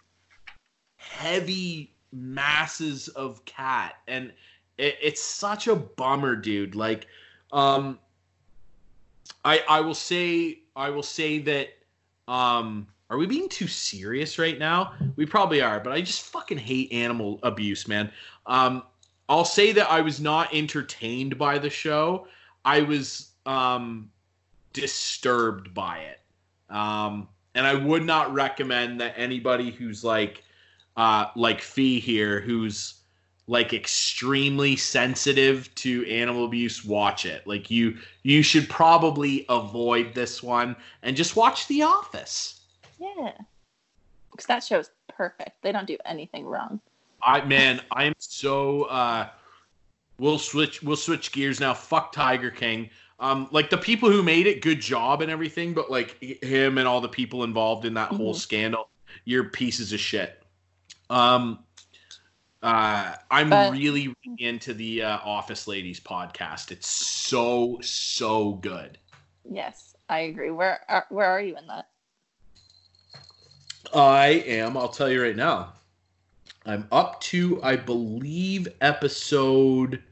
[0.96, 4.32] heavy masses of cat and
[4.78, 6.74] it, it's such a bummer dude.
[6.74, 7.06] Like
[7.52, 7.98] um
[9.44, 11.68] i i will say i will say that
[12.28, 14.94] um are we being too serious right now?
[15.14, 18.10] We probably are but i just fucking hate animal abuse man.
[18.46, 18.82] Um
[19.28, 22.26] i'll say that i was not entertained by the show.
[22.64, 24.10] I was um
[24.72, 26.20] disturbed by it.
[26.74, 30.42] Um and I would not recommend that anybody who's like
[30.96, 33.02] uh like Fee here who's
[33.48, 37.46] like extremely sensitive to animal abuse watch it.
[37.46, 42.60] Like you you should probably avoid this one and just watch The Office.
[42.98, 43.32] Yeah.
[44.30, 45.62] Because that show's perfect.
[45.62, 46.80] They don't do anything wrong.
[47.22, 49.28] I man, I am so uh
[50.18, 51.72] we'll switch we'll switch gears now.
[51.72, 52.90] Fuck Tiger King.
[53.20, 56.88] Um like the people who made it, good job and everything, but like him and
[56.88, 58.38] all the people involved in that whole Mhm.
[58.38, 58.88] scandal,
[59.24, 60.42] you're pieces of shit.
[61.10, 61.60] Um
[62.62, 66.70] uh I'm But- really, into the uh, Office Ladies podcast.
[66.70, 68.98] It's so so good.
[69.48, 70.50] Yes, I agree.
[70.50, 71.88] Where are, where are you in that?
[73.94, 75.74] I am, I'll tell you right now.
[76.66, 80.02] I'm up to, I believe, episode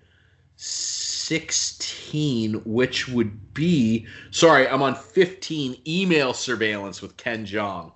[0.57, 7.91] 16, which would be, sorry, I'm on 15 email surveillance with Ken Jeong.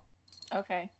[0.53, 0.91] Okay.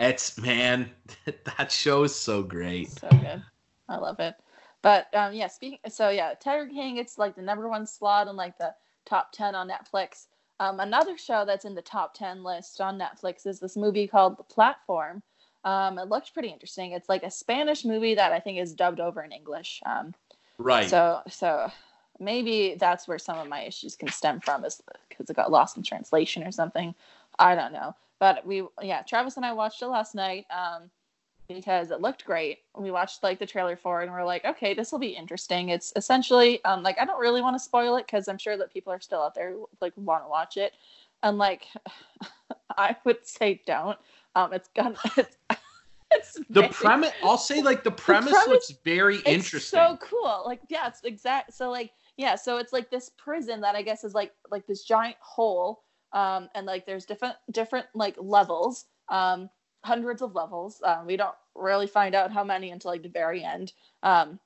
[0.00, 0.90] It's man,
[1.58, 2.90] that show is so great.
[2.90, 3.42] So good.
[3.88, 4.34] I love it.
[4.82, 5.78] But um, yeah, speaking.
[5.90, 6.96] So yeah, Tiger King.
[6.96, 8.74] It's like the number one slot on like the
[9.04, 10.26] top ten on Netflix.
[10.58, 14.38] Um, another show that's in the top ten list on Netflix is this movie called
[14.38, 15.22] The Platform.
[15.64, 16.92] Um, it looks pretty interesting.
[16.92, 19.82] It's like a Spanish movie that I think is dubbed over in English.
[19.84, 20.14] Um,
[20.56, 20.88] Right.
[20.88, 21.70] so so
[22.18, 25.76] maybe that's where some of my issues can stem from is because it got lost
[25.76, 26.94] in translation or something.
[27.38, 27.94] I don't know.
[28.20, 30.90] But we yeah, Travis and I watched it last night um,
[31.48, 32.58] because it looked great.
[32.76, 35.70] We watched like the trailer for it and we're like, okay, this will be interesting.
[35.70, 38.72] It's essentially um, like I don't really want to spoil it because I'm sure that
[38.72, 40.74] people are still out there who, like want to watch it.
[41.22, 41.66] And like
[42.76, 43.98] I would say don't.
[44.36, 45.36] Um, it's gonna it's,
[46.12, 49.78] it's the premise I'll say like the premise, premise- looks very it's interesting.
[49.78, 50.42] so cool.
[50.44, 51.54] Like yeah, it's exact.
[51.54, 54.84] So like yeah, so it's like this prison that I guess is like like this
[54.84, 59.50] giant hole, um, and like there's different different like levels, um,
[59.84, 60.80] hundreds of levels.
[60.84, 63.72] Um, we don't really find out how many until like the very end.
[64.02, 64.38] Um,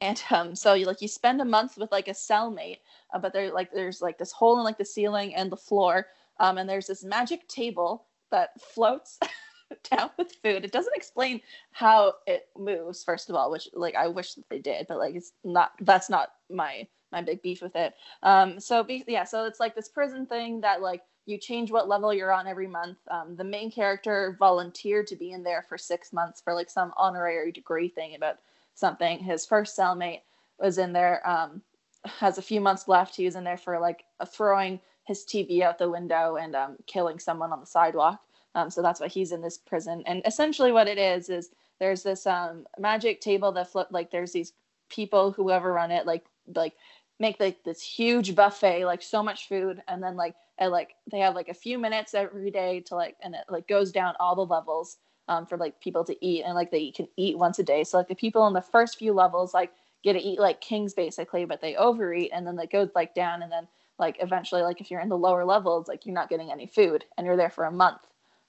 [0.00, 2.78] and um, so you like you spend a month with like a cellmate,
[3.12, 6.06] uh, but there like there's like this hole in like the ceiling and the floor,
[6.40, 9.18] um, and there's this magic table that floats
[9.90, 10.64] down with food.
[10.64, 11.40] It doesn't explain
[11.70, 15.14] how it moves, first of all, which like I wish that they did, but like
[15.14, 17.94] it's not that's not my my big beef with it.
[18.22, 21.88] Um, so be, yeah, so it's like this prison thing that like you change what
[21.88, 22.98] level you're on every month.
[23.10, 26.92] Um, the main character volunteered to be in there for six months for like some
[26.96, 28.36] honorary degree thing about
[28.74, 29.18] something.
[29.18, 30.22] His first cellmate
[30.58, 31.62] was in there, um,
[32.04, 33.14] has a few months left.
[33.14, 37.18] He was in there for like throwing his TV out the window and um, killing
[37.18, 38.20] someone on the sidewalk.
[38.54, 40.02] Um, so that's why he's in this prison.
[40.06, 44.32] And essentially, what it is is there's this um, magic table that flip like there's
[44.32, 44.52] these
[44.88, 46.24] people whoever run it like
[46.54, 46.74] like
[47.18, 51.18] make like this huge buffet like so much food and then like and like they
[51.20, 54.34] have like a few minutes every day to like and it like goes down all
[54.34, 57.62] the levels um, for like people to eat and like they can eat once a
[57.62, 57.84] day.
[57.84, 59.72] So like the people in the first few levels like
[60.02, 63.42] get to eat like kings basically but they overeat and then they go like down
[63.42, 63.66] and then
[63.98, 67.04] like eventually like if you're in the lower levels like you're not getting any food
[67.16, 68.00] and you're there for a month.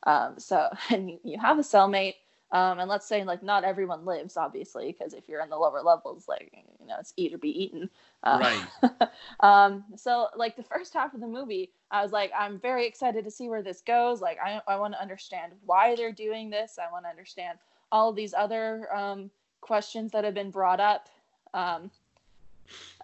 [0.06, 2.16] Um, so and you, you have a cellmate
[2.51, 5.81] um, and let's say like not everyone lives obviously because if you're in the lower
[5.81, 7.89] levels like you know it's eat or be eaten.
[8.23, 9.09] Uh, Right.
[9.41, 13.23] um, so like the first half of the movie i was like i'm very excited
[13.23, 14.21] to see where this goes.
[14.21, 16.77] Like i, I want to understand why they're doing this.
[16.80, 17.59] I want to understand
[17.91, 19.30] all of these other um,
[19.61, 21.09] questions that have been brought up.
[21.53, 21.89] Um,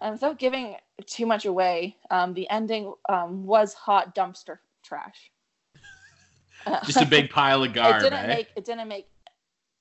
[0.00, 5.30] and without giving too much away um, the ending um, was hot dumpster trash.
[6.84, 8.02] Just a big pile of garbage.
[8.06, 9.06] it didn't make it didn't make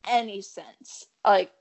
[0.08, 1.52] any sense like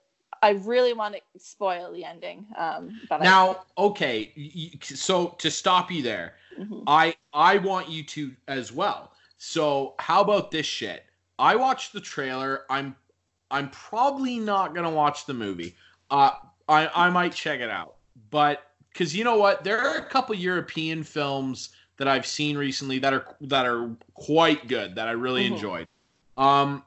[0.43, 5.29] i really want to spoil the ending um but I, now, okay, y- y- so
[5.39, 6.85] to stop you there, Mhm.
[6.87, 9.12] I I want you to as well.
[9.39, 11.05] So how about this shit?
[11.39, 12.65] I watched the trailer.
[12.69, 12.95] I'm
[13.51, 15.75] I'm probably not gonna watch the movie.
[16.11, 16.33] Uh,
[16.69, 17.97] I I might check it out,
[18.31, 22.99] but because you know what, there are a couple European films that I've seen recently
[23.01, 25.53] that are that are quite good that I really Mhm.
[25.55, 25.89] enjoyed.
[26.37, 26.85] Um,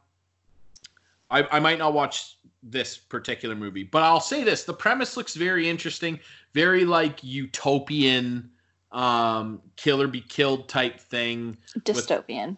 [1.30, 5.36] I I might not watch this particular movie, but I'll say this: the premise looks
[5.36, 6.20] very interesting,
[6.54, 8.50] very like utopian,
[8.92, 12.58] um, kill or be killed type thing dystopian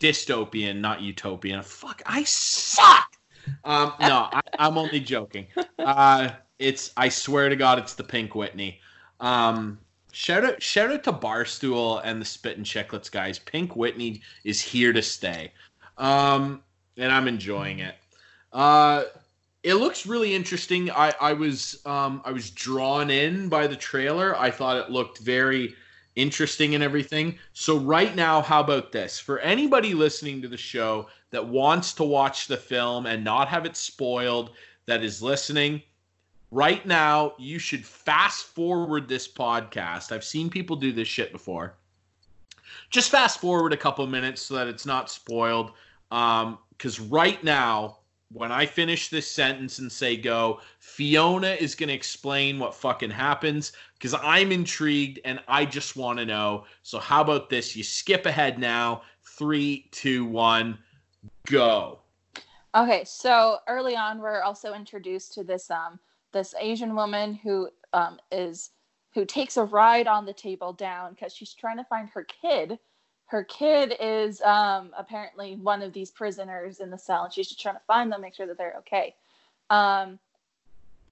[0.00, 1.62] dystopian, not utopian.
[1.62, 3.16] Fuck, I suck.
[3.64, 5.46] Um, no, I, I'm only joking.
[5.76, 8.80] Uh, it's I swear to God, it's the Pink Whitney.
[9.20, 9.78] Um,
[10.12, 13.38] shout out, shout out to Barstool and the Spittin' Chiclets guys.
[13.38, 15.52] Pink Whitney is here to stay,
[15.98, 16.62] um,
[16.96, 17.96] and I'm enjoying it.
[18.54, 19.04] Uh,
[19.64, 20.90] it looks really interesting.
[20.90, 24.38] I I was um I was drawn in by the trailer.
[24.38, 25.74] I thought it looked very
[26.16, 27.38] interesting and everything.
[27.54, 29.18] So right now, how about this?
[29.18, 33.66] For anybody listening to the show that wants to watch the film and not have
[33.66, 34.50] it spoiled,
[34.86, 35.82] that is listening,
[36.52, 40.12] right now you should fast forward this podcast.
[40.12, 41.74] I've seen people do this shit before.
[42.90, 45.72] Just fast forward a couple minutes so that it's not spoiled.
[46.12, 47.98] Um, because right now,
[48.34, 53.10] when I finish this sentence and say go, Fiona is going to explain what fucking
[53.10, 56.64] happens because I'm intrigued and I just want to know.
[56.82, 57.74] So, how about this?
[57.74, 59.02] You skip ahead now.
[59.22, 60.78] Three, two, one,
[61.46, 62.00] go.
[62.74, 65.98] okay so early on we're also introduced to this um
[66.32, 68.70] this asian woman who um is
[69.14, 72.78] who takes a ride on the table down because she's trying to find her kid
[73.34, 77.60] her kid is um apparently one of these prisoners in the cell and she's just
[77.60, 79.12] trying to find them make sure that they're okay
[79.70, 80.20] um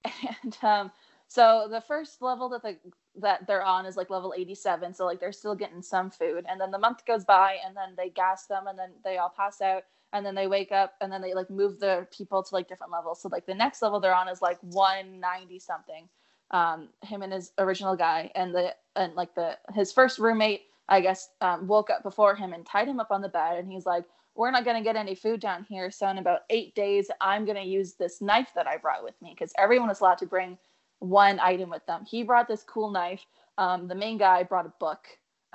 [0.43, 0.89] and um
[1.27, 2.77] so the first level that the
[3.15, 6.61] that they're on is like level 87 so like they're still getting some food and
[6.61, 9.59] then the month goes by and then they gas them and then they all pass
[9.59, 9.83] out
[10.13, 12.93] and then they wake up and then they like move the people to like different
[12.93, 13.19] levels.
[13.19, 16.07] So like the next level they're on is like 190 something.
[16.51, 21.01] Um, him and his original guy and the and like the his first roommate I
[21.01, 23.85] guess um, woke up before him and tied him up on the bed and he's
[23.85, 24.05] like
[24.35, 27.45] we're not going to get any food down here so in about eight days i'm
[27.45, 30.25] going to use this knife that i brought with me because everyone is allowed to
[30.25, 30.57] bring
[30.99, 33.25] one item with them he brought this cool knife
[33.57, 35.07] um, the main guy brought a book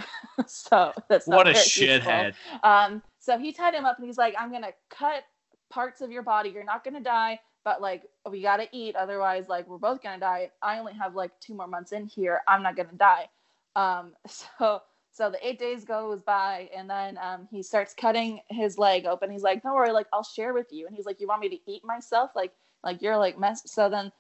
[0.47, 2.35] so that's What a shithead.
[2.63, 5.25] Um, so he tied him up and he's like, I'm gonna cut
[5.71, 6.51] parts of your body.
[6.51, 10.51] You're not gonna die, but like we gotta eat, otherwise, like we're both gonna die.
[10.63, 12.41] I only have like two more months in here.
[12.47, 13.29] I'm not gonna die.
[13.77, 14.83] Um, so
[15.19, 19.31] so the eight days goes by and then um, he starts cutting his leg open.
[19.33, 20.87] He's like, Don't worry, like I'll share with you.
[20.87, 22.31] And he's like, You want me to eat myself?
[22.37, 22.53] Like
[22.85, 24.13] like you're like mess so then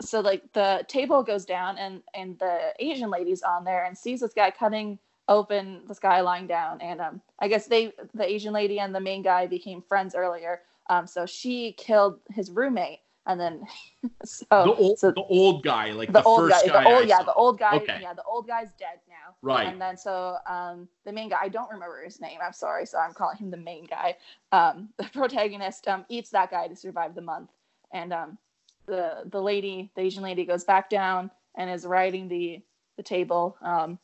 [0.00, 4.20] so like the table goes down and and the Asian lady's on there and sees
[4.20, 4.98] this guy cutting
[5.28, 9.00] open this guy lying down and um i guess they the asian lady and the
[9.00, 13.62] main guy became friends earlier um so she killed his roommate and then
[14.24, 16.82] so the old, so the old guy, like the, the, old first guy, guy.
[16.82, 17.24] the old I yeah saw.
[17.24, 17.98] the old guy Okay.
[18.00, 19.00] yeah the old guy's dead
[19.40, 19.68] Right.
[19.68, 22.98] and then so um the main guy i don't remember his name i'm sorry so
[22.98, 24.16] i'm calling him the main guy
[24.52, 27.50] um the protagonist um eats that guy to survive the month
[27.92, 28.38] and um
[28.86, 32.60] the the lady the asian lady goes back down and is riding the
[32.96, 33.98] the table um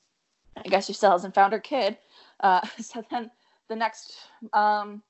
[0.56, 1.98] I guess she still hasn't found her kid.
[2.40, 3.30] Uh, so then
[3.68, 4.14] the next
[4.52, 5.02] um,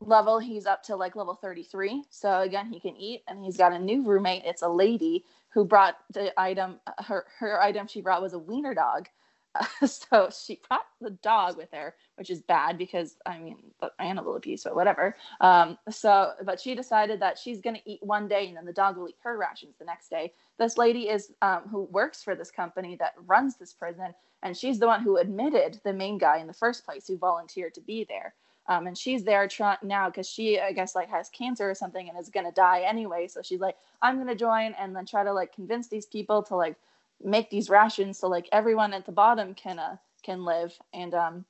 [0.00, 2.04] level, he's up to like level 33.
[2.10, 4.42] So again, he can eat, and he's got a new roommate.
[4.44, 6.80] It's a lady who brought the item.
[6.98, 9.08] Her her item she brought was a wiener dog.
[9.86, 13.56] So she brought the dog with her, which is bad because I mean
[13.98, 15.16] animal abuse, but whatever.
[15.40, 18.96] Um, so, but she decided that she's gonna eat one day, and then the dog
[18.96, 20.32] will eat her rations the next day.
[20.58, 24.78] This lady is um, who works for this company that runs this prison, and she's
[24.78, 28.04] the one who admitted the main guy in the first place, who volunteered to be
[28.08, 28.34] there.
[28.68, 29.48] Um, and she's there
[29.82, 33.26] now because she, I guess, like has cancer or something and is gonna die anyway.
[33.26, 36.56] So she's like, I'm gonna join and then try to like convince these people to
[36.56, 36.76] like
[37.22, 40.78] make these rations so like everyone at the bottom can uh, can live.
[40.92, 41.44] And um,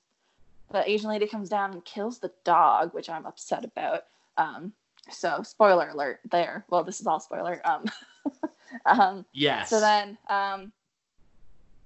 [0.70, 4.04] the Asian lady comes down and kills the dog, which I'm upset about.
[4.36, 4.72] Um,
[5.10, 6.64] so spoiler alert there.
[6.68, 7.60] Well, this is all spoiler.
[7.64, 7.84] Um,
[8.86, 9.70] um, Yes.
[9.70, 10.72] so then, um,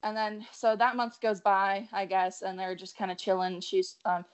[0.03, 3.61] and then so that month goes by, I guess, and they're just kind of chilling.
[3.61, 4.25] She's um,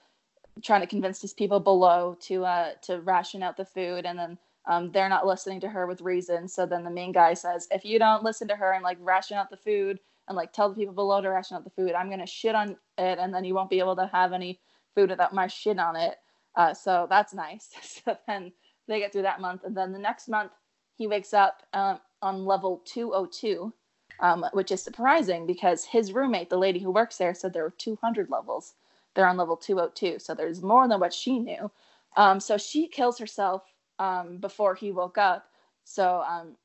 [0.63, 4.37] trying to convince these people below to uh, to ration out the food, and then
[4.67, 6.47] um, they're not listening to her with reason.
[6.47, 9.37] So then the main guy says, if you don't listen to her and like ration
[9.37, 12.09] out the food and like tell the people below to ration out the food, I'm
[12.09, 14.59] gonna shit on it, and then you won't be able to have any
[14.95, 16.15] food without my shit on it.
[16.55, 17.69] Uh, so that's nice.
[17.81, 18.51] so then
[18.87, 20.51] they get through that month, and then the next month
[20.95, 23.73] he wakes up um, on level 202,
[24.19, 27.73] um, which is surprising because his roommate, the lady who works there, said there were
[27.77, 28.73] 200 levels.
[29.15, 31.71] They're on level 202, so there's more than what she knew.
[32.17, 33.63] Um, so she kills herself
[33.99, 35.51] um, before he woke up,
[35.83, 36.55] so um,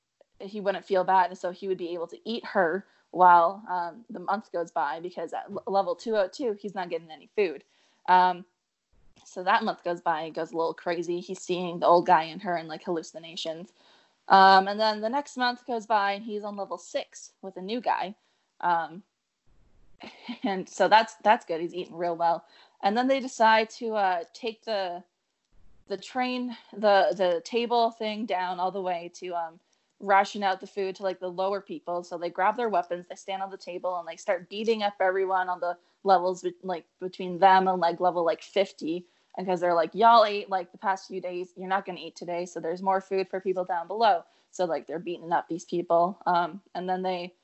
[0.40, 4.04] he wouldn't feel bad, and so he would be able to eat her while um,
[4.10, 7.62] the month goes by because at level 202 he's not getting any food.
[8.08, 8.44] Um,
[9.24, 11.20] so that month goes by, he goes a little crazy.
[11.20, 13.72] He's seeing the old guy and her in like hallucinations.
[14.28, 17.62] Um, and then the next month goes by and he's on level six with a
[17.62, 18.14] new guy.
[18.60, 19.02] Um,
[20.42, 21.60] and so that's that's good.
[21.60, 22.44] He's eating real well.
[22.82, 25.02] And then they decide to uh, take the
[25.88, 29.60] the train the the table thing down all the way to um,
[30.00, 32.02] ration out the food to like the lower people.
[32.02, 34.94] So they grab their weapons, they stand on the table, and they start beating up
[35.00, 39.06] everyone on the levels be- like between them and like level like fifty.
[39.36, 41.48] Because they're like y'all ate like the past few days.
[41.56, 42.46] You're not going to eat today.
[42.46, 44.22] So there's more food for people down below.
[44.52, 46.18] So like they're beating up these people.
[46.26, 47.34] Um and then they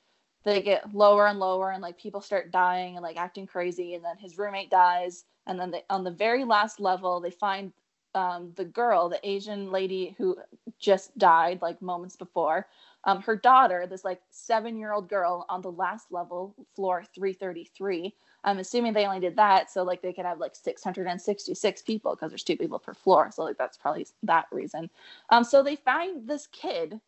[0.44, 3.94] they get lower and lower and like people start dying and like acting crazy.
[3.94, 5.24] And then his roommate dies.
[5.48, 7.72] And then they on the very last level they find
[8.14, 10.36] um, the girl the asian lady who
[10.78, 12.66] just died like moments before
[13.04, 18.14] um, her daughter this like seven year old girl on the last level floor 333
[18.44, 22.30] i'm assuming they only did that so like they could have like 666 people because
[22.30, 24.90] there's two people per floor so like that's probably that reason.
[25.30, 27.00] Um, so they find this kid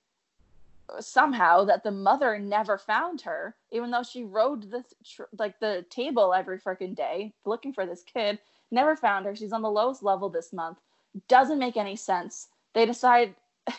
[1.01, 5.87] somehow that the mother never found her even though she rode the tr- like the
[5.89, 8.39] table every freaking day looking for this kid
[8.71, 9.37] never found her.
[9.37, 10.79] She's on the lowest level this month
[11.29, 12.49] doesn't make any sense.
[12.75, 13.35] They decide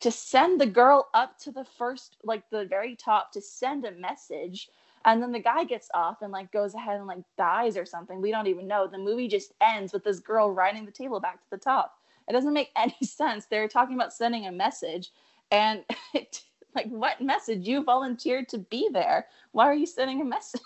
[0.00, 3.92] to send the girl up to the first like the very top to send a
[3.92, 4.68] message.
[5.06, 8.20] And then the guy gets off and like goes ahead and like dies or something.
[8.22, 8.86] We don't even know.
[8.86, 11.98] The movie just ends with this girl riding the table back to the top.
[12.28, 13.46] It doesn't make any sense.
[13.46, 15.10] They're talking about sending a message
[15.50, 16.42] and it,
[16.74, 17.66] like what message?
[17.68, 19.26] You volunteered to be there.
[19.52, 20.60] Why are you sending a message?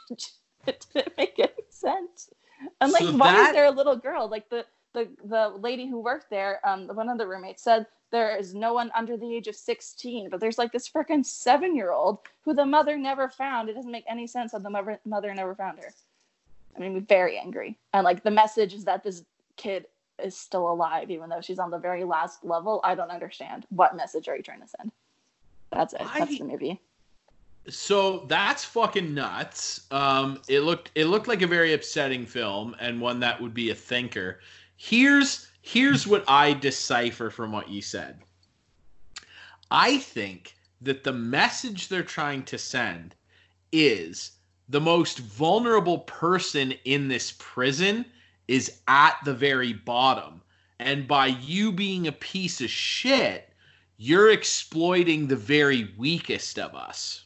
[0.66, 2.30] It didn't make any sense.
[2.80, 4.28] And like So why that- is there a little girl?
[4.28, 4.66] Like the
[4.98, 8.72] the the lady who worked there, um, one of the roommates said there is no
[8.72, 12.54] one under the age of 16, but there's like this freaking seven year old who
[12.54, 13.68] the mother never found.
[13.68, 15.92] It doesn't make any sense that the mother mother never found her.
[16.76, 17.76] I mean, very angry.
[17.92, 19.24] And like the message is that this
[19.56, 19.86] kid
[20.22, 22.80] is still alive, even though she's on the very last level.
[22.82, 23.66] I don't understand.
[23.70, 24.92] What message are you trying to send?
[25.70, 26.02] That's it.
[26.16, 26.80] That's the movie.
[27.68, 29.86] So that's fucking nuts.
[29.90, 33.70] Um, it looked it looked like a very upsetting film and one that would be
[33.70, 34.40] a thinker.
[34.80, 38.20] Here's here's what I decipher from what you said.
[39.72, 43.16] I think that the message they're trying to send
[43.72, 44.30] is
[44.68, 48.06] the most vulnerable person in this prison
[48.46, 50.42] is at the very bottom.
[50.78, 53.52] And by you being a piece of shit,
[53.96, 57.24] you're exploiting the very weakest of us.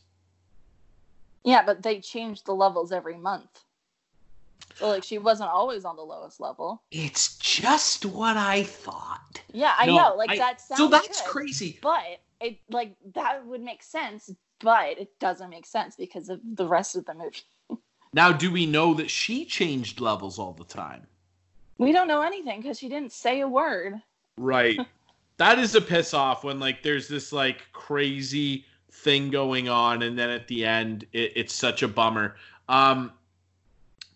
[1.45, 3.62] Yeah, but they change the levels every month.
[4.83, 6.83] So like she wasn't always on the lowest level.
[6.91, 9.41] It's just what I thought.
[9.53, 10.15] Yeah, I No, know.
[10.17, 11.79] Like I- that sounds so that's good, crazy.
[11.81, 12.03] But
[12.41, 14.29] it like that would make sense,
[14.59, 17.43] but it doesn't make sense because of the rest of the movie.
[18.15, 21.07] Now, do we know that she changed levels all the time?
[21.79, 24.03] We don't know anything because she didn't say a word.
[24.37, 24.79] Right.
[25.39, 30.19] that is a piss off when like there's this like crazy thing going on and
[30.19, 32.35] then at the end it, it's such a bummer.
[32.69, 33.13] Um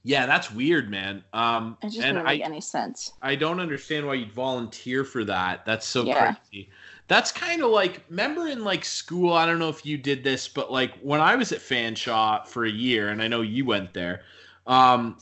[0.07, 1.25] yeah, that's weird, man.
[1.33, 3.13] Um It just and I make any sense.
[3.23, 5.67] I don't understand why you'd volunteer for that.
[5.67, 6.37] That's so Yeah.
[6.37, 6.71] crazy.
[7.09, 10.47] That's kind of like remember in like school, I don't know if you did this,
[10.47, 13.95] but like when I was at Fanshawe for a year and I know you went
[13.95, 14.23] there.
[14.67, 15.17] Um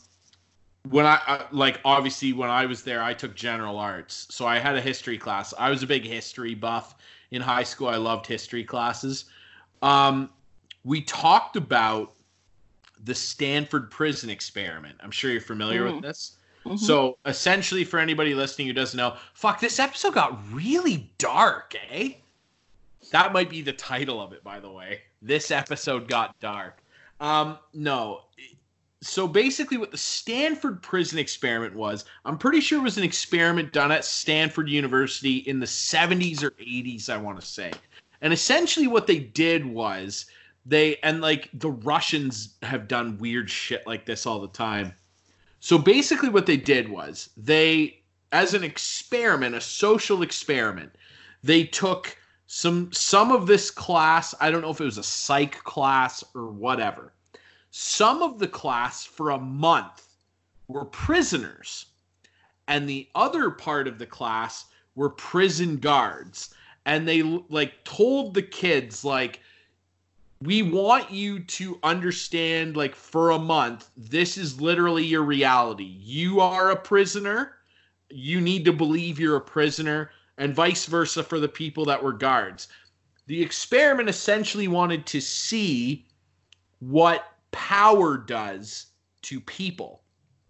[0.90, 4.26] when I, I like obviously when I was there, I took general arts.
[4.30, 5.54] So I had a history class.
[5.58, 6.94] I was a big history buff
[7.30, 7.88] in high school.
[7.88, 9.24] I loved history classes.
[9.80, 10.28] Um
[10.84, 12.13] we talked about
[13.04, 14.96] the Stanford prison experiment.
[15.02, 15.94] I'm sure you're familiar Mhm.
[15.94, 16.32] with this.
[16.64, 16.78] Mhm.
[16.78, 22.14] So essentially, for anybody listening who doesn't know, fuck, this episode got really dark, eh?
[23.10, 25.02] That might be the title of it, by the way.
[25.20, 26.82] This episode got dark.
[27.20, 28.22] Um, no.
[29.02, 33.72] So basically, what the Stanford prison experiment was, I'm pretty sure it was an experiment
[33.72, 37.72] done at Stanford University in the 70s or 80s, I want to say.
[38.22, 40.24] And essentially, what they did was
[40.66, 44.94] they, and like the Russians have done weird shit like this all the time.
[45.60, 50.92] So basically, what they did was they, as an experiment, a social experiment,
[51.42, 52.16] they took
[52.46, 54.34] some some of this class.
[54.40, 57.12] I don't know if it was a psych class or whatever.
[57.70, 60.08] Some of the class for a month
[60.68, 61.86] were prisoners,
[62.68, 66.54] and the other part of the class were prison guards.
[66.86, 69.40] And they like told the kids like
[70.46, 75.84] we want you to understand like for a month this is literally your reality.
[76.00, 77.56] You are a prisoner.
[78.10, 82.12] You need to believe you're a prisoner and vice versa for the people that were
[82.12, 82.68] guards.
[83.26, 86.06] The experiment essentially wanted to see
[86.80, 88.86] what power does
[89.22, 90.02] to people.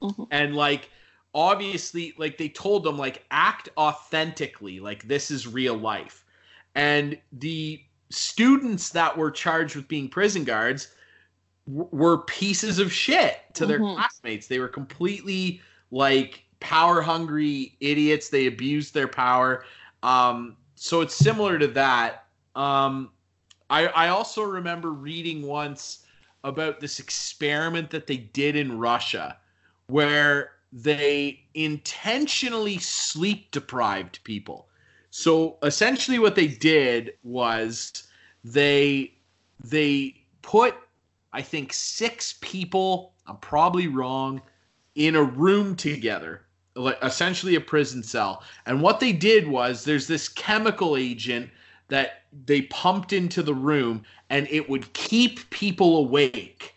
[0.03, 0.29] Mhm.
[0.31, 0.91] and like
[1.35, 6.25] obviously like they told them like act authentically like this is real life.
[6.75, 10.89] And the students that were charged with being prison guards
[11.66, 13.94] w- were pieces of shit to their Mhm.
[13.97, 14.47] classmates.
[14.47, 15.60] They were completely
[15.90, 18.28] like power hungry idiots.
[18.28, 19.64] They abused their power.
[20.02, 22.26] Um, so it's similar to that.
[22.55, 23.10] Um,
[23.70, 26.05] I, I also remember reading once
[26.44, 29.39] about this experiment that they did in Russia
[29.86, 34.68] where they intentionally sleep deprived people.
[35.16, 37.93] So essentially what they did was
[38.43, 39.15] they
[39.62, 40.74] they put
[41.32, 44.43] I think 6 people, I'm probably wrong,
[44.97, 48.43] in a room together, like essentially a prison cell.
[48.66, 51.49] And what they did was there's this chemical agent
[51.86, 56.74] that they pumped into the room and it would keep people awake.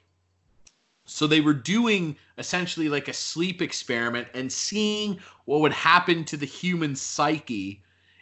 [1.06, 6.38] So they were doing essentially like a sleep experiment and seeing what would happen to
[6.38, 7.82] the human psyche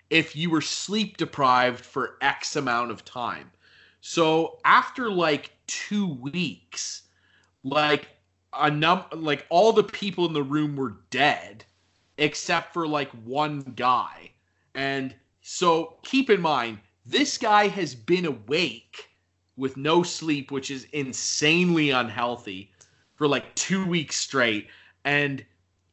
[0.09, 3.51] if you were sleep deprived for X amount of time.
[4.01, 7.03] So after like two weeks,
[7.63, 8.07] like
[8.53, 11.65] a num like all the people in the room were dead
[12.17, 14.31] except for like one guy.
[14.73, 19.09] And so keep in mind, this guy has been awake
[19.57, 22.71] with no sleep, which is insanely unhealthy
[23.15, 24.67] for like two weeks straight.
[25.03, 25.43] And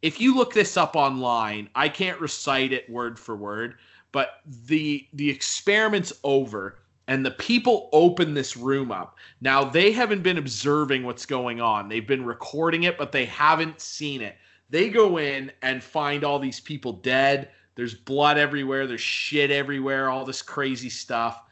[0.03, 3.77] if you look this up online, I can't recite it word for word,
[4.13, 6.79] but the the experiment's over
[7.09, 9.17] and the people open this room up.
[9.41, 11.89] Now they haven't been observing what's going on.
[11.89, 14.37] They've been recording it, but they haven't seen it.
[14.71, 17.51] They go in and find all these people dead.
[17.75, 18.87] There's blood everywhere.
[18.87, 20.09] There's shit everywhere.
[20.09, 21.43] All this crazy stuff.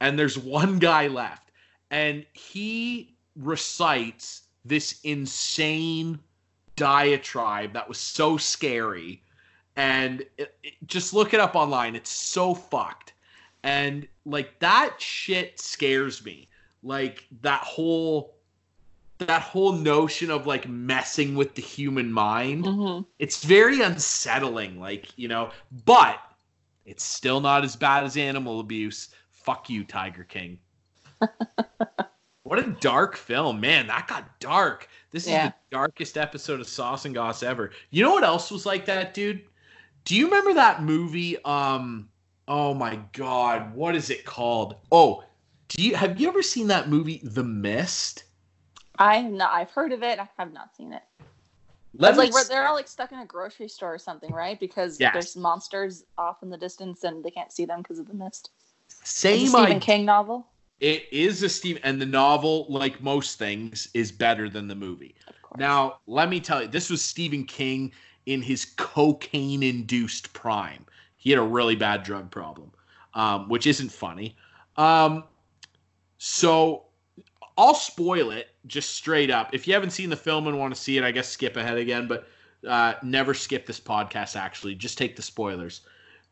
[0.00, 1.50] And there's one guy left.
[1.90, 6.20] And he recites this insane
[6.76, 9.22] diatribe that was so scary.
[9.78, 11.94] And it, it, just look it up online.
[11.94, 13.12] It's so fucked.
[13.62, 16.48] And like that shit scares me.
[16.82, 18.34] Like that whole
[19.18, 23.04] that whole notion of like messing with the human mind Mhm.
[23.18, 25.50] it's very unsettling like you know
[25.84, 26.20] but
[26.86, 30.56] it's still not as bad as animal abuse fuck you tiger king
[32.44, 37.04] what a dark film man that got dark this is the darkest episode of sauce
[37.04, 39.42] and goss ever you know what else was like that dude
[40.08, 42.08] do you remember that movie um
[42.48, 45.22] oh my god what is it called oh
[45.68, 48.24] do you have you ever seen that movie the mist
[48.98, 49.52] I have not.
[49.52, 50.18] I've heard of it.
[50.18, 51.02] I have not seen it.
[51.94, 54.58] Let It's like s- they're all like stuck in a grocery store or something, right?
[54.58, 55.12] Because Yes.
[55.12, 58.50] there's monsters off in the distance and they can't see them because of the mist.
[58.88, 59.80] It's a same Stephen idea.
[59.80, 60.46] King novel.
[60.80, 65.16] It is a Steve, and the novel, like most things, is better than the movie.
[65.56, 67.90] Now, let me tell you, this was Stephen King
[68.28, 70.84] in his cocaine-induced prime.
[71.16, 72.70] He had a really bad drug problem,
[73.14, 74.36] um, which isn't funny.
[74.76, 75.24] Um,
[76.18, 76.84] so
[77.56, 79.54] I'll spoil it just straight up.
[79.54, 81.78] If you haven't seen the film and want to see it, I guess skip ahead
[81.78, 82.06] again.
[82.06, 82.28] But
[82.68, 84.36] uh, never skip this podcast.
[84.36, 85.80] Actually, just take the spoilers.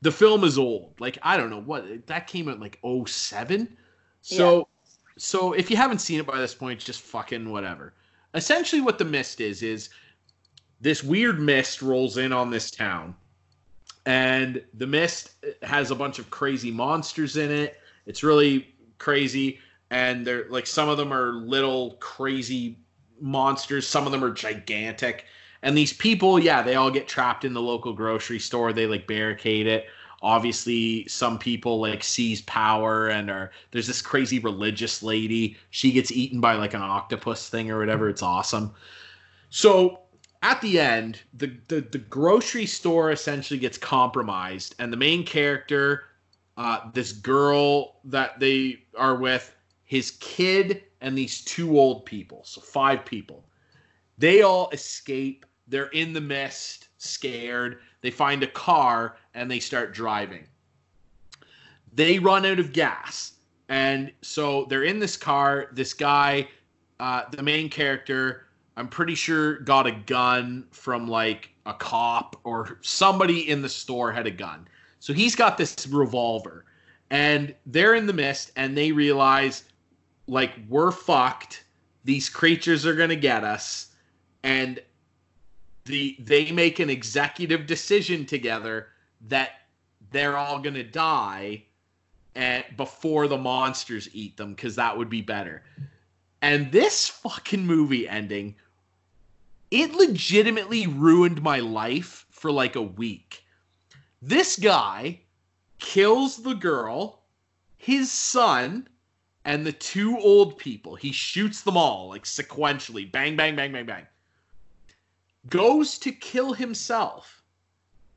[0.02, 0.92] The film is old.
[1.00, 3.74] Like I don't know what that came out like 07.
[4.20, 4.68] So
[5.16, 7.94] so if you haven't seen it by this point, just fucking whatever.
[8.34, 9.88] Essentially, what the mist is is
[10.80, 13.14] this weird mist rolls in on this town,
[14.04, 15.30] and the mist
[15.62, 17.80] has a bunch of crazy monsters in it.
[18.06, 19.58] It's really crazy,
[19.90, 22.78] and they're like some of them are little crazy
[23.20, 23.86] monsters.
[23.86, 25.24] Some of them are gigantic.
[25.62, 28.72] And these people, yeah, they all get trapped in the local grocery store.
[28.72, 29.86] They like barricade it.
[30.22, 35.56] Obviously, some people like seize power and are there's this crazy religious lady.
[35.70, 38.08] She gets eaten by like an octopus thing or whatever.
[38.08, 38.72] It's awesome.
[39.50, 40.00] So
[40.42, 46.04] at the end, the, the the grocery store essentially gets compromised, and the main character,
[46.56, 49.54] uh, this girl that they are with,
[49.84, 53.44] his kid, and these two old people, so five people,
[54.18, 55.46] they all escape.
[55.68, 57.80] They're in the mist, scared.
[58.00, 60.46] They find a car and they start driving.
[61.92, 63.32] They run out of gas,
[63.68, 65.68] and so they're in this car.
[65.72, 66.48] This guy,
[67.00, 68.45] uh, the main character,
[68.76, 74.12] I'm pretty sure got a gun from like a cop or somebody in the store
[74.12, 74.68] had a gun.
[75.00, 76.64] So he's got this revolver
[77.10, 79.64] and they're in the mist and they realize
[80.26, 81.64] like we're fucked.
[82.04, 83.88] These creatures are going to get us
[84.42, 84.80] and
[85.86, 88.88] the they make an executive decision together
[89.28, 89.50] that
[90.10, 91.64] they're all going to die
[92.34, 95.62] and before the monsters eat them cuz that would be better.
[96.42, 98.56] And this fucking movie ending
[99.70, 103.44] it legitimately ruined my life for like a week.
[104.22, 105.20] This guy
[105.78, 107.22] kills the girl,
[107.76, 108.88] his son,
[109.44, 110.96] and the two old people.
[110.96, 114.06] He shoots them all like sequentially bang, bang, bang, bang, bang.
[115.48, 117.42] Goes to kill himself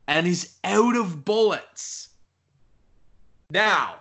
[0.08, 2.10] and is out of bullets.
[3.52, 3.98] Now,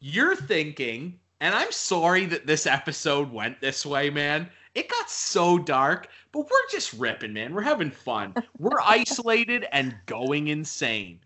[0.00, 4.48] you're thinking, and I'm sorry that this episode went this way, man.
[4.74, 7.54] It got so dark, but we're just ripping, man.
[7.54, 8.34] We're having fun.
[8.58, 11.20] We're isolated and going insane.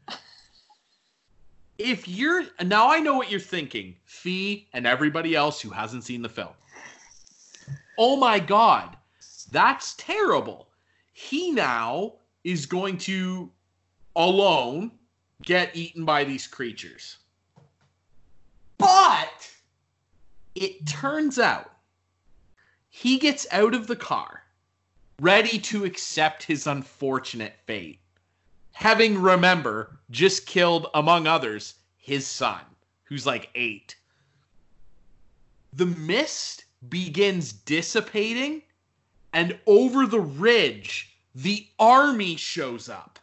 [1.78, 6.22] If you're now, I know what you're thinking, Fee and everybody else who hasn't seen
[6.22, 6.54] the film.
[7.98, 8.96] Oh my God,
[9.52, 10.68] that's terrible.
[11.12, 12.14] He now
[12.44, 13.50] is going to
[14.16, 14.90] alone
[15.42, 17.18] get eaten by these creatures.
[18.78, 19.50] But
[20.54, 21.72] it turns out
[22.88, 24.42] he gets out of the car,
[25.20, 28.00] ready to accept his unfortunate fate,
[28.72, 32.60] having, remember, just killed, among others, his son,
[33.04, 33.96] who's like eight.
[35.72, 38.62] The mist begins dissipating,
[39.32, 43.18] and over the ridge, the army shows up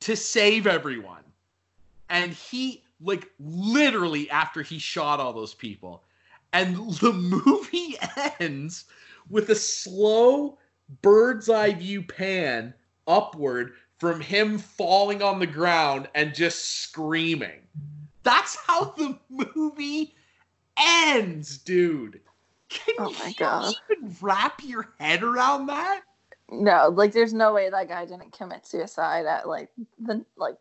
[0.00, 1.24] to save everyone.
[2.08, 6.04] And he, like, literally after he shot all those people,
[6.52, 7.12] and the
[7.44, 7.96] movie
[8.40, 8.84] ends
[9.28, 10.58] with a slow
[11.02, 12.74] bird's eye view pan
[13.06, 17.60] upward from him falling on the ground and just screaming.
[18.22, 20.14] That's how the movie
[20.78, 22.20] ends, dude.
[22.68, 23.74] Can Oh my you God.
[23.90, 26.02] even wrap your head around that?
[26.50, 30.56] No, like there's no way that guy didn't commit suicide at like the like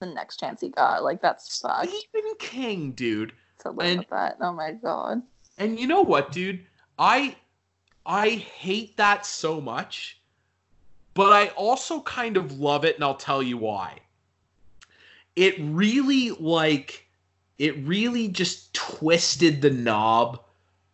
[0.00, 1.02] the next chance he got.
[1.04, 3.32] Like that's fucked Stephen King, dude.
[3.60, 4.36] to live and- with that.
[4.40, 5.22] Oh my god.
[5.58, 6.64] And you know what, dude?
[6.98, 7.34] I
[8.08, 10.18] I hate that so much,
[11.12, 13.98] but I also kind of love it, and I'll tell you why.
[15.36, 17.06] It really like
[17.58, 20.40] it really just twisted the knob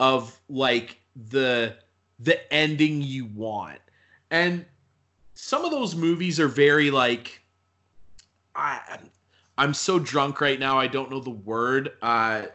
[0.00, 0.98] of like
[1.30, 1.76] the
[2.18, 3.78] the ending you want.
[4.30, 4.64] And
[5.34, 7.40] some of those movies are very like
[8.56, 8.98] I
[9.56, 11.92] I'm so drunk right now I don't know the word.
[12.02, 12.46] Uh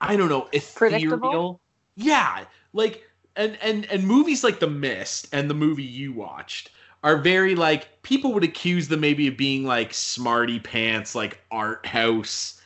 [0.00, 1.60] I don't know, ethereal.
[1.96, 6.70] Yeah, like and and and movies like The Mist and the movie you watched
[7.02, 11.84] are very like people would accuse them maybe of being like smarty pants, like art
[11.84, 12.60] house,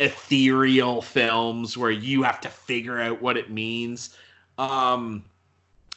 [0.00, 4.16] ethereal films where you have to figure out what it means.
[4.58, 5.24] Um,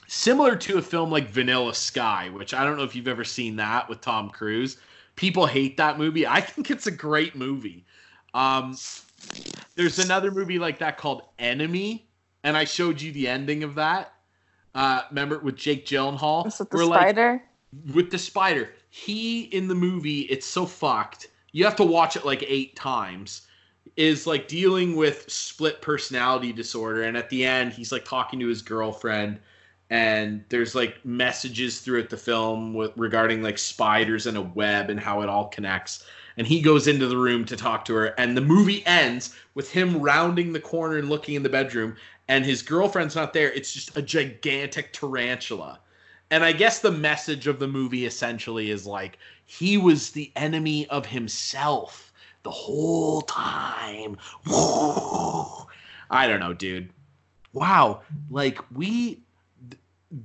[0.08, 3.56] similar to a film like Vanilla Sky, which I don't know if you've ever seen
[3.56, 4.78] that with Tom Cruise.
[5.16, 6.28] People hate that movie.
[6.28, 7.86] I think it's a great movie.
[8.34, 8.78] Um,
[9.76, 12.08] there's another movie like that called Enemy,
[12.44, 14.14] and I showed you the ending of that.
[14.76, 16.46] Uh, remember with Jake Gyllenhaal?
[16.48, 17.44] Is it the Where, like, spider?
[17.94, 18.72] with the spider.
[18.90, 21.28] He in the movie, it's so fucked.
[21.52, 23.44] You have to watch it like eight times.
[23.96, 28.48] Is like dealing with split personality disorder, and at the end, he's like talking to
[28.48, 29.40] his girlfriend,
[29.90, 35.00] and there's like messages throughout the film with, regarding like spiders and a web and
[35.00, 36.06] how it all connects.
[36.38, 39.70] And he goes into the room to talk to her, and the movie ends with
[39.72, 41.98] him rounding the corner and looking in the bedroom,
[42.30, 43.52] and his girlfriend's not there.
[43.52, 45.80] It's just a gigantic tarantula.
[46.32, 50.88] And I guess the message of the movie essentially is like he was the enemy
[50.88, 54.16] of himself the whole time.
[56.12, 56.92] I don't know, dude.
[57.52, 59.24] Wow, like we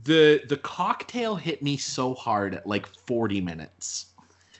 [0.05, 4.07] the the cocktail hit me so hard at like 40 minutes.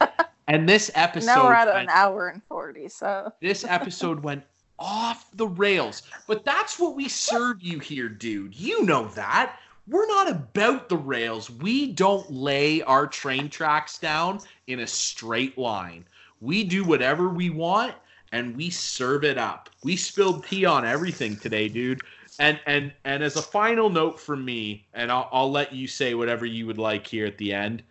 [0.49, 4.45] and this episode Now we're at an went- hour and forty, so this episode went
[4.79, 6.03] off the rails.
[6.27, 8.55] But that's what we serve you here, dude.
[8.55, 9.59] You know that.
[9.87, 11.51] We're not about the rails.
[11.51, 16.07] We don't lay our train tracks down in a straight line.
[16.41, 17.95] We do whatever we want
[18.33, 19.71] and we serve it up.
[19.85, 22.03] We spilled tea on everything today, dude.
[22.41, 26.15] And and and as a final note from me, and I'll, I'll let you say
[26.15, 27.85] whatever you would like here at the end.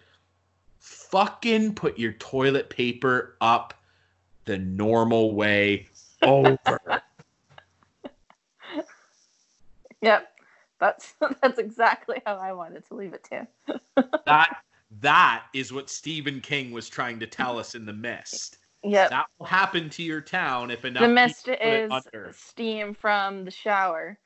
[0.79, 3.73] Fucking put your toilet paper up
[4.43, 5.87] the normal way
[6.23, 6.79] over.
[10.01, 10.33] yep.
[10.83, 13.73] That's that's exactly how I wanted to leave it too.
[14.25, 14.57] that
[14.99, 18.57] that is what Stephen King was trying to tell us in the mist.
[18.83, 19.11] Yep.
[19.11, 22.93] That will happen to your town if enough the mist people put it is steam
[22.93, 24.19] from the shower.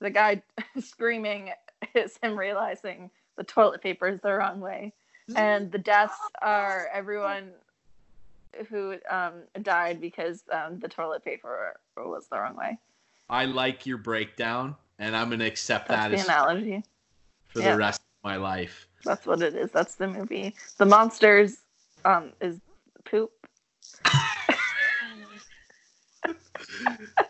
[0.00, 0.42] The guy
[0.80, 1.50] screaming
[1.94, 4.92] is him realizing the toilet paper is the wrong way,
[5.34, 7.52] and the deaths are everyone
[8.68, 12.78] who um, died because um, the toilet paper was the wrong way.
[13.28, 16.84] I like your breakdown, and I'm gonna accept That's that the as analogy.
[17.48, 17.72] for yeah.
[17.72, 18.86] the rest of my life.
[19.04, 19.70] That's what it is.
[19.70, 20.54] That's the movie.
[20.76, 21.58] The monsters
[22.04, 22.60] um, is
[23.04, 23.32] poop.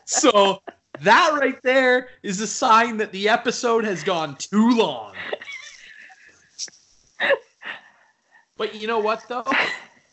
[0.04, 0.62] So
[1.00, 5.14] that right there is a sign that the episode has gone too long.
[8.58, 9.44] But you know what though?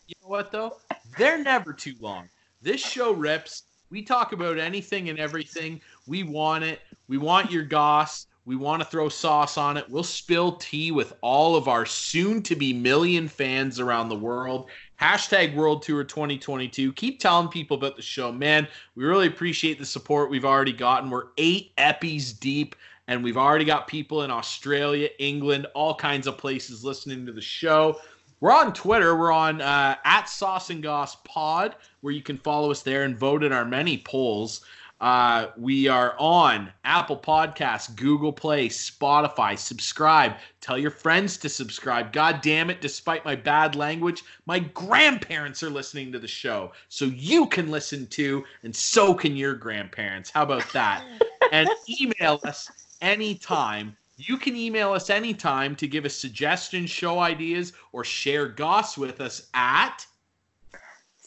[0.08, 0.78] You know what though?
[1.18, 2.30] They're never too long.
[2.62, 3.64] This show rips.
[3.90, 5.82] We talk about anything and everything.
[6.08, 6.82] We want it.
[7.08, 8.28] We want your goss.
[8.46, 9.88] We want to throw sauce on it.
[9.90, 14.70] We'll spill tea with all of our soon to be million fans around the world.
[15.00, 16.94] Hashtag World Tour 2022.
[16.94, 18.68] Keep telling people about the show, man.
[18.96, 21.10] We really appreciate the support we've already gotten.
[21.10, 22.76] We're eight epis deep,
[23.08, 27.42] and we've already got people in Australia, England, all kinds of places listening to the
[27.42, 28.00] show.
[28.42, 29.16] We're on Twitter.
[29.18, 33.18] We're on uh, at Sauce and Goss Pod, where you can follow us there and
[33.18, 34.62] vote in our many polls.
[35.02, 39.58] Uh, we are on Apple Podcasts, Google Play, Spotify.
[39.58, 40.36] Subscribe.
[40.60, 42.12] Tell your friends to subscribe.
[42.12, 46.74] God damn it, despite my bad language, my grandparents are listening to the show.
[46.90, 50.30] So you can listen to, and so can your grandparents.
[50.30, 51.06] How about that?
[51.52, 52.70] and email us
[53.02, 53.96] anytime.
[54.20, 59.22] You can email us anytime to give us suggestions, show ideas, or share goss with
[59.22, 60.06] us at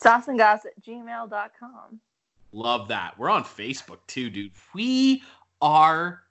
[0.03, 2.01] Sauceandgoss at gmail.com.
[2.53, 3.19] Love that.
[3.19, 4.53] We're on Facebook too, dude.
[4.75, 5.23] We
[5.63, 6.25] are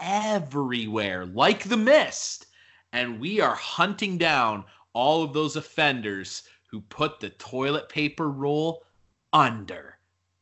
[0.00, 2.46] everywhere, like the mist.
[2.92, 4.64] And we are hunting down
[4.94, 8.82] all of those offenders who put the toilet paper roll
[9.34, 9.98] under.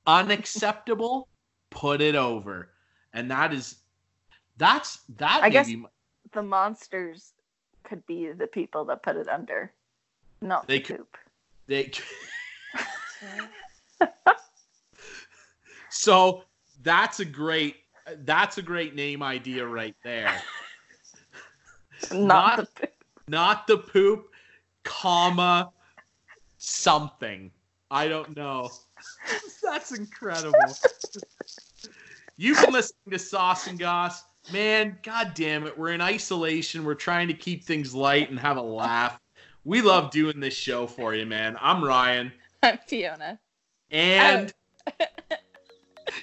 [0.06, 1.28] Unacceptable,
[1.70, 2.70] put it over.
[3.12, 3.76] And that is
[4.58, 5.70] that's that I guess-
[6.32, 7.32] The monsters
[7.84, 9.72] could be the people that put it under,
[10.40, 11.16] not They the could- poop.
[11.66, 11.90] They.
[15.90, 16.42] so
[16.82, 17.76] that's a great
[18.24, 20.40] that's a great name idea right there.
[22.12, 22.92] Not, Not- the poop.
[23.28, 24.28] Not the poop,
[24.84, 25.72] comma
[26.58, 27.50] something.
[27.90, 28.70] I don't know.
[29.62, 30.58] That's incredible.
[32.36, 34.22] You've been listening to Sauce and Goss.
[34.52, 35.76] Man, god damn it.
[35.76, 36.84] We're in isolation.
[36.84, 39.18] We're trying to keep things light and have a laugh.
[39.64, 41.56] We love doing this show for you, man.
[41.60, 42.32] I'm Ryan.
[42.62, 43.40] I'm Fiona.
[43.90, 44.52] And
[45.00, 45.06] oh.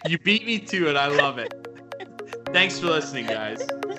[0.08, 0.96] you beat me to it.
[0.96, 1.54] I love it.
[2.54, 3.68] Thanks for listening, guys.